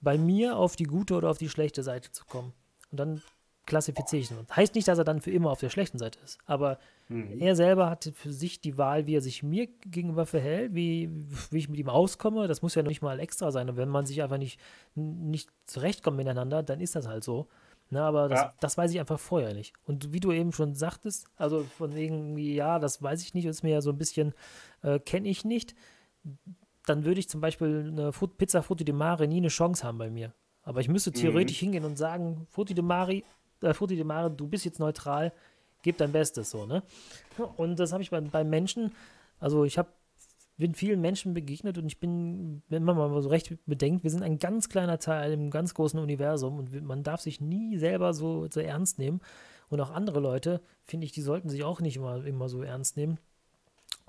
[0.00, 2.52] bei mir auf die gute oder auf die schlechte Seite zu kommen.
[2.90, 3.22] Und dann
[3.66, 4.36] klassifiziere ich ihn.
[4.54, 7.40] Heißt nicht, dass er dann für immer auf der schlechten Seite ist, aber mhm.
[7.40, 11.10] er selber hatte für sich die Wahl, wie er sich mir gegenüber verhält, wie,
[11.50, 12.46] wie ich mit ihm auskomme.
[12.46, 13.70] Das muss ja nicht mal extra sein.
[13.70, 14.60] Und wenn man sich einfach nicht,
[14.94, 17.48] nicht zurechtkommt miteinander, dann ist das halt so.
[17.94, 18.54] Ne, aber das, ja.
[18.58, 19.72] das weiß ich einfach vorher nicht.
[19.84, 23.62] Und wie du eben schon sagtest, also von wegen, ja, das weiß ich nicht, ist
[23.62, 24.34] mir ja so ein bisschen,
[24.82, 25.76] äh, kenne ich nicht,
[26.86, 30.10] dann würde ich zum Beispiel eine Pizza Frutti de Mare nie eine Chance haben bei
[30.10, 30.34] mir.
[30.64, 31.66] Aber ich müsste theoretisch mhm.
[31.66, 33.22] hingehen und sagen, Frutti de Mare,
[33.62, 35.32] äh, Frutti de Mare, du bist jetzt neutral,
[35.82, 36.82] gib dein Bestes so, ne?
[37.56, 38.92] Und das habe ich bei, bei Menschen,
[39.38, 39.90] also ich habe
[40.56, 44.22] bin vielen Menschen begegnet und ich bin, wenn man mal so recht bedenkt, wir sind
[44.22, 48.46] ein ganz kleiner Teil im ganz großen Universum und man darf sich nie selber so,
[48.50, 49.20] so ernst nehmen.
[49.68, 52.96] Und auch andere Leute, finde ich, die sollten sich auch nicht immer, immer so ernst
[52.96, 53.18] nehmen.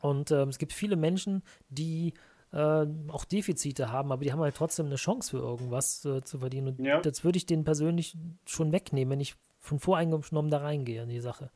[0.01, 2.13] Und äh, es gibt viele Menschen, die
[2.51, 6.39] äh, auch Defizite haben, aber die haben halt trotzdem eine Chance für irgendwas äh, zu
[6.39, 6.67] verdienen.
[6.67, 7.01] Und ja.
[7.01, 8.15] das würde ich denen persönlich
[8.45, 11.49] schon wegnehmen, wenn ich von voreingenommen da reingehe in die Sache.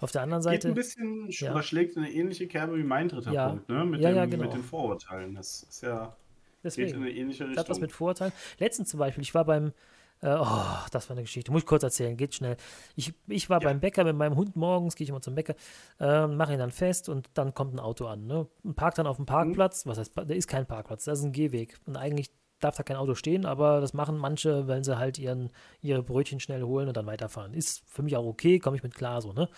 [0.00, 0.68] Auf der anderen Seite.
[0.68, 1.62] Geht ein bisschen, ja.
[1.62, 3.48] schlägt eine ähnliche Kerbe wie mein dritter ja.
[3.48, 3.84] Punkt, ne?
[3.84, 4.44] Mit, ja, dem, ja, genau.
[4.44, 5.34] mit den Vorurteilen.
[5.34, 6.16] Das ist ja.
[6.62, 6.88] Deswegen.
[6.88, 7.56] Geht in eine ähnliche Richtung.
[7.56, 8.32] Das hat was mit Vorurteilen.
[8.58, 9.72] Letztens zum Beispiel, ich war beim.
[10.20, 11.50] Äh, oh, das war eine Geschichte.
[11.50, 12.56] Muss ich kurz erzählen, geht schnell.
[12.94, 15.56] Ich, ich war beim Bäcker mit meinem Hund morgens, gehe ich immer zum Bäcker,
[15.98, 18.26] äh, mache ihn dann fest und dann kommt ein Auto an.
[18.26, 18.46] Ne?
[18.76, 19.84] Parkt dann auf dem Parkplatz.
[19.84, 19.90] Mhm.
[19.90, 21.76] Was heißt, da ist kein Parkplatz, das ist ein Gehweg.
[21.86, 22.30] Und eigentlich
[22.64, 25.50] darf da kein Auto stehen, aber das machen manche, wenn sie halt ihren,
[25.80, 27.54] ihre Brötchen schnell holen und dann weiterfahren.
[27.54, 29.48] Ist für mich auch okay, komme ich mit klar so, ne?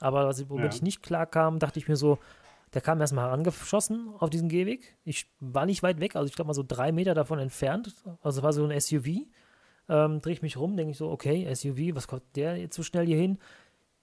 [0.00, 0.70] Aber was, womit ja.
[0.76, 2.18] ich nicht klar kam, dachte ich mir so,
[2.74, 4.96] der kam erstmal herangeschossen auf diesen Gehweg.
[5.04, 7.94] Ich war nicht weit weg, also ich glaube mal so drei Meter davon entfernt.
[8.22, 9.26] Also war so ein SUV.
[9.88, 12.82] Ähm, Drehe ich mich rum, denke ich so, okay, SUV, was kommt der jetzt so
[12.82, 13.38] schnell hier hin?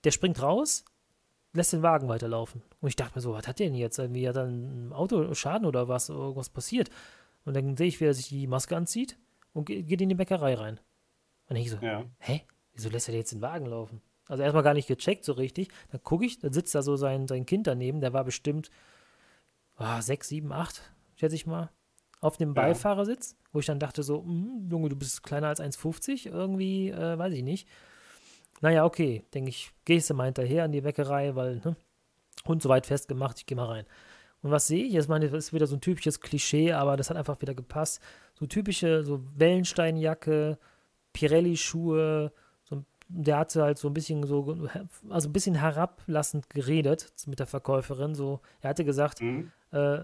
[0.04, 0.84] Der springt raus,
[1.54, 2.64] lässt den Wagen weiterlaufen.
[2.82, 4.00] Und ich dachte mir so, was hat der denn jetzt?
[4.00, 6.10] Irgendwie hat dann ein Auto Schaden oder was?
[6.10, 6.90] Irgendwas passiert?
[7.46, 9.18] Und dann sehe ich, wie er sich die Maske anzieht
[9.54, 10.80] und geht in die Bäckerei rein.
[11.48, 12.04] Und ich so, ja.
[12.20, 12.42] hä?
[12.74, 14.02] Wieso lässt er jetzt den Wagen laufen?
[14.28, 15.70] Also erstmal gar nicht gecheckt so richtig.
[15.92, 18.70] Dann gucke ich, dann sitzt da so sein, sein Kind daneben, der war bestimmt
[19.80, 20.82] oh, sechs, sieben, acht,
[21.16, 21.70] schätze ich mal,
[22.22, 26.30] auf dem Beifahrersitz, wo ich dann dachte so, hm, Junge, du bist kleiner als 1,50,
[26.30, 27.68] irgendwie, äh, weiß ich nicht.
[28.62, 31.76] Naja, okay, denke ich, gehst du mal hinterher an die Bäckerei, weil, ne,
[32.48, 33.86] Hund so weit festgemacht, ich gehe mal rein.
[34.46, 34.94] Und was sehe ich?
[34.94, 38.00] Ich meine, das ist wieder so ein typisches Klischee, aber das hat einfach wieder gepasst.
[38.36, 40.60] So typische, so Wellensteinjacke,
[41.14, 42.32] Pirelli-Schuhe,
[43.08, 44.70] der hatte halt so ein bisschen so,
[45.10, 48.14] also ein bisschen herablassend geredet mit der Verkäuferin.
[48.14, 49.52] So, er hatte gesagt, mhm.
[49.72, 50.02] äh,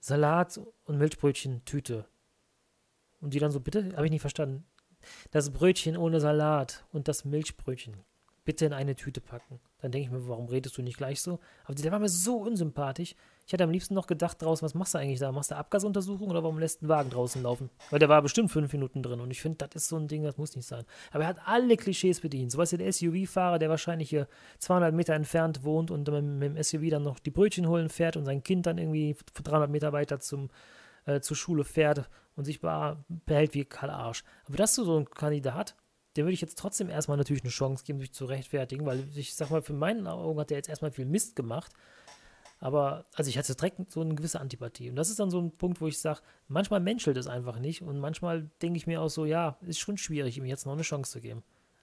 [0.00, 2.06] Salat und Milchbrötchen, Tüte.
[3.20, 4.64] Und die dann so, bitte, habe ich nicht verstanden.
[5.30, 7.98] Das Brötchen ohne Salat und das Milchbrötchen
[8.44, 9.60] bitte in eine Tüte packen.
[9.78, 11.38] Dann denke ich mir, warum redest du nicht gleich so?
[11.64, 13.14] Aber der war mir so unsympathisch.
[13.50, 15.32] Ich hätte am liebsten noch gedacht draußen, was machst du eigentlich da?
[15.32, 17.68] Machst du Abgasuntersuchung oder warum lässt einen Wagen draußen laufen?
[17.90, 20.22] Weil der war bestimmt fünf Minuten drin und ich finde, das ist so ein Ding,
[20.22, 20.84] das muss nicht sein.
[21.10, 22.52] Aber er hat alle Klischees bedient.
[22.52, 24.28] So was der SUV-Fahrer, der wahrscheinlich hier
[24.60, 28.16] 200 Meter entfernt wohnt und mit, mit, dem SUV dann noch die Brötchen holen fährt
[28.16, 30.50] und sein Kind dann irgendwie 300 Meter weiter zum,
[31.06, 34.22] äh, zur Schule fährt und sich behält wie Karl Arsch.
[34.46, 35.74] Aber das ist so ein Kandidat,
[36.16, 39.34] dem würde ich jetzt trotzdem erstmal natürlich eine Chance geben, sich zu rechtfertigen, weil ich
[39.34, 41.72] sag mal, für meinen Augen hat er jetzt erstmal viel Mist gemacht.
[42.62, 44.90] Aber, also ich hatte direkt so eine gewisse Antipathie.
[44.90, 47.80] Und das ist dann so ein Punkt, wo ich sage, manchmal menschelt es einfach nicht.
[47.80, 50.82] Und manchmal denke ich mir auch so, ja, ist schon schwierig, ihm jetzt noch eine
[50.82, 51.42] Chance zu geben.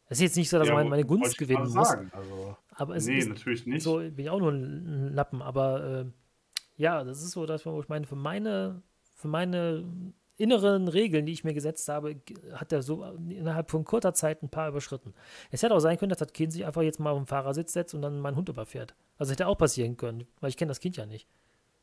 [0.09, 1.89] Es ist jetzt nicht so, dass ja, man meine Gunst gewinnen muss.
[2.11, 3.83] Also, aber es nee, ist natürlich nicht.
[3.83, 5.41] So bin ich auch nur ein Lappen.
[5.41, 6.05] Aber äh,
[6.77, 8.81] ja, das ist so, dass wo ich meine, für meine,
[9.15, 9.83] für meine
[10.37, 12.15] inneren Regeln, die ich mir gesetzt habe,
[12.53, 15.13] hat er so innerhalb von kurzer Zeit ein paar überschritten.
[15.51, 17.73] Es hätte auch sein können, dass das Kind sich einfach jetzt mal auf den Fahrersitz
[17.73, 18.95] setzt und dann meinen Hund überfährt.
[19.17, 21.27] Also hätte auch passieren können, weil ich kenne das Kind ja nicht.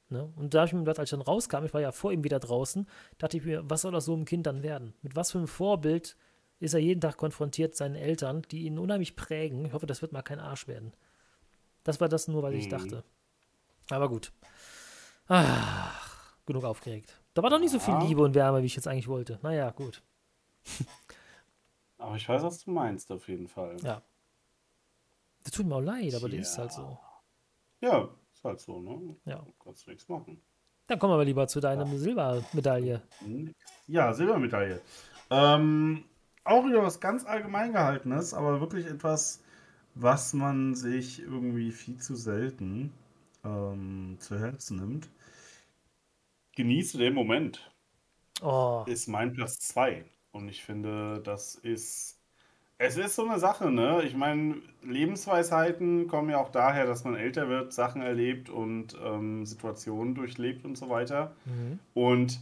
[0.08, 0.32] Ne?
[0.36, 2.22] Und da habe ich mir gedacht, als ich dann rauskam, ich war ja vor ihm
[2.22, 2.86] wieder draußen,
[3.18, 4.94] dachte ich mir, was soll aus so einem Kind dann werden?
[5.02, 6.16] Mit was für einem Vorbild
[6.60, 9.64] ist er jeden Tag konfrontiert, seinen Eltern, die ihn unheimlich prägen.
[9.64, 10.92] Ich hoffe, das wird mal kein Arsch werden.
[11.82, 12.70] Das war das nur, was ich mhm.
[12.70, 13.04] dachte.
[13.90, 14.32] Aber gut.
[15.26, 17.18] Ach, genug aufgeregt.
[17.34, 19.38] Da war doch nicht so viel Liebe und Wärme, wie ich jetzt eigentlich wollte.
[19.42, 20.02] Naja, gut.
[21.98, 23.76] aber ich weiß, was du meinst, auf jeden Fall.
[23.82, 24.00] Ja.
[25.42, 26.38] Das tut mir auch leid, aber ja.
[26.38, 26.98] das ist halt so.
[27.80, 29.16] Ja, ist halt so, ne?
[29.24, 29.44] Ja.
[29.62, 30.40] Kannst du nichts machen.
[30.86, 31.98] Dann kommen wir lieber zu deiner ja.
[31.98, 33.02] Silbermedaille.
[33.86, 34.80] Ja, Silbermedaille.
[35.30, 36.04] Ähm,
[36.44, 39.42] auch wieder was ganz allgemein gehaltenes, aber wirklich etwas,
[39.94, 42.92] was man sich irgendwie viel zu selten
[43.44, 45.08] ähm, zu Herzen nimmt.
[46.56, 47.70] Genieße den Moment.
[48.42, 48.84] Oh.
[48.86, 50.04] Ist mein Platz 2.
[50.32, 52.18] Und ich finde, das ist
[52.78, 54.02] Es ist so eine Sache, ne?
[54.04, 59.46] Ich meine, Lebensweisheiten kommen ja auch daher, dass man älter wird, Sachen erlebt und ähm,
[59.46, 61.36] Situationen durchlebt und so weiter.
[61.44, 61.78] Mhm.
[61.94, 62.40] Und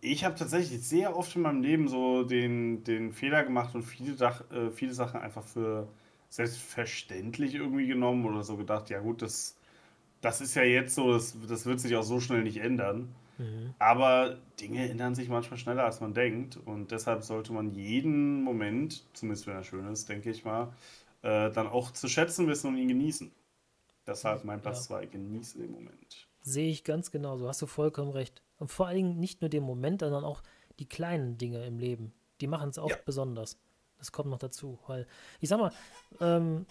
[0.00, 4.14] ich habe tatsächlich sehr oft in meinem Leben so den, den Fehler gemacht und viele,
[4.16, 5.88] Dach, äh, viele Sachen einfach für
[6.28, 9.56] selbstverständlich irgendwie genommen oder so gedacht, ja gut, das,
[10.22, 13.14] das ist ja jetzt so, das, das wird sich auch so schnell nicht ändern.
[13.42, 13.74] Mhm.
[13.78, 16.56] Aber Dinge ändern sich manchmal schneller, als man denkt.
[16.64, 20.72] Und deshalb sollte man jeden Moment, zumindest wenn er schön ist, denke ich mal,
[21.22, 23.30] äh, dann auch zu schätzen wissen und ihn genießen.
[24.06, 26.28] Deshalb mein Platz 2, genieße den Moment.
[26.40, 28.42] Sehe ich ganz genauso, hast du vollkommen recht.
[28.58, 30.42] Und vor allem nicht nur den Moment, sondern auch
[30.80, 32.12] die kleinen Dinge im Leben.
[32.40, 32.96] Die machen es auch Ja.
[33.04, 33.58] besonders.
[33.98, 34.78] Das kommt noch dazu.
[34.88, 35.06] Weil,
[35.40, 35.72] ich sag mal,
[36.20, 36.66] ähm,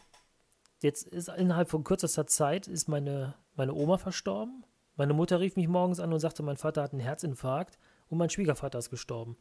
[0.81, 4.65] jetzt ist innerhalb von kürzester Zeit ist meine, meine Oma verstorben.
[4.95, 7.77] Meine Mutter rief mich morgens an und sagte, mein Vater hat einen Herzinfarkt
[8.09, 9.37] und mein Schwiegervater ist gestorben.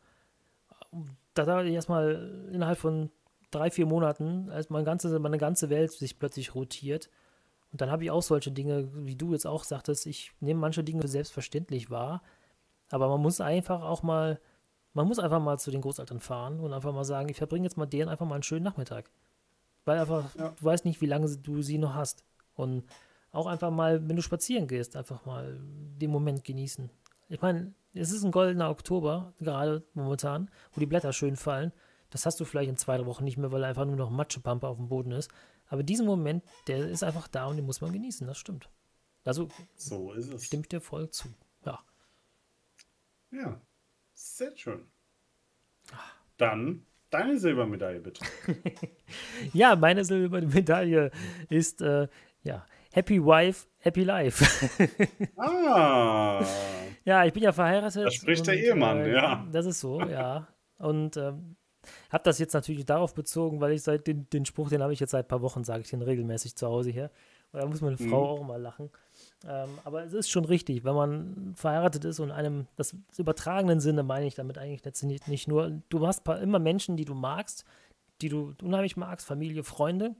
[1.34, 3.10] Da da erstmal innerhalb von
[3.50, 7.10] drei, vier Monaten, als meine ganze, meine ganze Welt sich plötzlich rotiert.
[7.72, 10.82] Und dann habe ich auch solche Dinge, wie du jetzt auch sagtest, ich nehme manche
[10.82, 12.22] Dinge für selbstverständlich wahr,
[12.90, 14.40] aber man muss einfach auch mal,
[14.92, 17.76] man muss einfach mal zu den Großeltern fahren und einfach mal sagen, ich verbringe jetzt
[17.76, 19.10] mal denen einfach mal einen schönen Nachmittag.
[19.84, 20.50] Weil einfach, Ja.
[20.50, 22.24] du weißt nicht, wie lange du sie noch hast.
[22.54, 22.84] Und
[23.32, 26.90] auch einfach mal, wenn du spazieren gehst, einfach mal den Moment genießen.
[27.28, 31.72] Ich meine, es ist ein goldener Oktober, gerade momentan, wo die Blätter schön fallen.
[32.10, 34.66] Das hast du vielleicht in zwei drei Wochen nicht mehr, weil einfach nur noch Matschepampe
[34.66, 35.30] auf dem Boden ist.
[35.68, 38.68] Aber diesen Moment, der ist einfach da und den muss man genießen, das stimmt.
[39.24, 40.46] Also So ist es.
[40.46, 41.28] stimme ich dir voll zu.
[41.64, 41.78] Ja.
[43.30, 43.60] Ja,
[44.14, 44.86] sehr schön.
[46.36, 48.24] Dann deine Silbermedaille bitte.
[49.52, 51.10] Ja, meine silberne Medaille
[51.48, 52.08] ist äh,
[52.42, 54.44] ja Happy Wife, Happy Life.
[55.36, 56.44] Ah,
[57.04, 58.04] ja, ich bin ja verheiratet.
[58.06, 59.46] Da spricht der Ehemann, ja.
[59.52, 60.46] Das ist so, ja.
[60.78, 61.56] Und ähm,
[62.10, 65.00] habe das jetzt natürlich darauf bezogen, weil ich seit den, den Spruch, den habe ich
[65.00, 67.10] jetzt seit ein paar Wochen, sage ich den regelmäßig zu Hause hier.
[67.52, 68.90] Und da muss meine Frau auch mal lachen.
[69.46, 74.02] Ähm, aber es ist schon richtig, wenn man verheiratet ist und einem, das übertragenen Sinne
[74.02, 77.64] meine ich damit eigentlich letztendlich nicht nur, du hast pa- immer Menschen, die du magst,
[78.20, 80.14] die du unheimlich magst, Familie, Freunde.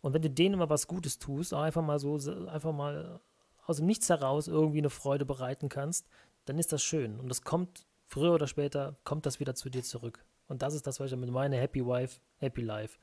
[0.00, 2.14] Und wenn du denen immer was Gutes tust, auch einfach mal so,
[2.48, 3.20] einfach mal
[3.66, 6.06] aus dem Nichts heraus irgendwie eine Freude bereiten kannst,
[6.46, 7.20] dann ist das schön.
[7.20, 10.24] Und das kommt, früher oder später, kommt das wieder zu dir zurück.
[10.48, 12.98] Und das ist das, was ich damit meine, Happy Wife, Happy Life.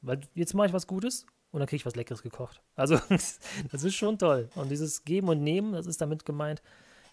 [0.00, 2.62] Weil jetzt mache ich was Gutes und dann kriege ich was Leckeres gekocht.
[2.76, 4.48] Also, das ist schon toll.
[4.54, 6.62] Und dieses Geben und Nehmen, das ist damit gemeint,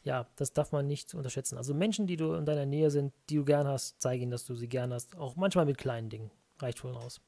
[0.04, 1.58] ja, das darf man nicht unterschätzen.
[1.58, 4.45] Also Menschen, die du in deiner Nähe sind, die du gern hast, zeige ihnen, dass
[4.45, 5.16] du sie gern hast.
[5.18, 6.32] Auch manchmal mit kleinen Dingen.
[6.60, 7.22] Reicht schon aus.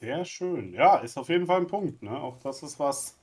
[0.00, 0.72] Sehr schön.
[0.72, 2.02] Ja, ist auf jeden Fall ein Punkt.
[2.02, 2.18] Ne?
[2.18, 3.16] Auch das ist was.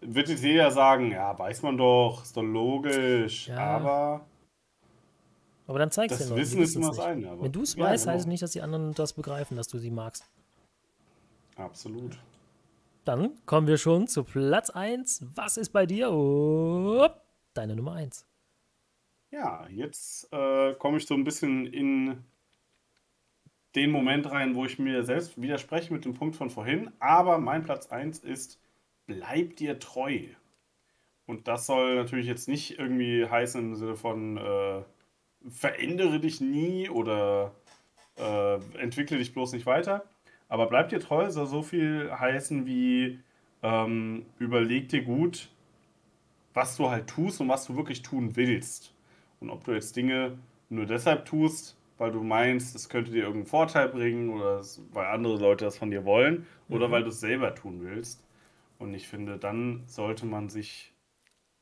[0.00, 3.48] Wird jetzt jeder sagen, ja, weiß man doch, ist doch logisch.
[3.48, 3.76] Ja.
[3.76, 4.26] Aber
[5.66, 6.36] Aber dann zeigst du ihnen.
[6.36, 7.30] Wissen die ist immer das eine.
[7.30, 8.14] Aber, Wenn du es ja, weißt, genau.
[8.14, 10.28] heißt es nicht, dass die anderen das begreifen, dass du sie magst.
[11.56, 12.18] Absolut.
[13.04, 15.26] Dann kommen wir schon zu Platz 1.
[15.34, 16.10] Was ist bei dir?
[16.10, 17.20] Upp,
[17.54, 18.26] deine Nummer 1.
[19.30, 22.24] Ja, jetzt äh, komme ich so ein bisschen in
[23.74, 26.90] den Moment rein, wo ich mir selbst widerspreche mit dem Punkt von vorhin.
[27.00, 28.60] Aber mein Platz 1 ist,
[29.06, 30.20] bleib dir treu.
[31.26, 34.82] Und das soll natürlich jetzt nicht irgendwie heißen im Sinne von, äh,
[35.48, 37.52] verändere dich nie oder
[38.16, 40.04] äh, entwickle dich bloß nicht weiter.
[40.48, 43.18] Aber bleib dir treu soll so viel heißen wie,
[43.62, 45.48] ähm, überleg dir gut,
[46.52, 48.94] was du halt tust und was du wirklich tun willst.
[49.40, 53.46] Und ob du jetzt Dinge nur deshalb tust, weil du meinst, es könnte dir irgendeinen
[53.46, 57.20] Vorteil bringen oder es, weil andere Leute das von dir wollen oder weil du es
[57.20, 58.24] selber tun willst.
[58.78, 60.94] Und ich finde, dann sollte man sich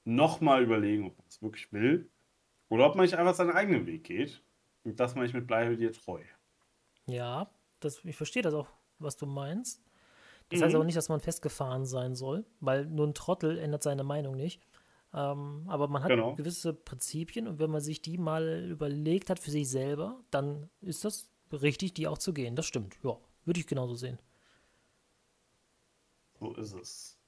[0.04, 2.10] nochmal überlegen, ob man es wirklich will
[2.70, 4.44] oder ob man nicht einfach seinen eigenen Weg geht.
[4.84, 6.22] Und das meine ich mit bleibe dir treu.
[7.06, 8.68] Ja, das, ich verstehe das auch,
[8.98, 9.82] was du meinst.
[10.50, 10.76] Das heißt Mhm.
[10.76, 14.62] auch nicht, dass man festgefahren sein soll, weil nur ein Trottel ändert seine Meinung nicht.
[15.14, 16.34] Ähm, aber man hat Genau.
[16.36, 21.04] gewisse Prinzipien und wenn man sich die mal überlegt hat für sich selber, dann ist
[21.04, 22.56] das richtig, die auch zu gehen.
[22.56, 23.16] Das stimmt, ja.
[23.44, 24.18] Würde ich genauso sehen.
[26.38, 27.18] So ist es.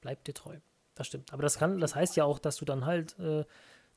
[0.00, 0.58] Bleib dir treu.
[0.94, 1.32] Das stimmt.
[1.32, 3.44] Aber das kann, das heißt ja auch, dass du dann halt, äh,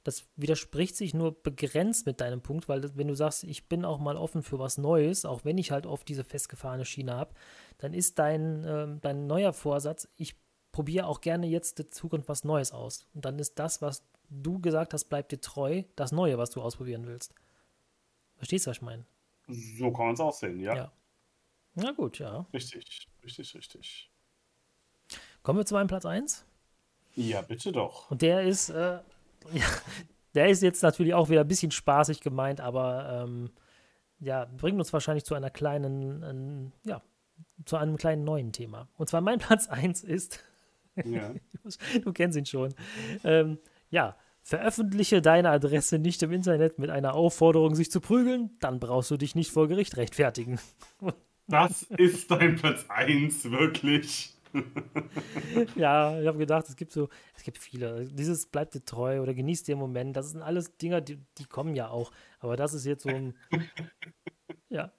[0.04, 4.00] das widerspricht sich nur begrenzt mit deinem Punkt, weil wenn du sagst, ich bin auch
[4.00, 7.34] mal offen für was Neues, auch wenn ich halt oft diese festgefahrene Schiene habe,
[7.78, 10.36] dann ist dein, ähm, dein neuer Vorsatz, ich
[10.72, 13.08] probiere auch gerne jetzt in Zukunft was Neues aus.
[13.14, 16.62] Und dann ist das, was du gesagt hast, bleib dir treu, das Neue, was du
[16.62, 17.34] ausprobieren willst.
[18.36, 19.06] Verstehst du, was ich meine?
[19.48, 20.76] So kann man es auch sehen, ja.
[20.76, 20.92] Ja.
[21.76, 22.46] Na gut, ja.
[22.54, 24.12] Richtig, richtig, richtig.
[25.44, 26.46] Kommen wir zu meinem Platz 1.
[27.16, 28.12] Ja, bitte doch.
[28.12, 29.00] Und der ist, äh,
[29.54, 29.66] ja,
[30.36, 33.52] der ist jetzt natürlich auch wieder ein bisschen spaßig gemeint, aber ähm,
[34.20, 37.02] ja, bringt uns wahrscheinlich zu einer kleinen, äh, ja,
[37.66, 38.88] zu einem kleinen neuen Thema.
[38.98, 40.44] Und zwar mein Platz 1 ist,
[41.06, 41.34] ja.
[42.04, 42.74] du kennst ihn schon,
[43.24, 48.80] ähm, ja, veröffentliche deine Adresse nicht im Internet mit einer Aufforderung, sich zu prügeln, dann
[48.80, 50.60] brauchst du dich nicht vor Gericht rechtfertigen.
[51.50, 54.36] Das ist dein Platz 1, wirklich.
[55.76, 58.06] ja, ich habe gedacht, es gibt so, es gibt viele.
[58.06, 60.18] Dieses bleibt dir treu oder genießt den Moment.
[60.18, 62.12] Das sind alles Dinge, die, die kommen ja auch.
[62.40, 63.34] Aber das ist jetzt so ein,
[64.70, 64.92] ja.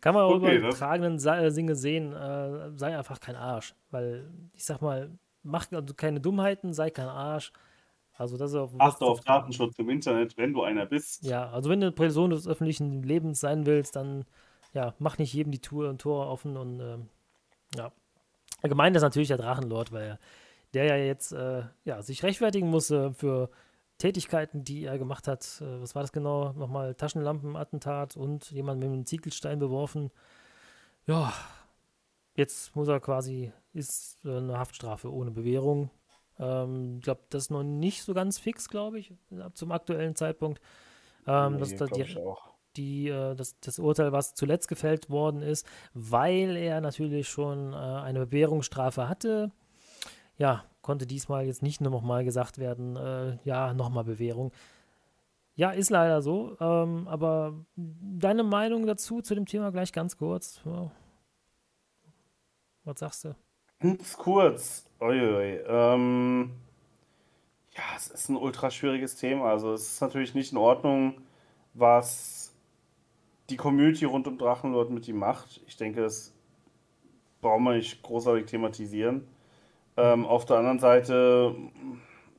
[0.00, 3.74] Kann man auch okay, über tragenden Singe äh, sehen, äh, sei einfach kein Arsch.
[3.90, 5.10] Weil, ich sag mal,
[5.42, 7.52] mach also keine Dummheiten, sei kein Arsch.
[8.16, 11.24] Also das ist auch, Achte auf Datenschutz im Internet, wenn du einer bist.
[11.24, 14.24] Ja, also wenn du eine Person des öffentlichen Lebens sein willst, dann
[14.72, 17.08] ja, mach nicht jedem die Tour und Tor offen und ähm,
[17.76, 17.92] ja.
[18.62, 20.18] Gemeint ist natürlich der Drachenlord, weil
[20.72, 23.50] der ja jetzt äh, ja, sich rechtfertigen musste für
[23.98, 25.60] Tätigkeiten, die er gemacht hat.
[25.60, 26.52] Äh, was war das genau?
[26.52, 30.10] Nochmal Taschenlampenattentat und jemand mit einem Ziegelstein beworfen.
[31.06, 31.32] Ja,
[32.34, 35.90] jetzt muss er quasi, ist eine Haftstrafe ohne Bewährung.
[36.38, 39.12] Ähm, ich glaube, das ist noch nicht so ganz fix, glaube ich,
[39.54, 40.60] zum aktuellen Zeitpunkt.
[41.26, 42.16] Ähm, nee, das, das, die,
[42.76, 47.76] die, äh, das, das, Urteil, was zuletzt gefällt worden ist, weil er natürlich schon äh,
[47.76, 49.52] eine Bewährungsstrafe hatte.
[50.38, 54.52] Ja, konnte diesmal jetzt nicht nur nochmal gesagt werden, äh, ja, nochmal Bewährung.
[55.56, 56.56] Ja, ist leider so.
[56.60, 60.60] Ähm, aber deine Meinung dazu, zu dem Thema gleich ganz kurz.
[62.82, 63.36] Was sagst du?
[63.78, 64.90] Ganz kurz.
[65.00, 65.60] Uiui.
[65.66, 66.50] Ähm,
[67.76, 69.50] ja, es ist ein ultra schwieriges Thema.
[69.50, 71.20] Also es ist natürlich nicht in Ordnung,
[71.72, 72.52] was
[73.50, 75.60] die Community rund um Drachenlord mit ihm macht.
[75.66, 76.32] Ich denke, das
[77.40, 79.26] brauchen wir nicht großartig thematisieren.
[79.96, 81.54] Ähm, auf der anderen Seite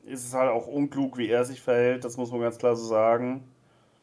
[0.03, 2.85] ist es halt auch unklug, wie er sich verhält, das muss man ganz klar so
[2.85, 3.43] sagen.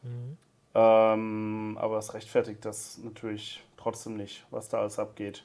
[0.01, 0.37] Mhm.
[0.75, 5.43] Ähm, aber es rechtfertigt das natürlich trotzdem nicht, was da alles abgeht.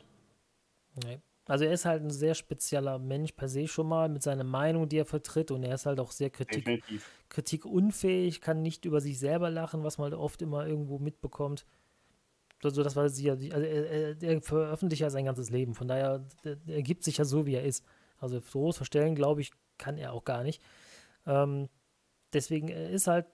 [1.05, 1.21] Nee.
[1.47, 4.87] Also er ist halt ein sehr spezieller Mensch per se schon mal mit seiner Meinung,
[4.89, 6.85] die er vertritt und er ist halt auch sehr kritik,
[7.31, 11.65] kritikunfähig, kann nicht über sich selber lachen, was man halt oft immer irgendwo mitbekommt.
[12.63, 15.89] Also das war sie ja, also er, er, er, veröffentlicht ja sein ganzes Leben, von
[15.89, 17.85] daher er gibt sich ja so, wie er ist.
[18.19, 20.63] Also groß verstellen, glaube ich, kann er auch gar nicht.
[21.27, 21.69] Ähm,
[22.33, 23.27] deswegen er ist halt,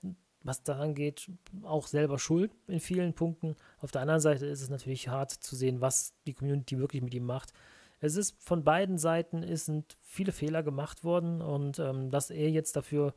[0.42, 1.30] was daran geht,
[1.62, 3.56] auch selber schuld in vielen Punkten.
[3.78, 7.14] Auf der anderen Seite ist es natürlich hart zu sehen, was die Community wirklich mit
[7.14, 7.52] ihm macht.
[8.00, 12.50] Es ist von beiden Seiten ist, sind viele Fehler gemacht worden und ähm, dass er
[12.50, 13.14] jetzt dafür,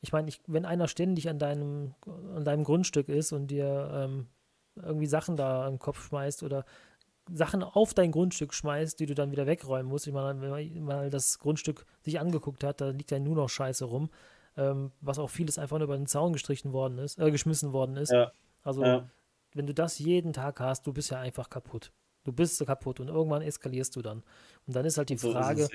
[0.00, 4.28] ich meine, wenn einer ständig an deinem, an deinem Grundstück ist und dir ähm,
[4.76, 6.64] irgendwie Sachen da im Kopf schmeißt oder
[7.32, 10.06] Sachen auf dein Grundstück schmeißt, die du dann wieder wegräumen musst.
[10.06, 13.48] Ich meine, wenn man mal das Grundstück sich angeguckt hat, da liegt ja nur noch
[13.48, 14.10] Scheiße rum,
[14.56, 17.96] ähm, was auch vieles einfach nur über den Zaun gestrichen worden ist, äh, geschmissen worden
[17.96, 18.12] ist.
[18.12, 18.32] Ja.
[18.62, 19.08] Also, ja.
[19.54, 21.92] wenn du das jeden Tag hast, du bist ja einfach kaputt.
[22.24, 24.22] Du bist kaputt und irgendwann eskalierst du dann.
[24.66, 25.68] Und dann ist halt die so Frage,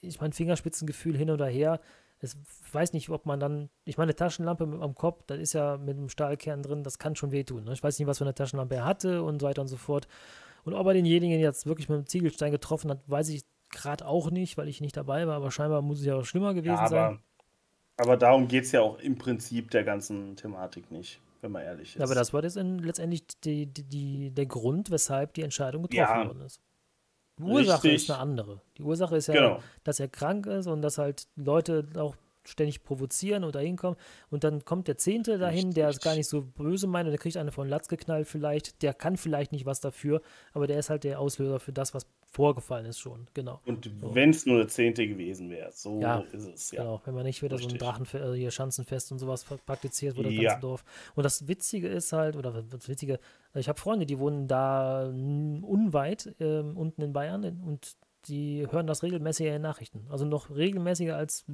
[0.00, 1.80] ich meine, Fingerspitzengefühl hin oder her,
[2.20, 2.34] ich
[2.72, 5.96] weiß nicht, ob man dann, ich meine, eine Taschenlampe am Kopf, da ist ja mit
[5.96, 7.64] einem Stahlkern drin, das kann schon wehtun.
[7.64, 7.72] Ne?
[7.72, 10.08] Ich weiß nicht, was für eine Taschenlampe er hatte und so weiter und so fort.
[10.68, 14.30] Und ob er denjenigen jetzt wirklich mit dem Ziegelstein getroffen hat, weiß ich gerade auch
[14.30, 16.80] nicht, weil ich nicht dabei war, aber scheinbar muss es ja auch schlimmer gewesen ja,
[16.80, 17.18] aber, sein.
[17.96, 21.96] Aber darum geht es ja auch im Prinzip der ganzen Thematik nicht, wenn man ehrlich
[21.96, 22.02] ist.
[22.02, 26.26] aber das war jetzt letztendlich die, die, die, der Grund, weshalb die Entscheidung getroffen ja,
[26.26, 26.60] worden ist.
[27.38, 28.02] Die Ursache richtig.
[28.02, 28.60] ist eine andere.
[28.76, 29.62] Die Ursache ist ja, genau.
[29.84, 32.14] dass er krank ist und dass halt Leute auch
[32.48, 33.98] ständig provozieren und da hinkommen.
[34.30, 37.18] Und dann kommt der Zehnte dahin, der es gar nicht so böse meint und der
[37.18, 38.82] kriegt eine von Latz geknallt vielleicht.
[38.82, 40.22] Der kann vielleicht nicht was dafür,
[40.52, 43.26] aber der ist halt der Auslöser für das, was vorgefallen ist schon.
[43.34, 43.60] Genau.
[43.64, 44.14] Und so.
[44.14, 46.70] wenn es nur der Zehnte gewesen wäre, so ja, ist es.
[46.70, 46.82] Ja.
[46.82, 47.70] Genau, wenn man nicht wieder Richtig.
[47.70, 50.50] so ein Drachen, äh, hier Schanzenfest und sowas praktiziert wurde, das ja.
[50.50, 50.84] ganze Dorf.
[51.14, 53.18] Und das Witzige ist halt, oder das Witzige,
[53.54, 57.96] ich habe Freunde, die wohnen da unweit äh, unten in Bayern und
[58.26, 60.06] die hören das regelmäßiger in Nachrichten.
[60.10, 61.44] Also noch regelmäßiger als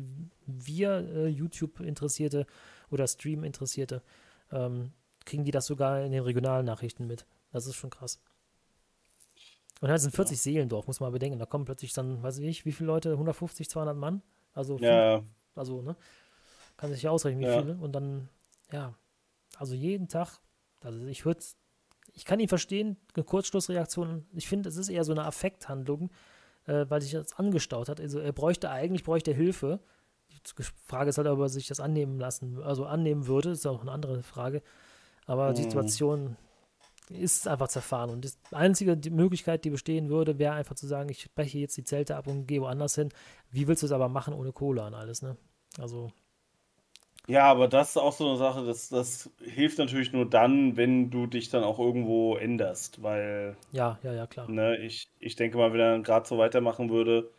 [0.47, 2.47] wir äh, YouTube-Interessierte
[2.91, 4.03] oder Stream-Interessierte
[4.51, 4.93] ähm,
[5.25, 7.27] kriegen die das sogar in den regionalen Nachrichten mit.
[7.53, 8.21] Das ist schon krass.
[9.81, 10.43] Und halt sind 40 ja.
[10.43, 11.39] Seelendorf, muss man bedenken.
[11.39, 13.13] Da kommen plötzlich dann, weiß ich, wie viele Leute?
[13.13, 14.23] 150, 200 Mann?
[14.53, 15.19] Also, ja.
[15.19, 15.97] Viel, also, ne?
[16.77, 17.61] Kann sich ja ausrechnen, wie ja.
[17.61, 17.77] viele.
[17.77, 18.29] Und dann,
[18.73, 18.95] ja,
[19.59, 20.41] also jeden Tag,
[20.81, 21.41] also ich würde,
[22.13, 24.27] ich kann ihn verstehen, eine Kurzschlussreaktion.
[24.33, 26.11] Ich finde, es ist eher so eine Affekthandlung,
[26.67, 28.01] äh, weil sich das angestaut hat.
[28.01, 29.81] Also er bräuchte eigentlich bräuchte Hilfe.
[30.31, 33.83] Die Frage ist halt, ob er sich das annehmen lassen, also annehmen würde, ist auch
[33.83, 34.63] eine andere Frage.
[35.27, 35.55] Aber mhm.
[35.55, 36.37] die Situation
[37.11, 38.11] ist einfach zerfahren.
[38.11, 41.85] Und die einzige Möglichkeit, die bestehen würde, wäre einfach zu sagen, ich breche jetzt die
[41.85, 43.11] Zelte ab und gehe woanders hin.
[43.51, 45.37] Wie willst du es aber machen ohne Kohle und alles, ne?
[45.79, 46.11] Also,
[47.27, 51.11] Ja, aber das ist auch so eine Sache, das, das hilft natürlich nur dann, wenn
[51.11, 54.49] du dich dann auch irgendwo änderst, weil, Ja, ja, ja, klar.
[54.51, 57.31] ne, ich, ich denke mal, wenn er gerade so weitermachen würde,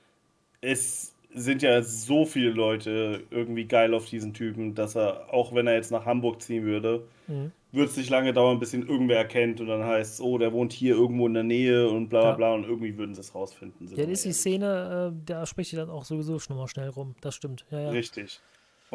[0.62, 5.68] es sind ja so viele Leute irgendwie geil auf diesen Typen, dass er, auch wenn
[5.68, 7.52] er jetzt nach Hamburg ziehen würde, Mhm.
[7.72, 10.72] wird es nicht lange dauern, bis ihn irgendwer erkennt und dann heißt oh, der wohnt
[10.74, 12.36] hier irgendwo in der Nähe und bla bla Ja.
[12.36, 13.88] bla und irgendwie würden sie es rausfinden.
[13.96, 14.32] Ja, das ist die.
[14.32, 17.16] Szene, äh, da spricht die dann auch sowieso schon mal schnell rum.
[17.22, 17.66] Das stimmt.
[17.72, 17.90] Ja, ja.
[17.90, 18.40] Richtig.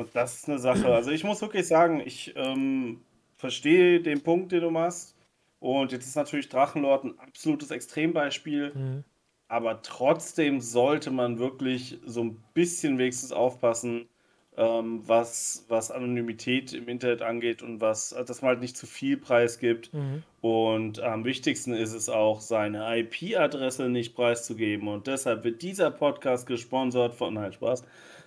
[0.00, 0.92] Und das ist eine Sache.
[0.94, 3.02] Also ich muss wirklich sagen, ich ähm,
[3.36, 5.14] verstehe den Punkt, den du machst.
[5.58, 8.72] Und jetzt ist natürlich Drachenlord ein absolutes Extrembeispiel.
[8.74, 9.04] Mhm.
[9.48, 14.08] Aber trotzdem sollte man wirklich so ein bisschen wenigstens aufpassen,
[14.56, 19.18] ähm, was, was Anonymität im Internet angeht und was, dass man halt nicht zu viel
[19.18, 19.92] Preis gibt.
[19.92, 20.22] Mhm.
[20.40, 24.88] Und am wichtigsten ist es auch, seine IP-Adresse nicht preiszugeben.
[24.88, 27.34] Und deshalb wird dieser Podcast gesponsert von.
[27.34, 27.84] Nein, Spaß.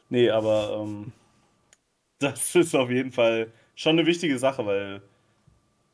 [0.10, 1.14] Nee, aber ähm,
[2.24, 5.02] das ist auf jeden Fall schon eine wichtige Sache, weil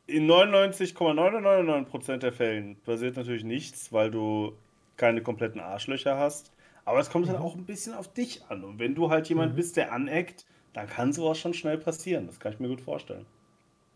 [0.07, 4.53] in 99,999% der Fällen passiert natürlich nichts, weil du
[4.97, 6.51] keine kompletten Arschlöcher hast.
[6.85, 7.43] Aber es kommt halt Mhm.
[7.43, 8.63] auch ein bisschen auf dich an.
[8.63, 9.55] Und wenn du halt jemand Mhm.
[9.55, 12.27] bist, der aneckt, dann kann sowas schon schnell passieren.
[12.27, 13.25] Das kann ich mir gut vorstellen.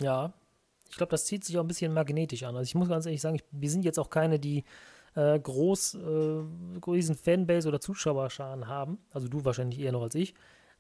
[0.02, 0.34] Ja,
[0.90, 2.56] ich glaube, das zieht sich auch ein bisschen magnetisch an.
[2.56, 4.64] Also ich muss ganz ehrlich sagen, ich, wir sind jetzt auch keine, die
[5.16, 6.44] äh, groß äh,
[6.90, 9.00] riesen Fanbase oder Zuschauerscharen haben.
[9.12, 10.34] Also du wahrscheinlich eher noch als ich.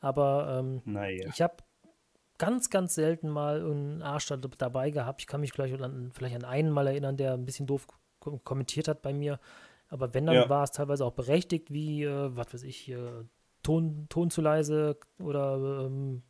[0.04, 1.30] Aber ähm, Naja.
[1.34, 1.56] ich habe
[2.38, 5.22] ganz, ganz selten mal einen Arsch da, dabei gehabt.
[5.22, 7.88] Ich kann mich gleich an, vielleicht an einen mal erinnern, der ein bisschen doof
[8.20, 9.40] kom kommentiert hat bei mir.
[9.88, 10.50] Aber wenn, dann Ja.
[10.50, 12.98] war es teilweise auch berechtigt, wie, äh, was weiß ich, äh,
[13.64, 16.22] Ton, Ton zu leise oder ähm,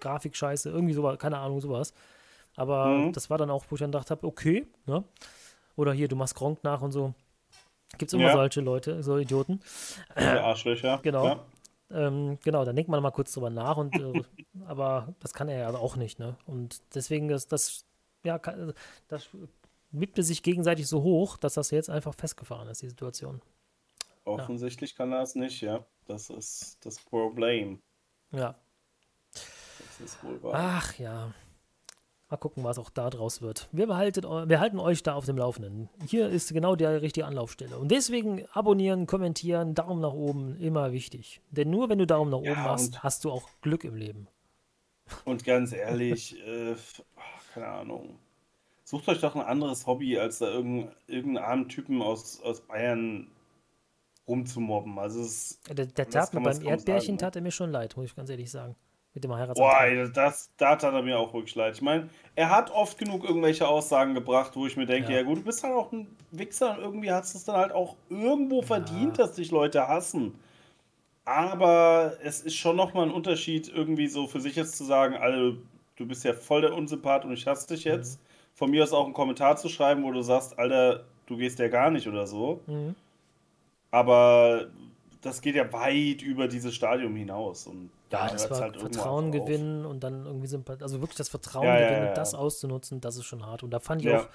[0.00, 1.92] Grafikscheiße, irgendwie sowas, keine Ahnung, sowas.
[2.56, 3.12] Aber Mhm.
[3.12, 5.04] das war dann auch, wo ich dann gedacht habe, okay, ne?
[5.76, 7.14] Oder hier, du machst Gronk nach und so.
[7.98, 8.32] Gibt es immer Ja.
[8.32, 9.60] solche Leute, so Idioten.
[10.18, 10.98] Diese Arschlöcher.
[11.02, 11.24] Genau.
[11.26, 11.46] Ja.
[11.90, 14.22] Ähm, genau, dann denkt man mal kurz drüber nach und äh,
[14.66, 16.36] aber das kann er ja auch nicht, ne?
[16.46, 17.84] Und deswegen ist das,
[18.24, 18.74] ja, kann,
[19.08, 19.28] das
[19.90, 23.40] wippte sich gegenseitig so hoch, dass das jetzt einfach festgefahren ist, die Situation.
[24.24, 25.86] Offensichtlich kann er es nicht, ja.
[26.06, 27.80] Das ist das Problem.
[28.32, 28.56] Ja.
[29.32, 30.52] Das ist wohl wahr.
[30.54, 31.32] Ach ja.
[32.28, 33.68] Mal gucken, was auch da draus wird.
[33.70, 35.88] Wir, behalten, wir halten euch da auf dem Laufenden.
[36.08, 37.78] Hier ist genau die richtige Anlaufstelle.
[37.78, 41.40] Und deswegen abonnieren, kommentieren, Daumen nach oben, immer wichtig.
[41.50, 44.26] Denn nur wenn du Daumen nach Ja, oben machst, hast du auch Glück im Leben.
[45.24, 46.74] Und ganz ehrlich, äh,
[47.54, 48.18] keine Ahnung.
[48.82, 53.28] Sucht euch doch ein anderes Hobby, als da irgendeinen irgendeinen armen Typen aus, aus Bayern
[54.26, 54.98] rumzumobben.
[54.98, 57.18] Also es Der, der tat mir beim Erdbärchen sagen, ne?
[57.18, 58.74] tat er mir schon leid, muss ich ganz ehrlich sagen.
[59.16, 59.80] Mit dem Boah, Heiratsantrag.
[59.80, 61.74] ey, das, da tat er mir auch wirklich leid.
[61.76, 65.18] Ich meine, er hat oft genug irgendwelche Aussagen gebracht, wo ich mir denke, Ja.
[65.18, 67.72] ja, gut, du bist halt auch ein Wichser und irgendwie hast du es dann halt
[67.72, 70.38] auch irgendwo verdient, dass dich Leute hassen.
[71.24, 75.58] Aber es ist schon nochmal ein Unterschied, irgendwie so für sich jetzt zu sagen, Alter,
[75.96, 78.20] du bist ja voll der Unsympath und ich hasse dich jetzt.
[78.54, 81.68] Von mir aus auch einen Kommentar zu schreiben, wo du sagst, Alter, du gehst ja
[81.68, 82.60] gar nicht oder so.
[82.66, 82.94] Mhm.
[83.90, 84.66] Aber
[85.22, 87.66] das geht ja weit über dieses Stadium hinaus.
[87.66, 91.28] Und Ja, da das war halt Vertrauen gewinnen und dann irgendwie Sympathie, also wirklich das
[91.28, 93.62] Vertrauen Ja, gewinnen ja, das auszunutzen, das ist schon hart.
[93.62, 94.28] Und da fand ich auch,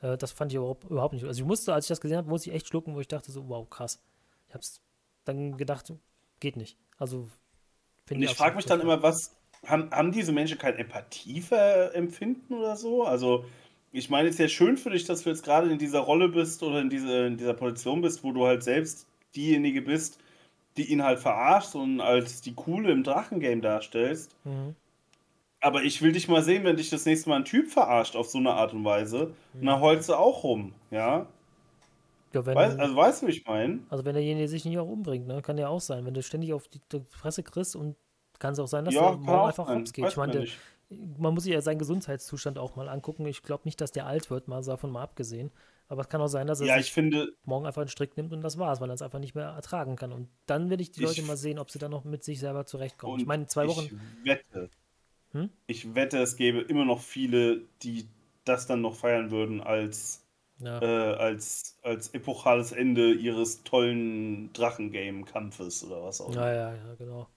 [0.00, 1.24] äh, das fand ich überhaupt, überhaupt nicht.
[1.24, 3.30] Also ich musste, als ich das gesehen habe, musste ich echt schlucken, wo ich dachte
[3.30, 4.02] so, wow, krass.
[4.48, 4.80] Ich hab's
[5.24, 5.92] dann gedacht,
[6.40, 6.78] geht nicht.
[6.96, 7.28] Also
[8.06, 9.36] finde ich frage mich dann immer, was
[9.66, 13.04] haben, haben diese Menschen kein Empathieempfinden oder so?
[13.04, 13.44] Also,
[13.92, 16.28] ich meine, es ist ja schön für dich, dass du jetzt gerade in dieser Rolle
[16.28, 20.18] bist oder in, diese, in dieser Position bist, wo du halt selbst diejenige bist,
[20.78, 24.34] die ihn halt verarscht und als die Coole im Drachengame darstellst.
[24.44, 24.74] Mhm.
[25.60, 28.28] Aber ich will dich mal sehen, wenn dich das nächste Mal ein Typ verarscht auf
[28.28, 29.34] so eine Art und Weise.
[29.60, 31.26] Und dann heulst du auch rum, ja?
[32.32, 33.80] Ja, Weißt, also, weißt du, wie ich meine?
[33.88, 35.42] also wenn derjenige sich nicht auch umbringt, ne?
[35.42, 36.04] kann ja auch sein.
[36.04, 37.96] Wenn du ständig auf die, die Fresse kriegst und
[38.38, 39.78] kann es auch sein, dass Ja, der morgen einfach sein.
[39.80, 40.04] hops geht.
[40.04, 40.46] Weiß Ich meine,
[40.90, 43.26] man muss sich ja seinen Gesundheitszustand auch mal angucken.
[43.26, 45.50] Ich glaube nicht, dass der alt wird, mal davon mal abgesehen.
[45.90, 48.16] Aber es kann auch sein, dass er Ja, sich ich finde, morgen einfach einen Strick
[48.16, 50.12] nimmt und das war's, weil er es einfach nicht mehr ertragen kann.
[50.12, 52.40] Und dann will ich die Ich- Leute mal sehen, ob sie dann noch mit sich
[52.40, 53.18] selber zurechtkommen.
[53.20, 53.84] Ich meine, zwei Wochen.
[53.84, 54.70] Ich wette,
[55.32, 55.50] Hm?
[55.66, 58.06] ich wette, es gäbe immer noch viele, die
[58.44, 60.24] das dann noch feiern würden als,
[60.58, 66.46] Ja, äh, als, als epochales Ende ihres tollen Drachengame-Kampfes oder was auch immer.
[66.46, 67.28] ja, ja, ja, genau.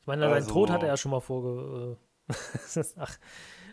[0.00, 1.96] Ich meine, seinen Also- Tod hat er ja schon mal vorge.
[2.28, 2.32] äh,
[2.96, 3.18] ach,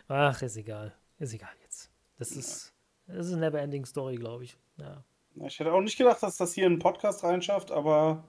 [0.08, 0.94] ach, ist egal.
[1.18, 1.90] Ist egal jetzt.
[2.18, 2.73] Das ist.
[3.06, 4.56] Das ist eine never-ending Story, glaube ich.
[4.78, 5.04] Ja.
[5.46, 8.22] Ich hätte auch nicht gedacht, dass das hier in einen Podcast reinschafft, aber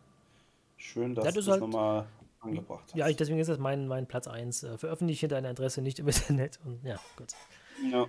[0.78, 2.06] schön, dass Ja, du das das halt- nochmal
[2.42, 2.96] angebracht hast.
[2.96, 4.64] Ja, ich, deswegen ist das mein, mein Platz 1.
[4.64, 6.08] Äh, veröffentliche deine Adresse nicht im
[6.40, 6.60] Internet.
[6.66, 7.34] Und ja, gut.
[7.92, 8.06] ja.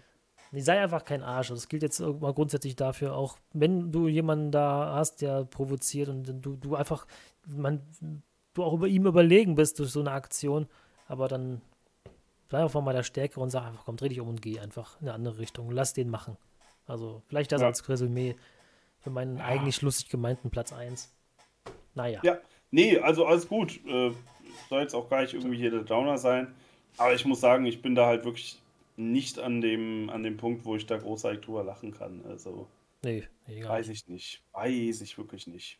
[0.52, 1.48] Nee, sei einfach kein Arsch.
[1.48, 6.24] Das gilt jetzt mal grundsätzlich dafür auch, wenn du jemanden da hast, der provoziert und
[6.44, 7.06] du, du einfach,
[7.47, 7.82] man,
[8.55, 10.68] du auch über ihm überlegen bist durch so eine Aktion,
[11.09, 11.60] Aber dann
[12.48, 15.01] sei einfach mal der Stärkere und sag einfach, komm, dreh dich um und geh einfach
[15.01, 15.70] in eine andere Richtung.
[15.70, 16.36] Lass den machen.
[16.86, 17.66] Also, vielleicht das Ja.
[17.68, 18.36] als Resümee
[19.00, 21.12] für meinen eigentlich lustig gemeinten Platz 1.
[21.94, 22.20] Naja.
[22.22, 22.38] Ja,
[22.70, 23.80] nee, also alles gut.
[23.86, 24.12] Äh,
[24.68, 26.54] soll jetzt auch gar nicht irgendwie hier der Downer sein.
[26.98, 28.58] Aber ich muss sagen, ich bin da halt wirklich
[28.96, 32.24] nicht an dem, an dem Punkt, wo ich da großartig drüber lachen kann.
[32.28, 32.66] Also,
[33.04, 33.70] Nee, egal.
[33.70, 34.42] weiß ich nicht.
[34.52, 35.78] Weiß ich wirklich nicht.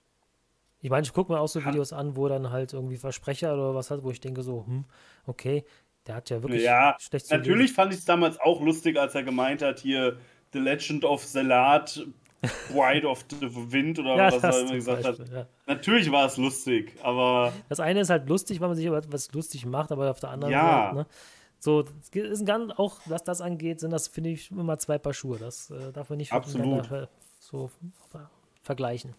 [0.83, 3.75] Ich meine, ich gucke mir auch so Videos an, wo dann halt irgendwie Versprecher oder
[3.75, 4.85] was hat, wo ich denke so, hm,
[5.27, 5.65] okay,
[6.07, 9.15] der hat ja wirklich Ja, schlecht zu Natürlich fand ich es damals auch lustig, als
[9.15, 10.19] er gemeint hat, hier
[10.57, 12.03] The Legend of Salat,
[12.73, 15.19] Bride of the Wind oder Ja, was er immer gesagt hat.
[15.19, 15.47] Beispiel, ja.
[15.67, 19.31] Natürlich war es lustig, aber Das eine ist halt lustig, weil man sich über etwas
[19.33, 20.85] lustig macht, aber auf der anderen Ja.
[20.85, 21.07] Seite, ne?
[21.59, 25.13] So, ist ein ganz, auch was das angeht, sind das, finde ich, immer zwei Paar
[25.15, 25.39] Schuhe.
[25.39, 26.89] Das äh, darf man nicht Absolut.
[27.41, 27.71] so
[28.11, 28.31] ver
[28.63, 29.15] vergleichen.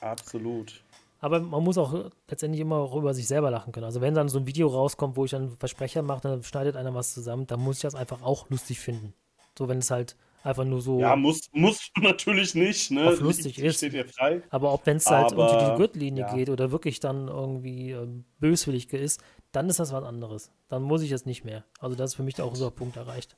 [0.00, 0.82] absolut.
[1.22, 3.84] Aber man muss auch letztendlich immer auch über sich selber lachen können.
[3.84, 6.94] Also wenn dann so ein Video rauskommt, wo ich dann Versprecher mache, dann schneidet einer
[6.94, 9.12] was zusammen, dann muss ich das einfach auch lustig finden.
[9.58, 13.08] So, wenn es halt einfach nur so, Ja, muss, muss natürlich nicht, ne?
[13.08, 13.78] Auf lustig ist.
[13.78, 14.42] Steht dir frei.
[14.50, 16.34] aber ob wenn es halt Aber, unter die Gürtellinie ja.
[16.34, 19.22] geht oder wirklich dann irgendwie ähm, böswillig ist,
[19.52, 20.50] dann ist das was anderes.
[20.68, 21.64] Dann muss ich es nicht mehr.
[21.80, 23.36] Also das ist für mich auch so ein Punkt erreicht.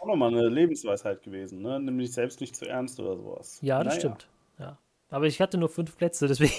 [0.00, 1.80] Auch nochmal eine Lebensweisheit gewesen, ne?
[1.80, 3.58] Nimm dich selbst nicht zu ernst oder sowas.
[3.62, 4.00] Ja, das Naja.
[4.00, 4.28] stimmt.
[4.58, 4.78] Ja.
[5.08, 6.52] Aber ich hatte nur fünf Plätze, deswegen.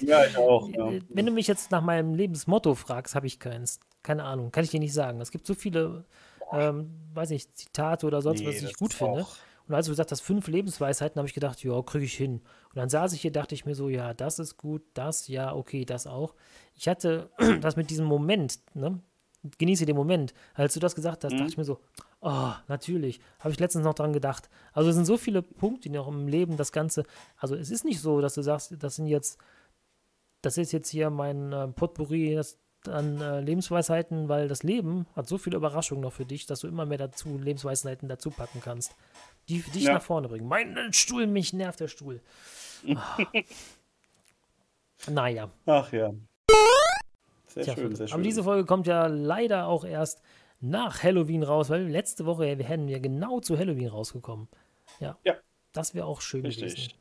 [0.00, 0.68] Ja, ich auch.
[0.68, 0.90] Ja.
[1.08, 3.80] Wenn du mich jetzt nach meinem Lebensmotto fragst, habe ich keins.
[4.02, 5.20] Keine Ahnung, kann ich dir nicht sagen.
[5.20, 6.04] Es gibt so viele,
[6.52, 9.26] ähm, weiß nicht, Zitate oder sonst Nee, was, ich gut finde.
[9.66, 12.42] Und als du gesagt hast, fünf Lebensweisheiten, habe ich gedacht, ja, kriege ich hin.
[12.68, 15.54] Und dann saß ich hier, dachte ich mir so, ja, das ist gut, das, ja,
[15.54, 16.34] okay, das auch.
[16.74, 17.30] Ich hatte
[17.62, 19.00] das mit diesem Moment, ne?
[19.58, 20.32] Genieße den Moment.
[20.54, 21.36] Als du das gesagt hast, Mhm.
[21.38, 21.78] dachte ich mir so,
[22.20, 23.20] oh, natürlich.
[23.40, 24.48] Habe ich letztens noch dran gedacht.
[24.72, 27.04] Also es sind so viele Punkte, die noch im Leben das Ganze.
[27.36, 29.38] Also es ist nicht so, dass du sagst, das sind jetzt,
[30.40, 32.58] das ist jetzt hier mein äh, Potpourri das,
[32.88, 36.68] an äh, Lebensweisheiten, weil das Leben hat so viele Überraschungen noch für dich, dass du
[36.68, 38.94] immer mehr dazu Lebensweisheiten dazu packen kannst,
[39.48, 39.94] die dich Ja.
[39.94, 40.46] nach vorne bringen.
[40.48, 42.20] Mein Stuhl, mich nervt der Stuhl.
[42.94, 43.18] Ah.
[45.08, 46.12] naja, Ach ja.
[47.48, 48.14] Sehr Tja, schön, sehr schön.
[48.14, 50.22] aber diese Folge kommt ja leider auch erst
[50.60, 54.48] nach Halloween raus, weil letzte Woche wären wir genau zu Halloween rausgekommen.
[54.98, 55.16] Ja.
[55.24, 55.34] Ja.
[55.72, 56.64] Das wäre auch schön gewesen.
[56.64, 56.98] Richtig.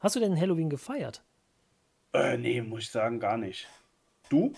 [0.00, 1.22] Hast du denn Halloween gefeiert?
[2.12, 3.66] Äh, nee, muss ich sagen, gar nicht.
[4.28, 4.52] Du?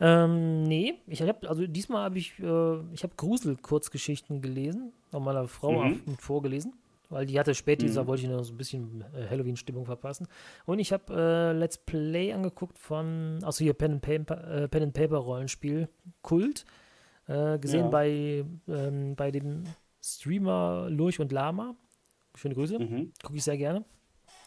[0.00, 5.46] Ähm, nee, ich habe, also diesmal habe ich, äh, ich habe Grusel-Kurzgeschichten gelesen, von meiner
[5.46, 6.02] Frau Mhm.
[6.18, 6.72] vorgelesen,
[7.10, 8.06] weil die hatte spät, dieser Mhm.
[8.08, 10.26] wollte ich noch so ein bisschen äh, Halloween-Stimmung verpassen.
[10.66, 14.82] Und ich habe äh, Let's Play angeguckt von, also hier Pen and Paper, äh, Pen
[14.82, 15.88] and Paper Rollenspiel
[16.22, 16.64] Kult,
[17.28, 17.88] äh, gesehen Ja.
[17.90, 19.62] bei, ähm, bei dem
[20.02, 21.76] Streamer Lurch und Lama.
[22.34, 23.12] Schöne Grüße Mhm.
[23.22, 23.84] gucke ich sehr gerne.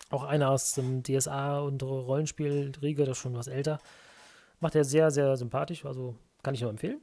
[0.10, 3.80] Auch einer aus dem DSA und Rollenspiel-Riege, das ist schon was älter.
[4.60, 7.02] Macht er sehr, sehr sympathisch, also kann ich nur empfehlen.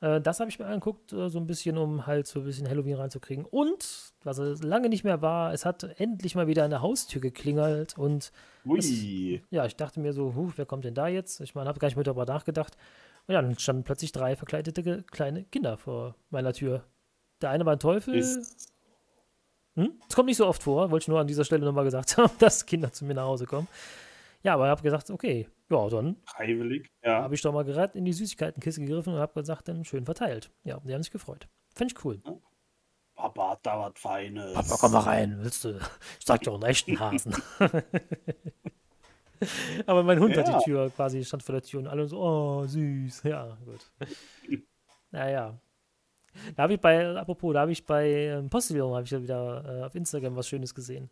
[0.00, 2.68] Äh, das habe ich mir angeguckt, äh, so ein bisschen, um halt so ein bisschen
[2.68, 3.44] Halloween reinzukriegen.
[3.44, 7.20] Und, was es lange nicht mehr war, es hat endlich mal wieder an der Haustür
[7.20, 8.32] geklingelt und
[8.66, 9.42] Ui.
[9.50, 11.40] ja, ich dachte mir so, huh, wer kommt denn da jetzt?
[11.40, 12.76] Ich meine, habe gar nicht mehr darüber nachgedacht.
[13.26, 16.84] Und ja, dann standen plötzlich drei verkleidete kleine Kinder vor meiner Tür.
[17.40, 18.72] Der eine war ein Teufel, Ist,
[19.74, 19.92] hm?
[20.06, 22.32] Das kommt nicht so oft vor, wollte ich nur an dieser Stelle nochmal gesagt haben,
[22.38, 23.68] dass Kinder zu mir nach Hause kommen.
[24.42, 27.22] Ja, aber ich habe gesagt, okay, ja, dann freiwillig, ja.
[27.22, 30.50] habe ich doch mal gerade in die Süßigkeitenkiste gegriffen und habe gesagt, dann schön verteilt.
[30.64, 31.48] Ja, die haben sich gefreut.
[31.74, 32.20] Fand ich cool.
[33.14, 34.54] Papa hat da was Feines.
[34.54, 35.78] Papa, komm mal rein, willst du?
[36.20, 37.34] Ich sag dir auch einen echten Hasen.
[39.86, 40.58] aber mein Hund hat Ja.
[40.58, 43.22] die Tür quasi, stand vor der Tür und alle so, oh, süß.
[43.24, 43.90] Ja, gut.
[45.10, 45.58] naja.
[46.56, 49.80] Da habe ich bei, apropos, da habe ich bei ähm, Postillon, habe ich ja wieder
[49.80, 51.10] äh, auf Instagram was Schönes gesehen.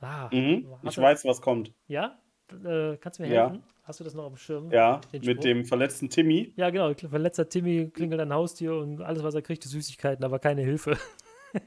[0.00, 0.66] Ah, Mhm.
[0.82, 1.72] Ich weiß, was kommt.
[1.88, 2.18] Ja?
[2.52, 3.42] Äh, kannst du mir Ja.
[3.48, 3.62] helfen?
[3.84, 4.70] Hast du das noch auf dem Schirm?
[4.72, 6.52] Ja, mit dem verletzten Timmy.
[6.56, 6.92] Ja, genau.
[6.94, 10.96] Verletzter Timmy klingelt an Haustür und alles, was er kriegt, ist Süßigkeiten, aber keine Hilfe.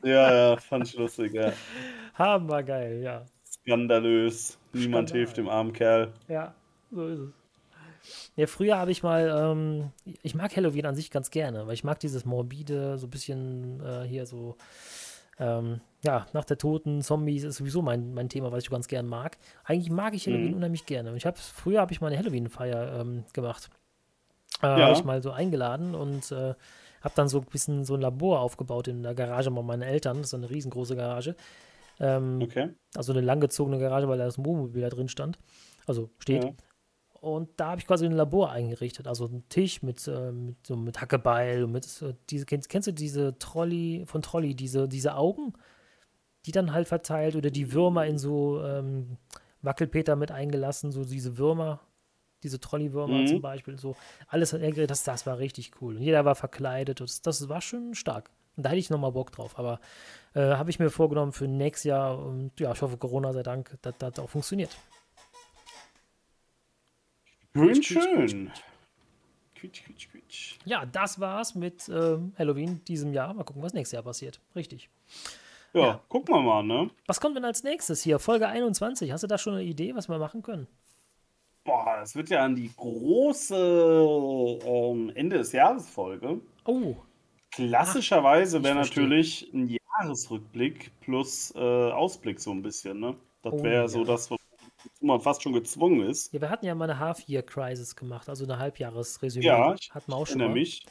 [0.04, 1.52] Ja, ja, fand ich lustig, ja.
[2.14, 3.26] Hammergeil, ja.
[3.44, 4.60] Skandalös.
[4.74, 5.18] Niemand Skandal.
[5.18, 6.14] hilft dem armen Kerl.
[6.28, 6.54] Ja,
[6.92, 7.30] so ist es.
[8.36, 9.92] Ja, früher habe ich mal, ähm,
[10.22, 13.82] ich mag Halloween an sich ganz gerne, weil ich mag dieses morbide, so ein bisschen
[13.84, 14.58] äh, hier so,
[15.40, 19.06] ähm, ja, nach der Toten, Zombies ist sowieso mein, mein Thema, was ich ganz gern
[19.08, 19.38] mag.
[19.66, 20.58] Eigentlich mag ich Halloween Mhm.
[20.58, 21.12] unheimlich gerne.
[21.12, 23.70] Und ich habe früher habe ich mal eine Halloween-Feier ähm, gemacht.
[24.62, 24.80] Äh, Ja.
[24.80, 26.54] Habe ich mal so eingeladen und äh,
[27.02, 30.18] habe dann so ein bisschen so ein Labor aufgebaut in der Garage bei meinen Eltern.
[30.18, 31.36] Das ist so eine riesengroße Garage.
[32.00, 32.70] Ähm, Okay.
[32.96, 35.38] also eine langgezogene Garage, weil da das Wohnmobil da drin stand.
[35.86, 36.44] Also steht.
[36.46, 36.52] Ja.
[37.20, 39.06] Und da habe ich quasi ein Labor eingerichtet.
[39.06, 42.88] Also einen Tisch mit, äh, mit, so mit Hackebeil und mit äh, diese, kennst, kennst
[42.88, 45.52] du diese Trolley von Trolley, diese, diese Augen,
[46.46, 49.18] die dann halt verteilt oder die Würmer in so ähm,
[49.62, 51.82] Wackelpeter mit eingelassen, so diese Würmer.
[52.44, 53.28] diese Trolley-Würmer mhm.
[53.28, 53.96] zum Beispiel, so
[54.28, 55.98] alles hat er das, das war richtig cool.
[55.98, 58.30] Und jeder war verkleidet, das, das war schon stark.
[58.56, 59.80] Und da hätte ich nochmal Bock drauf, aber
[60.34, 63.78] äh, habe ich mir vorgenommen für nächstes Jahr und ja, ich hoffe, Corona sei Dank,
[63.82, 64.76] dass das auch funktioniert.
[67.56, 68.52] Schön, schön.
[69.56, 70.58] Quietsch, quietsch, quietsch.
[70.66, 73.34] Ja, das war's mit ähm, Halloween diesem Jahr.
[73.34, 74.40] Mal gucken, was nächstes Jahr passiert.
[74.56, 74.90] Richtig.
[75.74, 76.90] Ja, ja, gucken wir mal, ne?
[77.08, 78.20] Was kommt denn als nächstes hier?
[78.20, 79.12] Folge 21.
[79.12, 80.68] Hast du da schon eine Idee, was wir machen können?
[81.64, 83.56] Boah, das wird ja an die große
[84.66, 86.42] ähm, Ende des Jahres Folge.
[86.66, 86.96] Oh.
[87.52, 93.16] Klassischerweise wäre natürlich ein Jahresrückblick plus äh, Ausblick so ein bisschen, ne?
[93.42, 93.88] Das wäre oh, ja.
[93.88, 94.40] so das, was
[95.02, 96.34] man fast schon gezwungen ist.
[96.34, 99.46] Ja, wir hatten ja mal eine Half-Year-Crisis gemacht, also eine Halbjahresresümee.
[99.46, 100.50] Ja, hatten wir auch schon mal.
[100.50, 100.86] mich.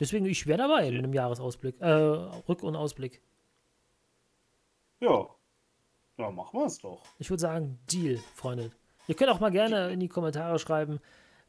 [0.00, 3.22] Deswegen, ich wäre dabei mit einem Jahresausblick, äh, Rück- und Ausblick.
[5.00, 5.28] Ja.
[6.18, 7.02] Ja, machen wir es doch.
[7.18, 8.70] Ich würde sagen, Deal, Freunde.
[9.06, 11.00] Ihr könnt auch mal gerne in die Kommentare schreiben,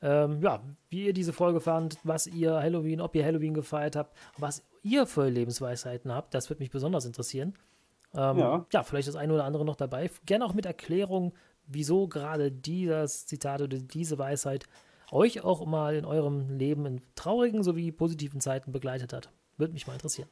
[0.01, 4.15] ähm, ja, wie ihr diese Folge fand, was ihr Halloween, ob ihr Halloween gefeiert habt,
[4.37, 6.33] was ihr für Lebensweisheiten habt.
[6.33, 7.55] Das würde mich besonders interessieren.
[8.13, 8.65] Ähm, ja.
[8.71, 10.09] ja, vielleicht das eine oder andere noch dabei.
[10.25, 11.33] Gerne auch mit Erklärung,
[11.65, 14.65] wieso gerade dieses Zitat oder diese Weisheit
[15.11, 19.31] euch auch mal in eurem Leben in traurigen sowie positiven Zeiten begleitet hat.
[19.57, 20.29] Würde mich mal interessieren.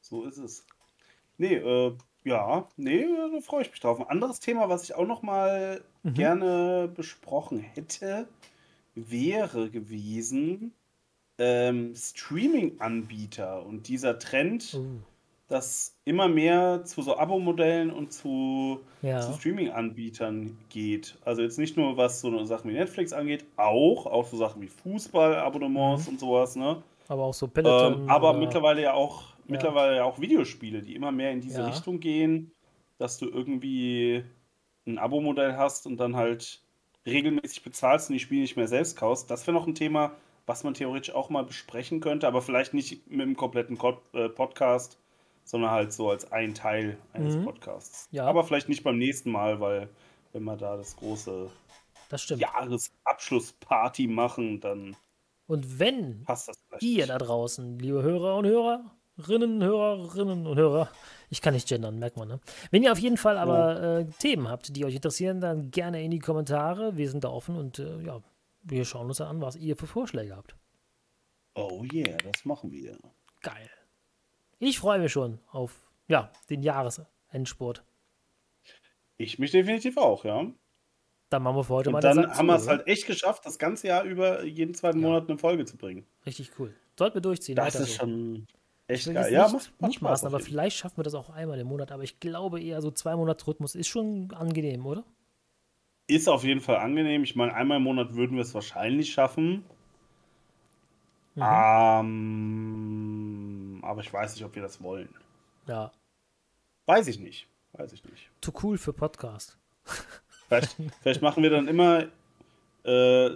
[0.00, 0.66] So ist es.
[1.40, 1.92] Nee, äh,
[2.22, 3.98] ja, nee, da freue ich mich drauf.
[3.98, 6.12] Ein anderes Thema, was ich auch noch mal mhm.
[6.12, 8.28] gerne besprochen hätte,
[8.94, 10.74] wäre gewesen
[11.38, 15.00] ähm, Streaming-Anbieter und dieser Trend, oh.
[15.48, 19.22] dass immer mehr zu so Abo-Modellen und zu, ja.
[19.22, 21.16] zu Streaming-Anbietern geht.
[21.24, 24.68] Also jetzt nicht nur was so Sachen wie Netflix angeht, auch, auch so Sachen wie
[24.68, 26.12] Fußball-Abonnements mhm.
[26.12, 26.82] und sowas, ne?
[27.08, 28.02] Aber auch so Peloton.
[28.02, 31.66] Ähm, aber mittlerweile ja auch mittlerweile ja auch Videospiele, die immer mehr in diese ja.
[31.66, 32.52] Richtung gehen,
[32.98, 34.24] dass du irgendwie
[34.86, 36.62] ein Abo-Modell hast und dann halt
[37.06, 39.30] regelmäßig bezahlst und die Spiele nicht mehr selbst kaufst.
[39.30, 40.12] Das wäre noch ein Thema,
[40.46, 43.78] was man theoretisch auch mal besprechen könnte, aber vielleicht nicht mit einem kompletten
[44.12, 44.98] äh, Podcast,
[45.44, 47.44] sondern halt so als ein Teil eines mhm.
[47.44, 48.08] Podcasts.
[48.10, 48.26] Ja.
[48.26, 49.88] Aber vielleicht nicht beim nächsten Mal, weil
[50.32, 51.50] wenn wir da das große
[52.08, 54.96] das Jahresabschlussparty machen, dann
[55.46, 56.24] und wenn
[56.80, 58.84] ihr da draußen, liebe Hörer und Hörer,
[59.16, 60.90] Hörerinnen, Hörerinnen und Hörer.
[61.28, 62.40] Ich kann nicht gendern, merkt man, ne?
[62.70, 66.10] Wenn ihr auf jeden Fall aber äh, Themen habt, die euch interessieren, dann gerne in
[66.10, 66.96] die Kommentare.
[66.96, 68.20] Wir sind da offen und äh, ja,
[68.62, 70.56] wir schauen uns an, was ihr für Vorschläge habt.
[71.54, 72.96] Oh yeah, das machen wir.
[73.42, 73.70] Geil.
[74.58, 77.84] Ich freue mich schon auf ja, den Jahresendsport.
[79.16, 80.46] Ich mich definitiv auch, ja.
[81.28, 83.58] Dann machen wir für heute und mal Dann haben wir es halt echt geschafft, das
[83.58, 85.06] ganze Jahr über jeden zweiten ja.
[85.06, 86.06] Monat eine Folge zu bringen.
[86.26, 86.74] Richtig cool.
[86.98, 87.56] Sollten wir durchziehen.
[87.56, 88.00] Das ist so.
[88.00, 88.46] schon
[88.90, 89.32] Echt geil.
[89.32, 91.92] Ja, nicht, macht, nicht maßen, aber vielleicht schaffen wir das auch einmal im Monat.
[91.92, 95.04] Aber ich glaube eher so zwei Monats Rhythmus ist schon angenehm, oder?
[96.08, 97.22] Ist auf jeden Fall angenehm.
[97.22, 99.64] Ich meine, einmal im Monat würden wir es wahrscheinlich schaffen.
[101.36, 101.42] Mhm.
[102.02, 102.60] Ähm,
[103.82, 105.14] aber ich weiß nicht, ob wir das wollen.
[105.68, 105.92] Ja.
[106.86, 107.46] Weiß ich nicht.
[107.72, 108.28] Weiß ich nicht.
[108.40, 109.56] Zu cool für Podcast.
[110.48, 112.06] Vielleicht, vielleicht machen wir dann immer
[112.82, 113.30] äh,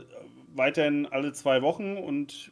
[0.53, 2.51] weiterhin alle zwei Wochen und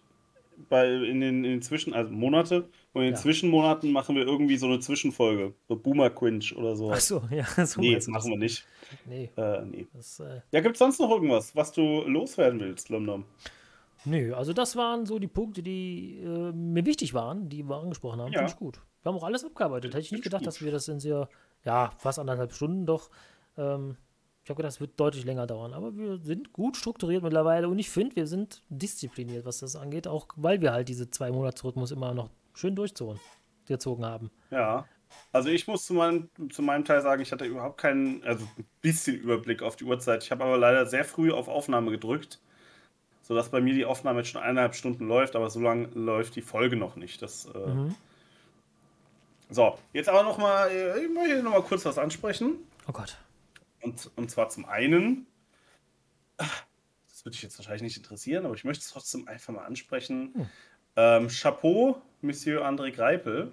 [0.69, 3.21] bei, in, den, in den Zwischen, also Monate, und in den ja.
[3.21, 5.55] Zwischenmonaten machen wir irgendwie so eine Zwischenfolge.
[5.69, 6.93] So Boomer Quinch oder so.
[6.93, 7.81] Ach so, ja, so.
[7.81, 8.67] Nee, das machen wir nicht.
[9.07, 9.31] Nee.
[9.37, 9.87] Äh, nee.
[9.95, 10.41] Das, äh...
[10.51, 13.25] Ja, gibt es sonst noch irgendwas, was du loswerden willst, Lomdom?
[14.05, 18.21] Nö, also das waren so die Punkte, die äh, mir wichtig waren, die wir angesprochen
[18.21, 18.33] haben.
[18.33, 18.41] Ja.
[18.41, 18.81] Finde ich gut.
[19.03, 19.95] Wir haben auch alles abgearbeitet.
[19.95, 20.49] Hätte ich nicht gedacht, gut.
[20.49, 21.29] dass wir das in sehr,
[21.65, 23.11] ja, fast anderthalb Stunden doch
[23.57, 23.97] ähm,
[24.45, 27.79] ich habe gedacht, es wird deutlich länger dauern, aber wir sind gut strukturiert mittlerweile und
[27.79, 31.93] ich finde, wir sind diszipliniert, was das angeht, auch weil wir halt diese zwei Monats-Rhythmus
[31.93, 34.31] immer noch schön durchgezogen haben.
[34.51, 34.87] Ja.
[35.33, 38.67] Also ich muss zu meinem, zu meinem Teil sagen, ich hatte überhaupt keinen, also ein
[38.81, 40.25] bisschen Überblick auf die Uhrzeit.
[40.25, 42.41] Ich habe aber leider sehr früh auf Aufnahme gedrückt,
[43.23, 46.43] sodass bei mir die Aufnahme jetzt schon eineinhalb Stunden läuft, aber so lange läuft die
[46.43, 47.21] Folge noch nicht.
[47.21, 47.95] Das, äh mhm.
[49.51, 52.55] So, jetzt aber noch mal, ich möchte noch mal kurz was ansprechen.
[52.89, 53.19] Oh Gott.
[53.83, 55.27] Und, und zwar zum einen,
[56.39, 60.33] das würde dich jetzt wahrscheinlich nicht interessieren, aber ich möchte es trotzdem einfach mal ansprechen.
[60.35, 60.49] Hm.
[60.97, 63.53] Ähm, Chapeau, Monsieur André Greipel.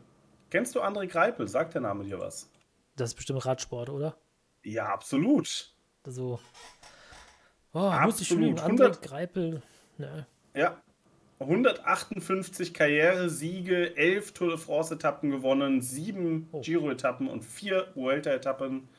[0.49, 1.47] Kennst du André Greipel?
[1.47, 2.49] Sagt der Name dir was?
[2.95, 4.15] Das ist bestimmt Radsport, oder?
[4.63, 5.73] Ja, absolut.
[6.03, 6.39] Also.
[7.73, 8.05] Oh, absolut.
[8.05, 8.59] muss ich lügen.
[8.59, 9.61] André Greipel.
[9.97, 10.25] Ne.
[10.55, 10.81] Ja.
[11.39, 16.61] 158 Karrieresiege, 11 Tour de France-Etappen gewonnen, 7 oh.
[16.61, 18.89] Giro-Etappen und 4 Vuelta-Etappen.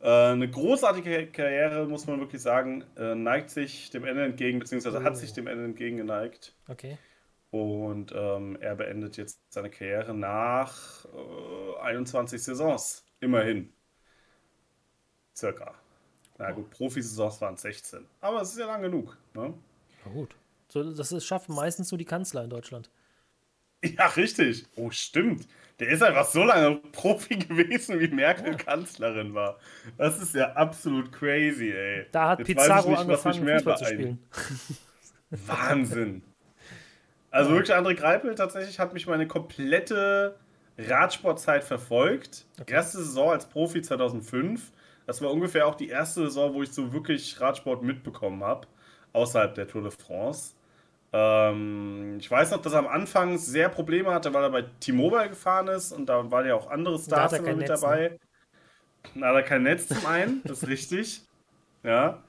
[0.00, 4.98] Äh, eine großartige Karriere, muss man wirklich sagen, äh, neigt sich dem Ende entgegen, beziehungsweise
[4.98, 5.02] oh.
[5.02, 6.54] hat sich dem Ende entgegengeneigt.
[6.68, 6.98] Okay.
[7.52, 13.70] Und ähm, er beendet jetzt seine Karriere nach äh, 21 Saisons, immerhin.
[15.36, 15.74] Circa.
[16.38, 18.06] Na gut, Profisaisons waren 16.
[18.22, 19.18] Aber es ist ja lang genug.
[19.34, 19.52] Ne?
[20.06, 20.34] Na gut.
[20.68, 22.90] So, das ist, schaffen meistens nur die Kanzler in Deutschland.
[23.84, 24.64] Ja, richtig.
[24.76, 25.46] Oh, stimmt.
[25.78, 28.54] Der ist einfach so lange Profi gewesen, wie Merkel ja.
[28.54, 29.58] Kanzlerin war.
[29.98, 32.06] Das ist ja absolut crazy, ey.
[32.12, 34.18] Da hat Jetzt Pizarro nicht, angefangen, Fußball zu spielen.
[35.30, 36.22] Wahnsinn.
[37.32, 40.36] Also wirklich, André Greipel tatsächlich hat mich meine komplette
[40.78, 42.44] Radsportzeit verfolgt.
[42.60, 42.74] Okay.
[42.74, 44.70] Erste Saison als Profi 2005.
[45.06, 48.68] Das war ungefähr auch die erste Saison, wo ich so wirklich Radsport mitbekommen habe,
[49.14, 50.54] außerhalb der Tour de France.
[51.12, 55.30] Ähm, ich weiß noch, dass er am Anfang sehr Probleme hatte, weil er bei T-Mobile
[55.30, 58.08] gefahren ist und da waren ja auch andere Stars immer mit Netz, dabei.
[59.14, 59.20] Ne?
[59.20, 61.22] Da hat er kein Netz zum einen, das ist richtig.
[61.82, 62.22] Ja.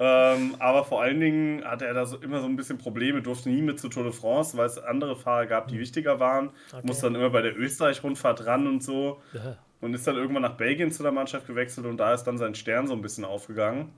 [0.00, 3.48] Ähm, aber vor allen Dingen hatte er da so, immer so ein bisschen Probleme, durfte
[3.48, 5.80] nie mit zur Tour de France, weil es andere Fahrer gab, die hm.
[5.80, 6.50] wichtiger waren.
[6.72, 6.86] Okay.
[6.86, 9.20] Musste dann immer bei der Österreich-Rundfahrt ran und so.
[9.32, 9.58] Ja.
[9.80, 12.54] Und ist dann irgendwann nach Belgien zu der Mannschaft gewechselt und da ist dann sein
[12.54, 13.92] Stern so ein bisschen aufgegangen.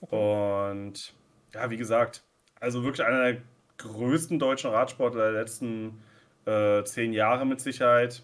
[0.00, 0.80] Okay.
[0.80, 1.14] Und
[1.52, 2.22] ja, wie gesagt,
[2.60, 3.42] also wirklich einer der
[3.78, 6.00] größten deutschen Radsportler der letzten
[6.46, 8.22] äh, zehn Jahre mit Sicherheit.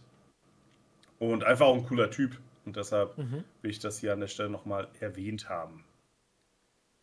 [1.19, 2.39] Und einfach auch ein cooler Typ.
[2.65, 3.45] Und deshalb mhm.
[3.61, 5.85] will ich das hier an der Stelle nochmal erwähnt haben.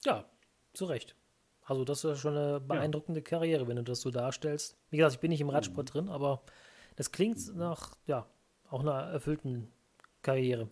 [0.06, 0.26] Ja,
[0.74, 1.16] zu Recht.
[1.64, 3.24] Also, das ist schon eine beeindruckende ja.
[3.24, 4.78] Karriere, wenn du das so darstellst.
[4.90, 5.92] Wie gesagt, ich bin nicht im Radsport mhm.
[5.92, 6.42] drin, aber
[6.96, 8.26] das klingt nach, ja,
[8.70, 9.72] auch einer erfüllten
[10.22, 10.70] Karriere.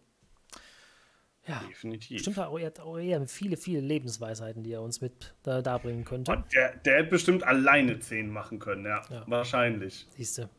[1.47, 2.19] Ja, definitiv.
[2.19, 6.31] Stimmt, er hat auch eher viele, viele Lebensweisheiten, die er uns mit da, darbringen könnte.
[6.31, 9.01] Und der, der hätte bestimmt alleine zehn machen können, ja.
[9.09, 9.23] ja.
[9.27, 10.07] Wahrscheinlich.
[10.09, 10.49] Siehst du.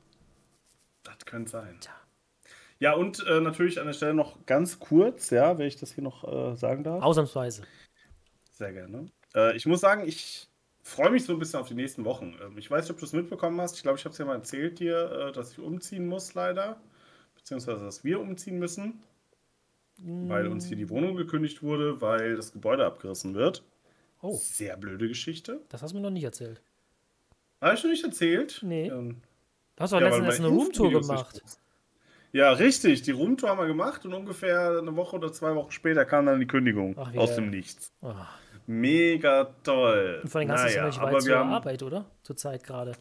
[1.03, 1.77] Das könnte sein.
[1.81, 1.93] Tja.
[2.81, 6.05] Ja, und äh, natürlich an der Stelle noch ganz kurz, ja, wenn ich das hier
[6.05, 7.03] noch äh, sagen darf.
[7.03, 7.63] Ausnahmsweise.
[8.59, 9.07] Sehr gerne.
[9.35, 10.49] Äh, ich muss sagen, ich
[10.83, 12.37] freue mich so ein bisschen auf die nächsten Wochen.
[12.43, 13.77] Ähm, ich weiß nicht, ob du es mitbekommen hast.
[13.77, 16.81] Ich glaube, ich habe es ja mal erzählt dir, äh, dass ich umziehen muss, leider.
[17.35, 19.03] Beziehungsweise, dass wir umziehen müssen
[20.05, 23.65] weil uns hier die Wohnung gekündigt wurde, weil das Gebäude abgerissen wird.
[24.21, 24.37] Oh.
[24.41, 25.61] Sehr blöde Geschichte.
[25.69, 26.61] Das hast du mir noch nicht erzählt.
[27.61, 28.61] Habe ich noch nicht erzählt?
[28.63, 28.89] Nee.
[28.89, 29.21] Ähm,
[29.77, 31.43] du hast doch ja, letztens eine Roomtour gemacht.
[32.33, 33.03] Ja, richtig.
[33.03, 36.41] Die Roomtour haben wir gemacht und ungefähr eine Woche oder zwei Wochen später kam dann
[36.41, 37.93] die Kündigung Ach, aus dem Nichts.
[38.03, 38.13] Oh.
[38.71, 40.21] Mega toll.
[40.23, 42.05] Und vor allem hast du es nicht weit zur Arbeit, oder?
[42.23, 42.93] Zur Zeit gerade.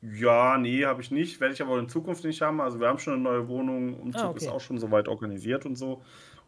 [0.00, 1.40] Ja, nee, habe ich nicht.
[1.40, 2.60] Werde ich aber in Zukunft nicht haben.
[2.60, 3.94] Also wir haben schon eine neue Wohnung.
[4.00, 4.44] Umzug ah, okay.
[4.44, 6.02] ist auch schon soweit organisiert und so.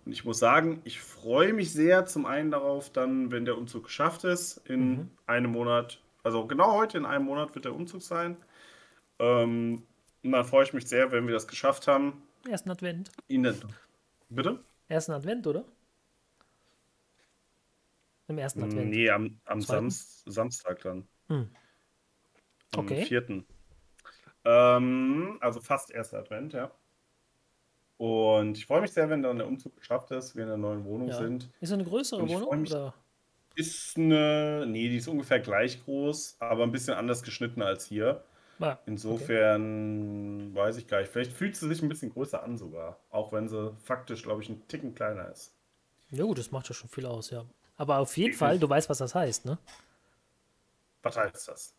[0.04, 3.84] Und ich muss sagen, ich freue mich sehr zum einen darauf, dann, wenn der Umzug
[3.84, 5.10] geschafft ist, in mhm.
[5.28, 8.36] einem Monat, also genau heute in einem Monat wird der Umzug sein.
[9.20, 9.84] Ähm,
[10.24, 12.24] und dann freue ich mich sehr, wenn wir das geschafft haben.
[12.48, 13.12] Ersten Advent.
[13.28, 13.54] Ihnen.
[14.30, 14.58] Bitte?
[14.88, 15.64] Ersten Advent, oder?
[18.28, 18.90] Im ersten Advent.
[18.90, 21.06] Nee, am, am Samst, Samstag dann.
[21.28, 21.50] Hm.
[22.72, 23.04] Am okay.
[23.04, 23.46] vierten.
[24.44, 26.70] Ähm, also fast erster Advent, ja.
[27.96, 30.84] Und ich freue mich sehr, wenn dann der Umzug geschafft ist, wir in der neuen
[30.84, 31.16] Wohnung ja.
[31.16, 31.50] sind.
[31.60, 32.60] Ist eine größere Wohnung?
[32.60, 32.94] Mich, oder?
[33.54, 38.24] Ist eine, nee, die ist ungefähr gleich groß, aber ein bisschen anders geschnitten als hier.
[38.60, 40.54] Ah, Insofern okay.
[40.54, 41.10] weiß ich gar nicht.
[41.10, 42.98] Vielleicht fühlt sie sich ein bisschen größer an sogar.
[43.10, 45.54] Auch wenn sie faktisch, glaube ich, ein Ticken kleiner ist.
[46.10, 47.44] Ja gut, das macht ja schon viel aus, ja.
[47.76, 49.58] Aber auf jeden Fall, du weißt, was das heißt, ne?
[51.02, 51.74] Was heißt das?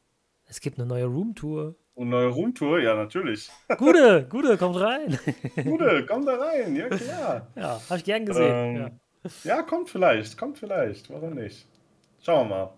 [0.48, 1.76] Es gibt eine neue Roomtour.
[1.96, 3.50] Eine neue Roomtour, ja, natürlich.
[3.78, 5.18] Gute, Gute, kommt rein.
[5.64, 7.48] Gute, kommt da rein, ja klar.
[7.56, 8.76] Ja, habe ich gern gesehen.
[8.76, 9.00] Ähm,
[9.44, 9.56] ja.
[9.56, 9.62] ja.
[9.64, 11.66] kommt vielleicht, kommt vielleicht, warum nicht?
[12.22, 12.74] Schauen wir mal.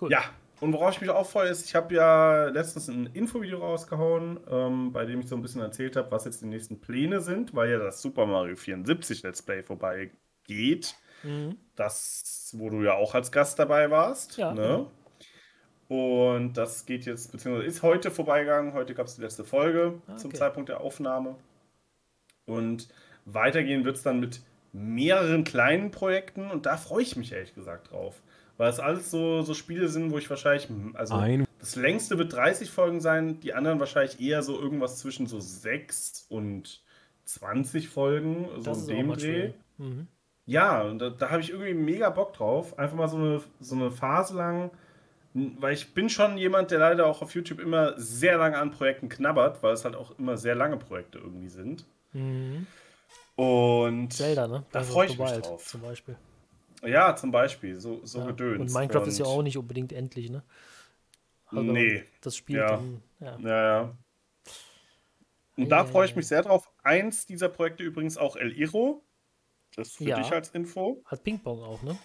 [0.00, 0.10] Cool.
[0.10, 0.22] Ja,
[0.62, 4.92] und worauf ich mich auch freue, ist, ich habe ja letztens ein Infovideo rausgehauen, ähm,
[4.92, 7.70] bei dem ich so ein bisschen erzählt habe, was jetzt die nächsten Pläne sind, weil
[7.70, 10.94] ja das Super Mario 74 Let's Play vorbeigeht.
[11.22, 11.56] Mhm.
[11.76, 14.36] Das, wo du ja auch als Gast dabei warst.
[14.38, 14.52] Ja.
[14.52, 14.86] Ne?
[15.88, 18.72] Und das geht jetzt, beziehungsweise ist heute vorbeigegangen.
[18.72, 20.20] Heute gab es die letzte Folge ah, okay.
[20.20, 21.36] zum Zeitpunkt der Aufnahme.
[22.46, 22.88] Und
[23.24, 24.40] weitergehen wird es dann mit
[24.72, 28.22] mehreren kleinen Projekten und da freue ich mich ehrlich gesagt drauf.
[28.56, 31.46] Weil es alles so, so Spiele sind, wo ich wahrscheinlich, also Ein.
[31.58, 36.26] das längste wird 30 Folgen sein, die anderen wahrscheinlich eher so irgendwas zwischen so 6
[36.28, 36.82] und
[37.24, 39.52] 20 Folgen, so das in dem Dreh.
[39.78, 40.06] Mhm.
[40.46, 42.78] Ja, und da, da habe ich irgendwie mega Bock drauf.
[42.78, 44.70] Einfach mal so eine, so eine Phase lang
[45.34, 49.08] weil ich bin schon jemand, der leider auch auf YouTube immer sehr lange an Projekten
[49.08, 51.86] knabbert, weil es halt auch immer sehr lange Projekte irgendwie sind.
[52.12, 52.66] Mhm.
[53.36, 54.64] Und Zelda, ne?
[54.72, 55.66] Da freue ich mich drauf.
[55.66, 56.16] Zum Beispiel.
[56.84, 58.26] Ja, zum Beispiel, so, so ja.
[58.26, 58.60] gedöns.
[58.60, 60.42] Und Minecraft und ist ja auch nicht unbedingt endlich, ne?
[61.46, 62.04] Also nee.
[62.20, 62.66] Das Spiel ja.
[62.66, 63.38] dann, ja.
[63.38, 63.96] ja, ja.
[65.56, 66.68] Und da freue ich mich sehr drauf.
[66.82, 69.02] Eins dieser Projekte übrigens auch El Iro.
[69.76, 71.02] Das ist für dich als Info.
[71.06, 71.96] Hat Ping-Pong auch, ne?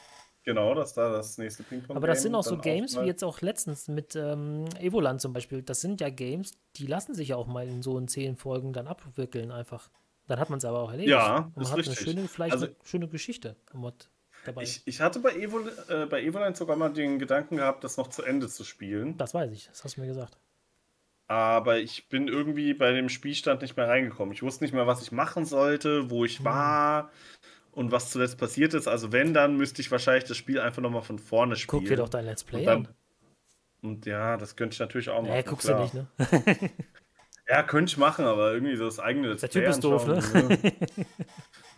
[0.43, 1.97] Genau, das da das nächste Ping-Pong.
[1.97, 5.61] Aber das sind auch so Games wie jetzt auch letztens mit ähm, Evoland zum Beispiel.
[5.61, 8.71] Das sind ja Games, die lassen sich ja auch mal in so in zehn Folgen
[8.71, 9.89] dann abwickeln einfach.
[10.27, 11.11] Dann hat man es aber auch erledigt.
[11.11, 11.97] Ja, Und man ist hat richtig.
[11.99, 14.09] eine schöne, vielleicht Also- eine schöne Geschichte am Mod
[14.45, 14.63] dabei.
[14.63, 18.07] Ich, ich hatte bei, Evo, äh, bei Evoline sogar mal den Gedanken gehabt, das noch
[18.07, 19.17] zu Ende zu spielen.
[19.17, 20.37] das weiß ich, das hast du mir gesagt.
[21.29, 24.33] Aber ich bin irgendwie bei dem Spielstand nicht mehr reingekommen.
[24.33, 26.25] Ich wusste nicht mehr, was ich machen sollte, wo Hm.
[26.25, 27.11] ich war
[27.77, 28.87] und was zuletzt passiert ist.
[28.87, 31.81] Also wenn, dann müsste ich wahrscheinlich das Spiel einfach nochmal von vorne spielen.
[31.81, 32.93] Guck dir doch dein Let's Play und dann, an.
[33.83, 35.31] Und ja, das könnte ich natürlich auch machen.
[35.31, 35.87] Nee, guckst klar.
[35.87, 36.69] du nicht, ne?
[37.49, 40.05] Ja, könnte ich machen, aber irgendwie so das eigene Let's Der Typ Play ist doof,
[40.05, 40.15] ne?
[40.33, 40.73] ne?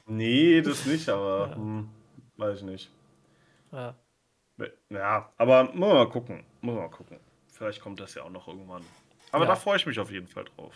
[0.07, 1.55] nee, das nicht, aber Ja.
[1.55, 1.89] hm,
[2.37, 2.91] weiß ich nicht.
[3.71, 3.93] Ja.
[4.89, 6.43] Ja, aber muss man mal gucken.
[6.61, 7.19] Muss man mal gucken.
[7.49, 8.83] Vielleicht kommt das ja auch noch irgendwann.
[9.31, 9.51] Aber Ja.
[9.51, 10.73] da freue ich mich auf jeden Fall drauf.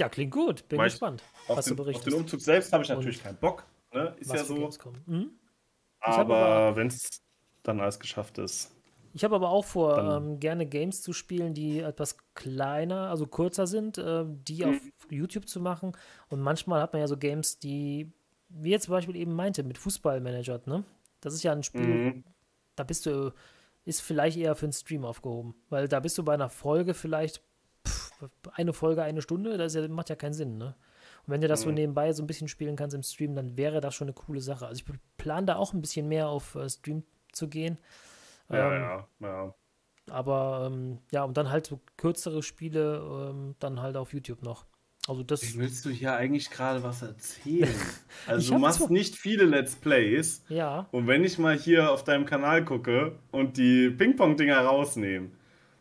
[0.00, 0.66] ja, klingt gut.
[0.68, 2.16] Bin ich- gespannt, Auf was den, du auf den berichtest.
[2.16, 3.64] Umzug selbst habe ich natürlich keinen Bock.
[3.92, 4.16] Ne?
[4.18, 4.70] Ist ja so.
[5.06, 5.30] Mhm.
[6.00, 7.22] Aber wenn es
[7.62, 8.72] dann alles geschafft ist.
[9.12, 13.66] Ich habe aber auch vor, ähm, gerne Games zu spielen, die etwas kleiner, also kürzer
[13.66, 14.70] sind, äh, die Mhm.
[14.70, 14.80] auf
[15.10, 15.92] YouTube zu machen.
[16.28, 18.12] Und manchmal hat man ja so Games, die,
[18.50, 20.84] wie jetzt zum Beispiel eben meinte, mit Fußballmanager, ne?
[21.22, 22.24] Das ist ja ein Spiel, Mhm.
[22.76, 23.32] da bist du,
[23.86, 25.54] ist vielleicht eher für einen Stream aufgehoben.
[25.70, 27.40] Weil da bist du bei einer Folge vielleicht
[27.86, 28.12] pff,
[28.52, 30.76] eine Folge, eine Stunde, das ja, macht ja keinen Sinn, ne?
[31.26, 31.74] Und wenn du das so Mhm.
[31.74, 34.66] nebenbei so ein bisschen spielen kannst im Stream, dann wäre das schon eine coole Sache.
[34.66, 37.78] Also ich plane da auch ein bisschen mehr auf äh, Stream zu gehen.
[38.48, 38.82] Ja, Ähm,
[39.20, 39.54] ja, ja.
[40.10, 44.66] aber ähm, ja, und dann halt so kürzere Spiele, ähm, dann halt auf YouTube noch.
[45.08, 47.68] Also das, Wie willst du hier eigentlich gerade was erzählen?
[48.26, 50.44] Also du machst zwar- nicht viele Let's Plays.
[50.48, 55.30] ja, Und wenn ich mal hier auf deinem Kanal gucke und die Ping-Pong-Dinger rausnehme,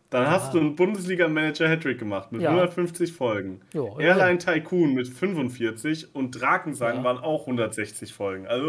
[0.09, 2.51] dann hast du einen Bundesliga-Manager-Hattrick gemacht mit Ja.
[2.51, 3.61] 150 Folgen.
[3.73, 7.03] Jo, Airline Tycoon mit 45 und Drakensang Ja.
[7.03, 8.47] waren auch 160 Folgen.
[8.47, 8.65] Also,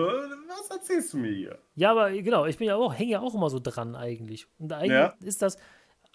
[0.48, 1.58] was erzählst du mir hier?
[1.74, 4.46] ja, aber genau, ich bin ja auch, hänge ja auch immer so dran eigentlich.
[4.58, 5.14] Und eigentlich Ja.
[5.22, 5.58] ist das,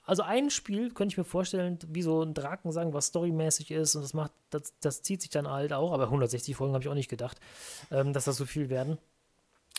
[0.06, 4.02] also ein Spiel könnte ich mir vorstellen, wie so ein Drakensang, was storymäßig ist und
[4.02, 6.95] das macht, das, das zieht sich dann halt auch, aber 160 Folgen habe ich auch
[6.95, 7.39] nicht gedacht,
[7.91, 8.98] ähm, dass das so viel werden.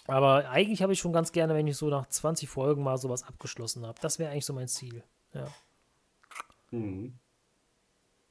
[0.07, 3.23] Aber eigentlich habe ich schon ganz gerne, wenn ich so nach 20 Folgen mal sowas
[3.25, 3.99] abgeschlossen habe.
[4.01, 5.03] Das wäre eigentlich so mein Ziel.
[5.35, 5.47] Ja.
[6.71, 7.15] Mhm.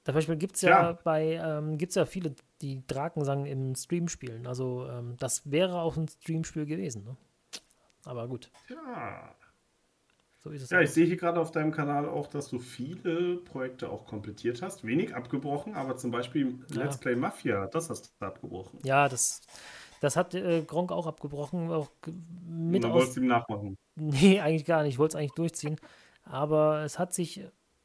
[0.04, 0.92] Zum Beispiel gibt es ja, Ja.
[1.04, 4.48] bei, ähm, gibt's ja viele, die Drakensang im Stream spielen.
[4.48, 7.04] Also ähm, das wäre auch ein Streamspiel gewesen.
[7.04, 7.16] Ne?
[8.06, 9.36] Aber gut, Ja.
[10.44, 10.70] so ist es.
[10.72, 10.82] Ja, auch.
[10.82, 14.84] ich sehe hier gerade auf deinem Kanal auch, dass du viele Projekte auch komplettiert hast.
[14.84, 16.84] Wenig abgebrochen, aber zum Beispiel Ja.
[16.84, 18.80] Let's Play Mafia, das hast du abgebrochen.
[18.84, 19.42] ja, das,
[20.00, 21.70] das hat äh, Gronk auch abgebrochen.
[21.70, 21.92] Auch
[22.48, 22.92] mit aus.
[22.94, 23.78] wolltest du ihm nachmachen.
[23.96, 24.94] Nee, eigentlich gar nicht.
[24.94, 25.76] Ich wollte es eigentlich durchziehen.
[26.24, 27.44] Aber es hat sich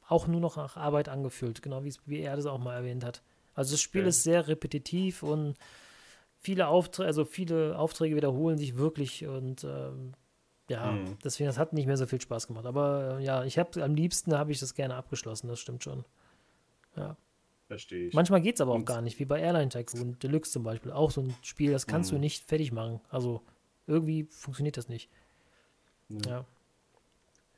[0.09, 3.05] auch nur noch nach Arbeit angefühlt, genau wie, es- wie er das auch mal erwähnt
[3.05, 3.23] hat.
[3.55, 4.11] Also das Spiel Okay.
[4.11, 5.57] ist sehr repetitiv und
[6.39, 10.13] viele Aufträge, also viele Aufträge wiederholen sich wirklich und ähm,
[10.69, 11.17] ja, Mhm.
[11.25, 12.67] deswegen, das hat nicht mehr so viel Spaß gemacht.
[12.67, 16.05] Aber äh, ja, ich habe am liebsten habe ich das gerne abgeschlossen, das stimmt schon.
[17.69, 18.15] Verstehe ich.
[18.15, 20.93] Manchmal geht es aber auch Und- gar nicht, wie bei Airline Tycoon Deluxe zum Beispiel.
[20.93, 22.21] Auch so ein Spiel, das kannst du Mhm.
[22.21, 23.01] nicht fertig machen.
[23.11, 23.43] Also
[23.89, 25.11] irgendwie funktioniert das nicht.
[26.09, 26.31] Ja.
[26.31, 26.45] Ja.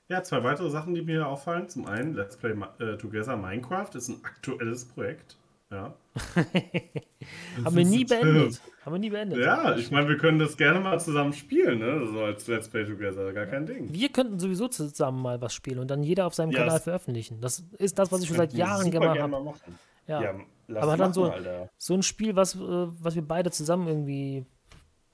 [0.08, 1.68] Ja, zwei weitere Sachen, die mir auffallen.
[1.68, 5.36] Zum einen, Let's Play äh, Together Minecraft ist ein aktuelles Projekt.
[5.70, 5.94] Ja.
[7.64, 8.60] Haben wir nie beendet.
[8.86, 9.38] Haben wir nie beendet.
[9.38, 12.06] Ja, ich meine, wir können das gerne mal zusammen spielen, ne?
[12.06, 13.92] So als Let's Play Together, gar kein Ding.
[13.92, 17.42] Wir könnten sowieso zusammen mal was spielen und dann jeder auf seinem Ja, Kanal veröffentlichen.
[17.42, 19.52] Das ist das, was ich schon seit Jahren gemacht habe.
[20.06, 20.22] Ja.
[20.22, 20.34] Ja,
[20.76, 21.68] Aber dann machen, so- Alter.
[21.76, 24.46] So ein Spiel, was, äh, was wir beide zusammen irgendwie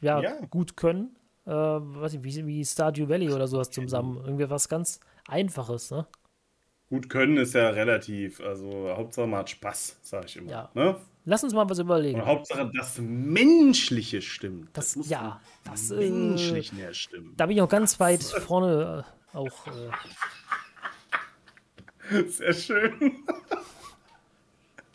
[0.01, 0.39] ja, Ja.
[0.51, 1.17] gut können.
[1.47, 4.21] Äh, weiß ich, wie, wie Stardew Valley oder sowas zusammen.
[4.25, 6.07] Irgendwie was ganz Einfaches, ne?
[6.89, 8.41] Gut können ist ja relativ.
[8.41, 10.51] Also Hauptsache man hat Spaß, sage ich immer.
[10.51, 10.71] Ja.
[10.75, 10.97] Ne?
[11.25, 12.21] Lass uns mal was überlegen.
[12.21, 14.69] Und Hauptsache das Menschliche stimmt.
[14.75, 16.63] Das, muss ja, das, vom äh,
[16.93, 17.33] stimmen.
[17.37, 19.67] da bin ich auch ganz weit vorne äh, auch.
[19.67, 19.91] Äh,
[22.29, 23.25] Sehr schön.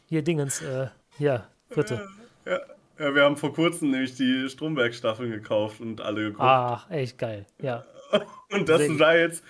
[0.05, 2.07] hier Dingens, äh, ja, dritte.
[2.45, 2.59] Ja, ja,
[2.99, 6.41] wir haben vor kurzem nämlich die Stromberg-Staffeln gekauft und alle geguckt.
[6.41, 7.45] Ah, echt geil.
[7.61, 7.85] Ja.
[8.51, 9.43] und dass du da jetzt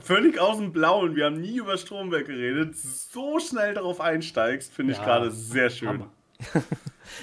[0.00, 4.92] völlig aus dem Blauen, wir haben nie über Stromberg geredet, so schnell darauf einsteigst, finde
[4.92, 5.88] ich Ja, gerade sehr schön.
[5.88, 6.10] Hammer.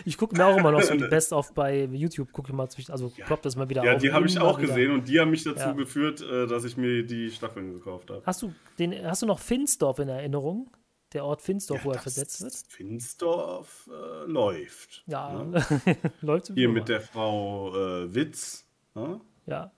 [0.06, 3.10] Ich gucke mir auch immer noch so die Best-of bei YouTube, gucke mal zwischen, also
[3.10, 4.02] ploppt das mal wieder Ja, auf.
[4.02, 4.70] die habe ich auch wieder.
[4.70, 5.72] gesehen und die haben mich dazu Ja.
[5.74, 8.24] geführt, äh, dass ich mir die Staffeln gekauft habe.
[8.26, 10.72] Hast du, den, hast du noch Finsdorf in Erinnerung?
[11.14, 12.56] Der Ort Finsdorf, wo er versetzt wird?
[12.68, 15.04] Finsdorf äh, läuft.
[15.06, 15.64] Ja, Ne?
[16.22, 18.66] läuft Hier mit der Frau äh, Witz.
[18.96, 19.22] Ne?
[19.46, 19.72] Ja.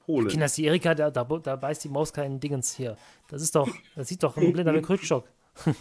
[0.00, 0.28] Polen.
[0.28, 2.96] Kinders, die Erika, da, da, da beißt die Maus keinen Dingens hier.
[3.28, 5.28] Das ist doch, das sieht doch ein blinder mit Rückstock.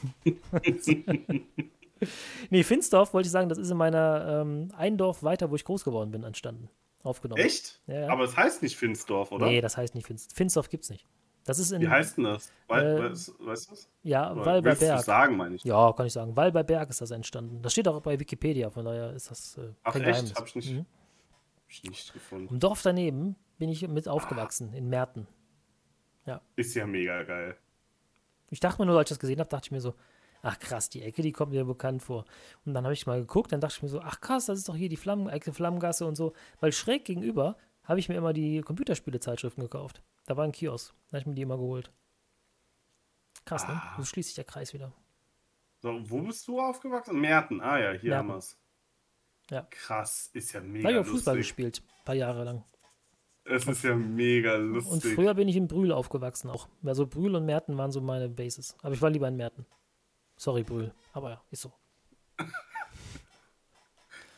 [2.50, 5.66] nee, Finsdorf, wollte ich sagen, das ist in meiner ähm, ein Dorf weiter, wo ich
[5.66, 6.70] groß geworden bin, entstanden.
[7.04, 7.42] Aufgenommen.
[7.42, 7.82] Echt?
[7.88, 8.10] Ja, ja.
[8.10, 9.46] Aber es heißt nicht Finsdorf, oder?
[9.46, 10.36] Nee, das heißt nicht Finsdorf.
[10.36, 11.08] Finsdorf gibt's nicht.
[11.48, 12.52] Das ist in, Wie heißt denn das?
[12.68, 13.90] Wei Äh, weißt, du das?
[14.04, 15.02] ja, Oder Wall bei willst du's Berg.
[15.06, 15.64] sagen, meine ich.
[15.64, 16.36] Ja, kann ich sagen.
[16.36, 17.62] Wall bei Berg ist das entstanden.
[17.62, 20.12] Das steht auch bei Wikipedia, von daher ist das äh, Ach kein echt?
[20.12, 20.36] Geheimnis.
[20.36, 20.80] Hab ich nicht, Mhm.
[20.80, 22.54] hab ich nicht gefunden.
[22.54, 25.28] Im Dorf daneben bin ich mit aufgewachsen, in Merten.
[26.58, 27.56] Ist ja mega geil.
[28.50, 29.94] Ich dachte mir nur, als ich das gesehen habe, dachte ich mir so,
[30.42, 32.26] ach krass, die Ecke, die kommt mir bekannt vor.
[32.66, 34.68] Und dann habe ich mal geguckt, dann dachte ich mir so, ach krass, das ist
[34.68, 36.34] doch hier die Flammen, Ecke Flammengasse und so.
[36.60, 37.56] Weil schräg gegenüber
[37.88, 40.02] habe ich mir immer die Computerspiele-Zeitschriften gekauft.
[40.26, 41.92] Da war ein Kiosk, da habe ich mir die immer geholt.
[43.46, 43.74] Krass, ne?
[43.82, 43.96] Ah.
[43.98, 44.92] So schließt sich der Kreis wieder.
[45.82, 47.20] So, wo bist du aufgewachsen?
[47.20, 47.62] Merten.
[47.62, 48.16] Ah ja, hier Merten.
[48.16, 48.58] haben wir's.
[49.50, 49.62] Ja.
[49.70, 51.56] Krass, ist ja Da mega habe ich auch Fußball lustig.
[51.56, 52.64] gespielt, ein paar Jahre lang.
[53.46, 55.16] Es ist ja mega Und lustig.
[55.16, 56.68] früher bin ich in Brühl aufgewachsen auch.
[56.84, 58.76] Also Brühl und Merten waren so meine Bases.
[58.82, 59.66] Aber ich war lieber in Merten.
[60.36, 60.94] Sorry, Brühl.
[61.14, 61.72] Aber ja, ist so.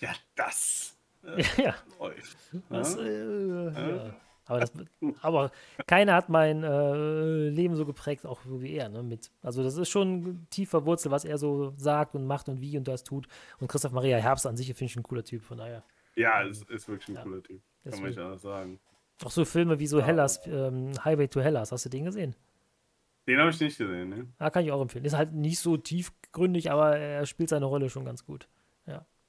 [0.02, 1.76] Ja, das Ja, ja.
[2.00, 2.38] läuft.
[2.70, 4.14] Das, äh, ja.
[4.46, 4.72] Aber, das,
[5.22, 5.52] aber
[5.86, 8.90] keiner hat mein äh, Leben so geprägt, auch so wie er.
[8.90, 9.30] Ne, mit.
[9.44, 12.88] Also das ist schon tief verwurzelt, was er so sagt und macht und wie und
[12.88, 13.28] das tut.
[13.60, 15.84] Und Christoph Maria Herbst an sich finde ich ein cooler Typ, von daher.
[16.16, 17.62] Ja, es ist wirklich ein Ja, cooler Typ.
[17.84, 18.08] Kann man deswegen.
[18.08, 18.80] nicht anders sagen.
[19.24, 20.06] Auch so Filme wie so Ja.
[20.06, 22.36] Hellas, ähm, Highway to Hellas, hast du den gesehen?
[23.28, 24.28] Den habe ich nicht gesehen, ne?
[24.40, 25.06] Ah, kann ich auch empfehlen.
[25.06, 28.48] Ist halt nicht so tiefgründig, aber er spielt seine Rolle schon ganz gut.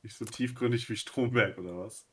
[0.02, 2.06] Nicht so tiefgründig wie Stromberg oder was?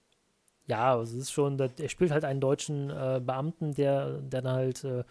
[0.67, 4.53] Ja, also es ist schon, er spielt halt einen deutschen äh, Beamten, der, der dann
[4.53, 5.03] halt äh,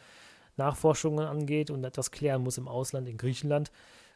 [0.57, 3.73] Nachforschungen angeht und etwas klären muss im Ausland, in Griechenland.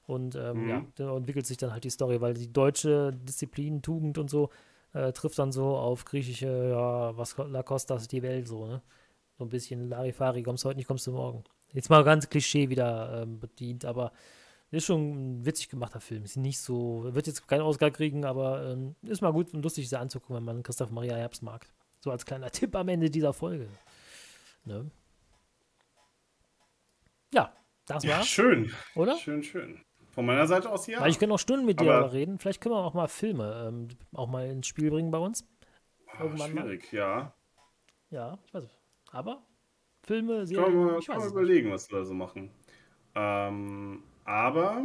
[0.06, 0.68] Und ähm, Mhm.
[0.68, 4.50] ja, da entwickelt sich dann halt die Story, weil die deutsche Disziplin, Tugend und so
[4.94, 8.82] äh, trifft dann so auf griechische, ja, was La Costa ist die Welt so, ne?
[9.38, 11.44] So ein bisschen Larifari, kommst du heute nicht, kommst du morgen.
[11.72, 14.12] Jetzt mal ganz Klischee wieder ähm, bedient, aber
[14.70, 16.22] ist schon ein witzig gemachter Film.
[16.24, 19.88] Ist nicht so, wird jetzt keinen Oscar kriegen, aber ähm, ist mal gut und lustig,
[19.88, 21.66] sie anzugucken, wenn man Christoph Maria Herbst mag.
[22.00, 23.66] So als kleiner Tipp am Ende dieser Folge.
[24.64, 24.90] Ne?
[27.34, 27.52] Ja,
[27.86, 28.72] das Ja, war's, schön.
[28.94, 29.16] oder?
[29.16, 29.80] Schön, schön.
[30.10, 31.00] Von meiner Seite aus ja.
[31.00, 32.38] Weil ich könnte noch Stunden mit dir Aber- reden.
[32.38, 35.46] Vielleicht können wir auch mal Filme ähm, auch mal ins Spiel bringen bei uns.
[36.08, 36.62] Ah, irgendwann mal.
[36.62, 37.32] schwierig, ja.
[38.10, 38.68] Ja, ich weiß.
[39.12, 39.42] Aber
[40.02, 41.32] Filme, Kann Serien, ich kann weiß man es nicht.
[41.32, 42.50] überlegen, was wir da so machen.
[43.14, 44.84] Ähm, aber,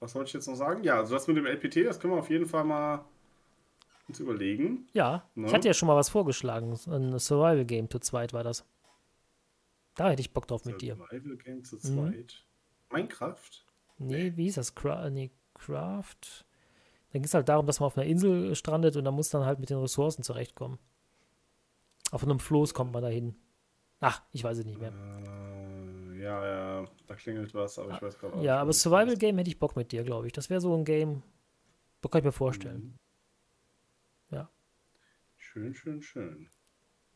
[0.00, 0.82] was wollte ich jetzt noch sagen?
[0.84, 3.04] Ja, also das mit dem LPT, das können wir auf jeden Fall mal
[4.08, 4.88] uns überlegen.
[4.92, 5.52] Ja, ich Ne?
[5.52, 6.72] hatte ja schon mal was vorgeschlagen.
[6.86, 8.64] Ein Survival Game zu zweit war das.
[9.94, 10.96] Da hätte ich Bock drauf mit dir.
[10.96, 11.80] Survival Game zu Mhm.
[11.80, 12.44] zweit.
[12.90, 13.64] Minecraft?
[13.98, 14.74] Nee, wie hieß das?
[14.74, 16.44] Cra nee, Craft.
[17.12, 19.44] Da ging es halt darum, dass man auf einer Insel strandet und da muss dann
[19.44, 20.78] halt mit den Ressourcen zurechtkommen.
[22.10, 23.34] Auf einem Floß kommt man da hin.
[24.00, 24.90] Ach, ich weiß es nicht mehr.
[24.92, 25.61] Äh,
[26.22, 29.16] ja, ja, da klingelt was, aber ich weiß gerade auch Ja, nicht, aber Survival.
[29.16, 30.32] Game hätte ich Bock mit dir, glaube ich.
[30.32, 31.22] Das wäre so ein Game,
[32.00, 32.98] das kann ich mir vorstellen.
[34.30, 34.36] Mhm.
[34.36, 34.50] Ja.
[35.36, 36.48] Schön, schön, schön.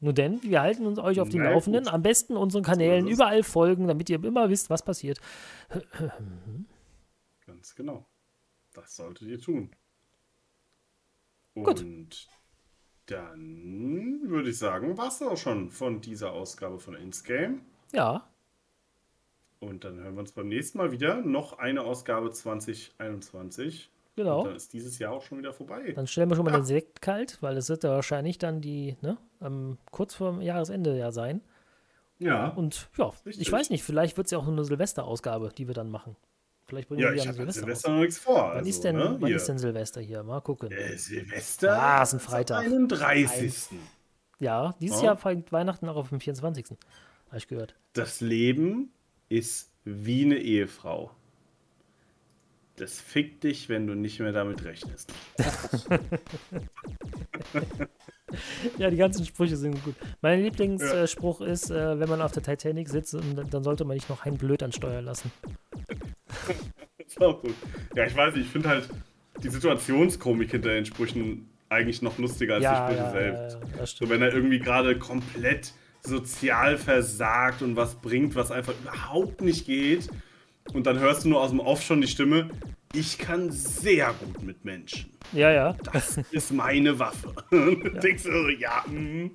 [0.00, 1.84] Nun denn, wir halten uns euch auf die Laufenden.
[1.84, 1.92] gut.
[1.92, 5.20] Am besten unseren Kanälen überall folgen, damit ihr immer wisst, was passiert.
[7.46, 8.06] Ganz genau.
[8.74, 9.70] Das solltet ihr tun.
[11.54, 11.80] Gut.
[11.80, 12.28] Und
[13.06, 17.60] dann würde ich sagen, war es auch schon von dieser Ausgabe von Insgame.
[17.92, 18.28] Ja,
[19.60, 21.16] Und dann hören wir uns beim nächsten Mal wieder.
[21.22, 23.90] Noch eine Ausgabe 2021.
[24.16, 24.44] Und genau.
[24.44, 25.92] dann ist dieses Jahr auch schon wieder vorbei.
[25.92, 26.58] Dann stellen wir schon mal Ja.
[26.60, 30.96] den Sekt kalt, weil es wird ja wahrscheinlich dann die, ne, ähm, kurz vor Jahresende
[30.96, 31.40] ja sein.
[32.18, 32.48] Ja.
[32.48, 33.40] Und ja, Richtig.
[33.46, 36.16] ich weiß nicht, vielleicht wird es ja auch nur eine Silvesterausgabe, die wir dann machen.
[36.64, 38.34] Vielleicht bringen Ja, wir an Silvester Silvester noch nichts vor.
[38.36, 39.36] Wann, also, ist denn, ne, wann hier.
[39.36, 40.22] ist denn Silvester hier?
[40.22, 40.70] Mal gucken.
[40.72, 41.80] Äh, Silvester?
[41.80, 42.58] Ah, ist ein am Freitag.
[42.64, 43.68] 31.
[44.40, 45.06] Ja, dieses Ja.
[45.08, 46.66] Jahr fängt Weihnachten auch auf dem 24.
[47.28, 47.76] Habe ich gehört.
[47.92, 48.92] Das Leben
[49.28, 51.10] ist wie eine Ehefrau.
[52.76, 55.12] Das fickt dich, wenn du nicht mehr damit rechnest.
[58.76, 59.94] Ja, die ganzen Sprüche sind gut.
[60.20, 64.24] Mein Lieblingsspruch ist, äh, wenn man auf der Titanic sitzt, dann- sollte man nicht noch
[64.26, 65.30] einen Blöd an Steuer lassen.
[66.98, 67.54] ist auch gut.
[67.94, 68.88] Ja, ich weiß nicht, ich finde halt
[69.42, 73.54] die Situationskomik hinter den Sprüchen eigentlich noch lustiger als die Ja, Sprüche ja, selbst.
[73.62, 75.72] ja, ja, das So, wenn er irgendwie gerade komplett
[76.06, 80.08] sozial versagt und was bringt, was einfach überhaupt nicht geht.
[80.72, 82.50] Und dann hörst du nur aus dem Off schon die Stimme,
[82.96, 85.10] ich kann sehr gut mit Menschen.
[85.32, 85.76] Ja, ja.
[85.92, 87.34] Das ist meine Waffe.
[87.50, 89.32] Du denkst du so, ja, mhm.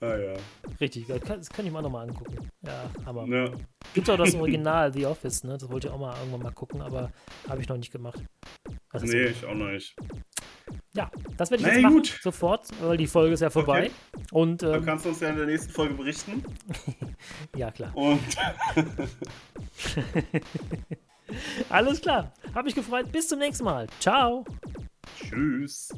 [0.00, 0.34] Ah ja.
[0.80, 1.06] Richtig.
[1.06, 2.50] Das kann, das kann ich mir auch nochmal angucken.
[2.62, 3.26] Ja, aber.
[3.26, 3.52] Ne.
[3.94, 5.56] Gibt auch das Original, The Office, ne?
[5.58, 7.10] Das wollte ich auch mal irgendwann mal gucken, aber
[7.48, 8.22] habe ich noch nicht gemacht.
[8.90, 9.96] Also, Nee, ich auch noch nicht.
[10.94, 12.18] Ja, das werde ich Na jetzt machen, gut.
[12.22, 13.90] sofort, weil die Folge ist ja vorbei.
[14.32, 16.42] Und Dann ähm, kannst du uns ja in der nächsten Folge berichten.
[17.56, 17.96] ja, klar.
[17.96, 18.20] Und
[21.68, 22.32] Alles klar.
[22.54, 23.12] Habe mich gefreut.
[23.12, 23.86] Bis zum nächsten Mal.
[24.00, 24.44] Ciao.
[25.20, 25.90] tschüss.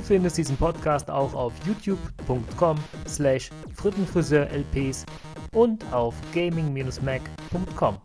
[0.00, 5.04] Findest diesen Podcast auch auf youtube.com slash frittenfriseurlps
[5.52, 7.98] und auf gaming-mac.com.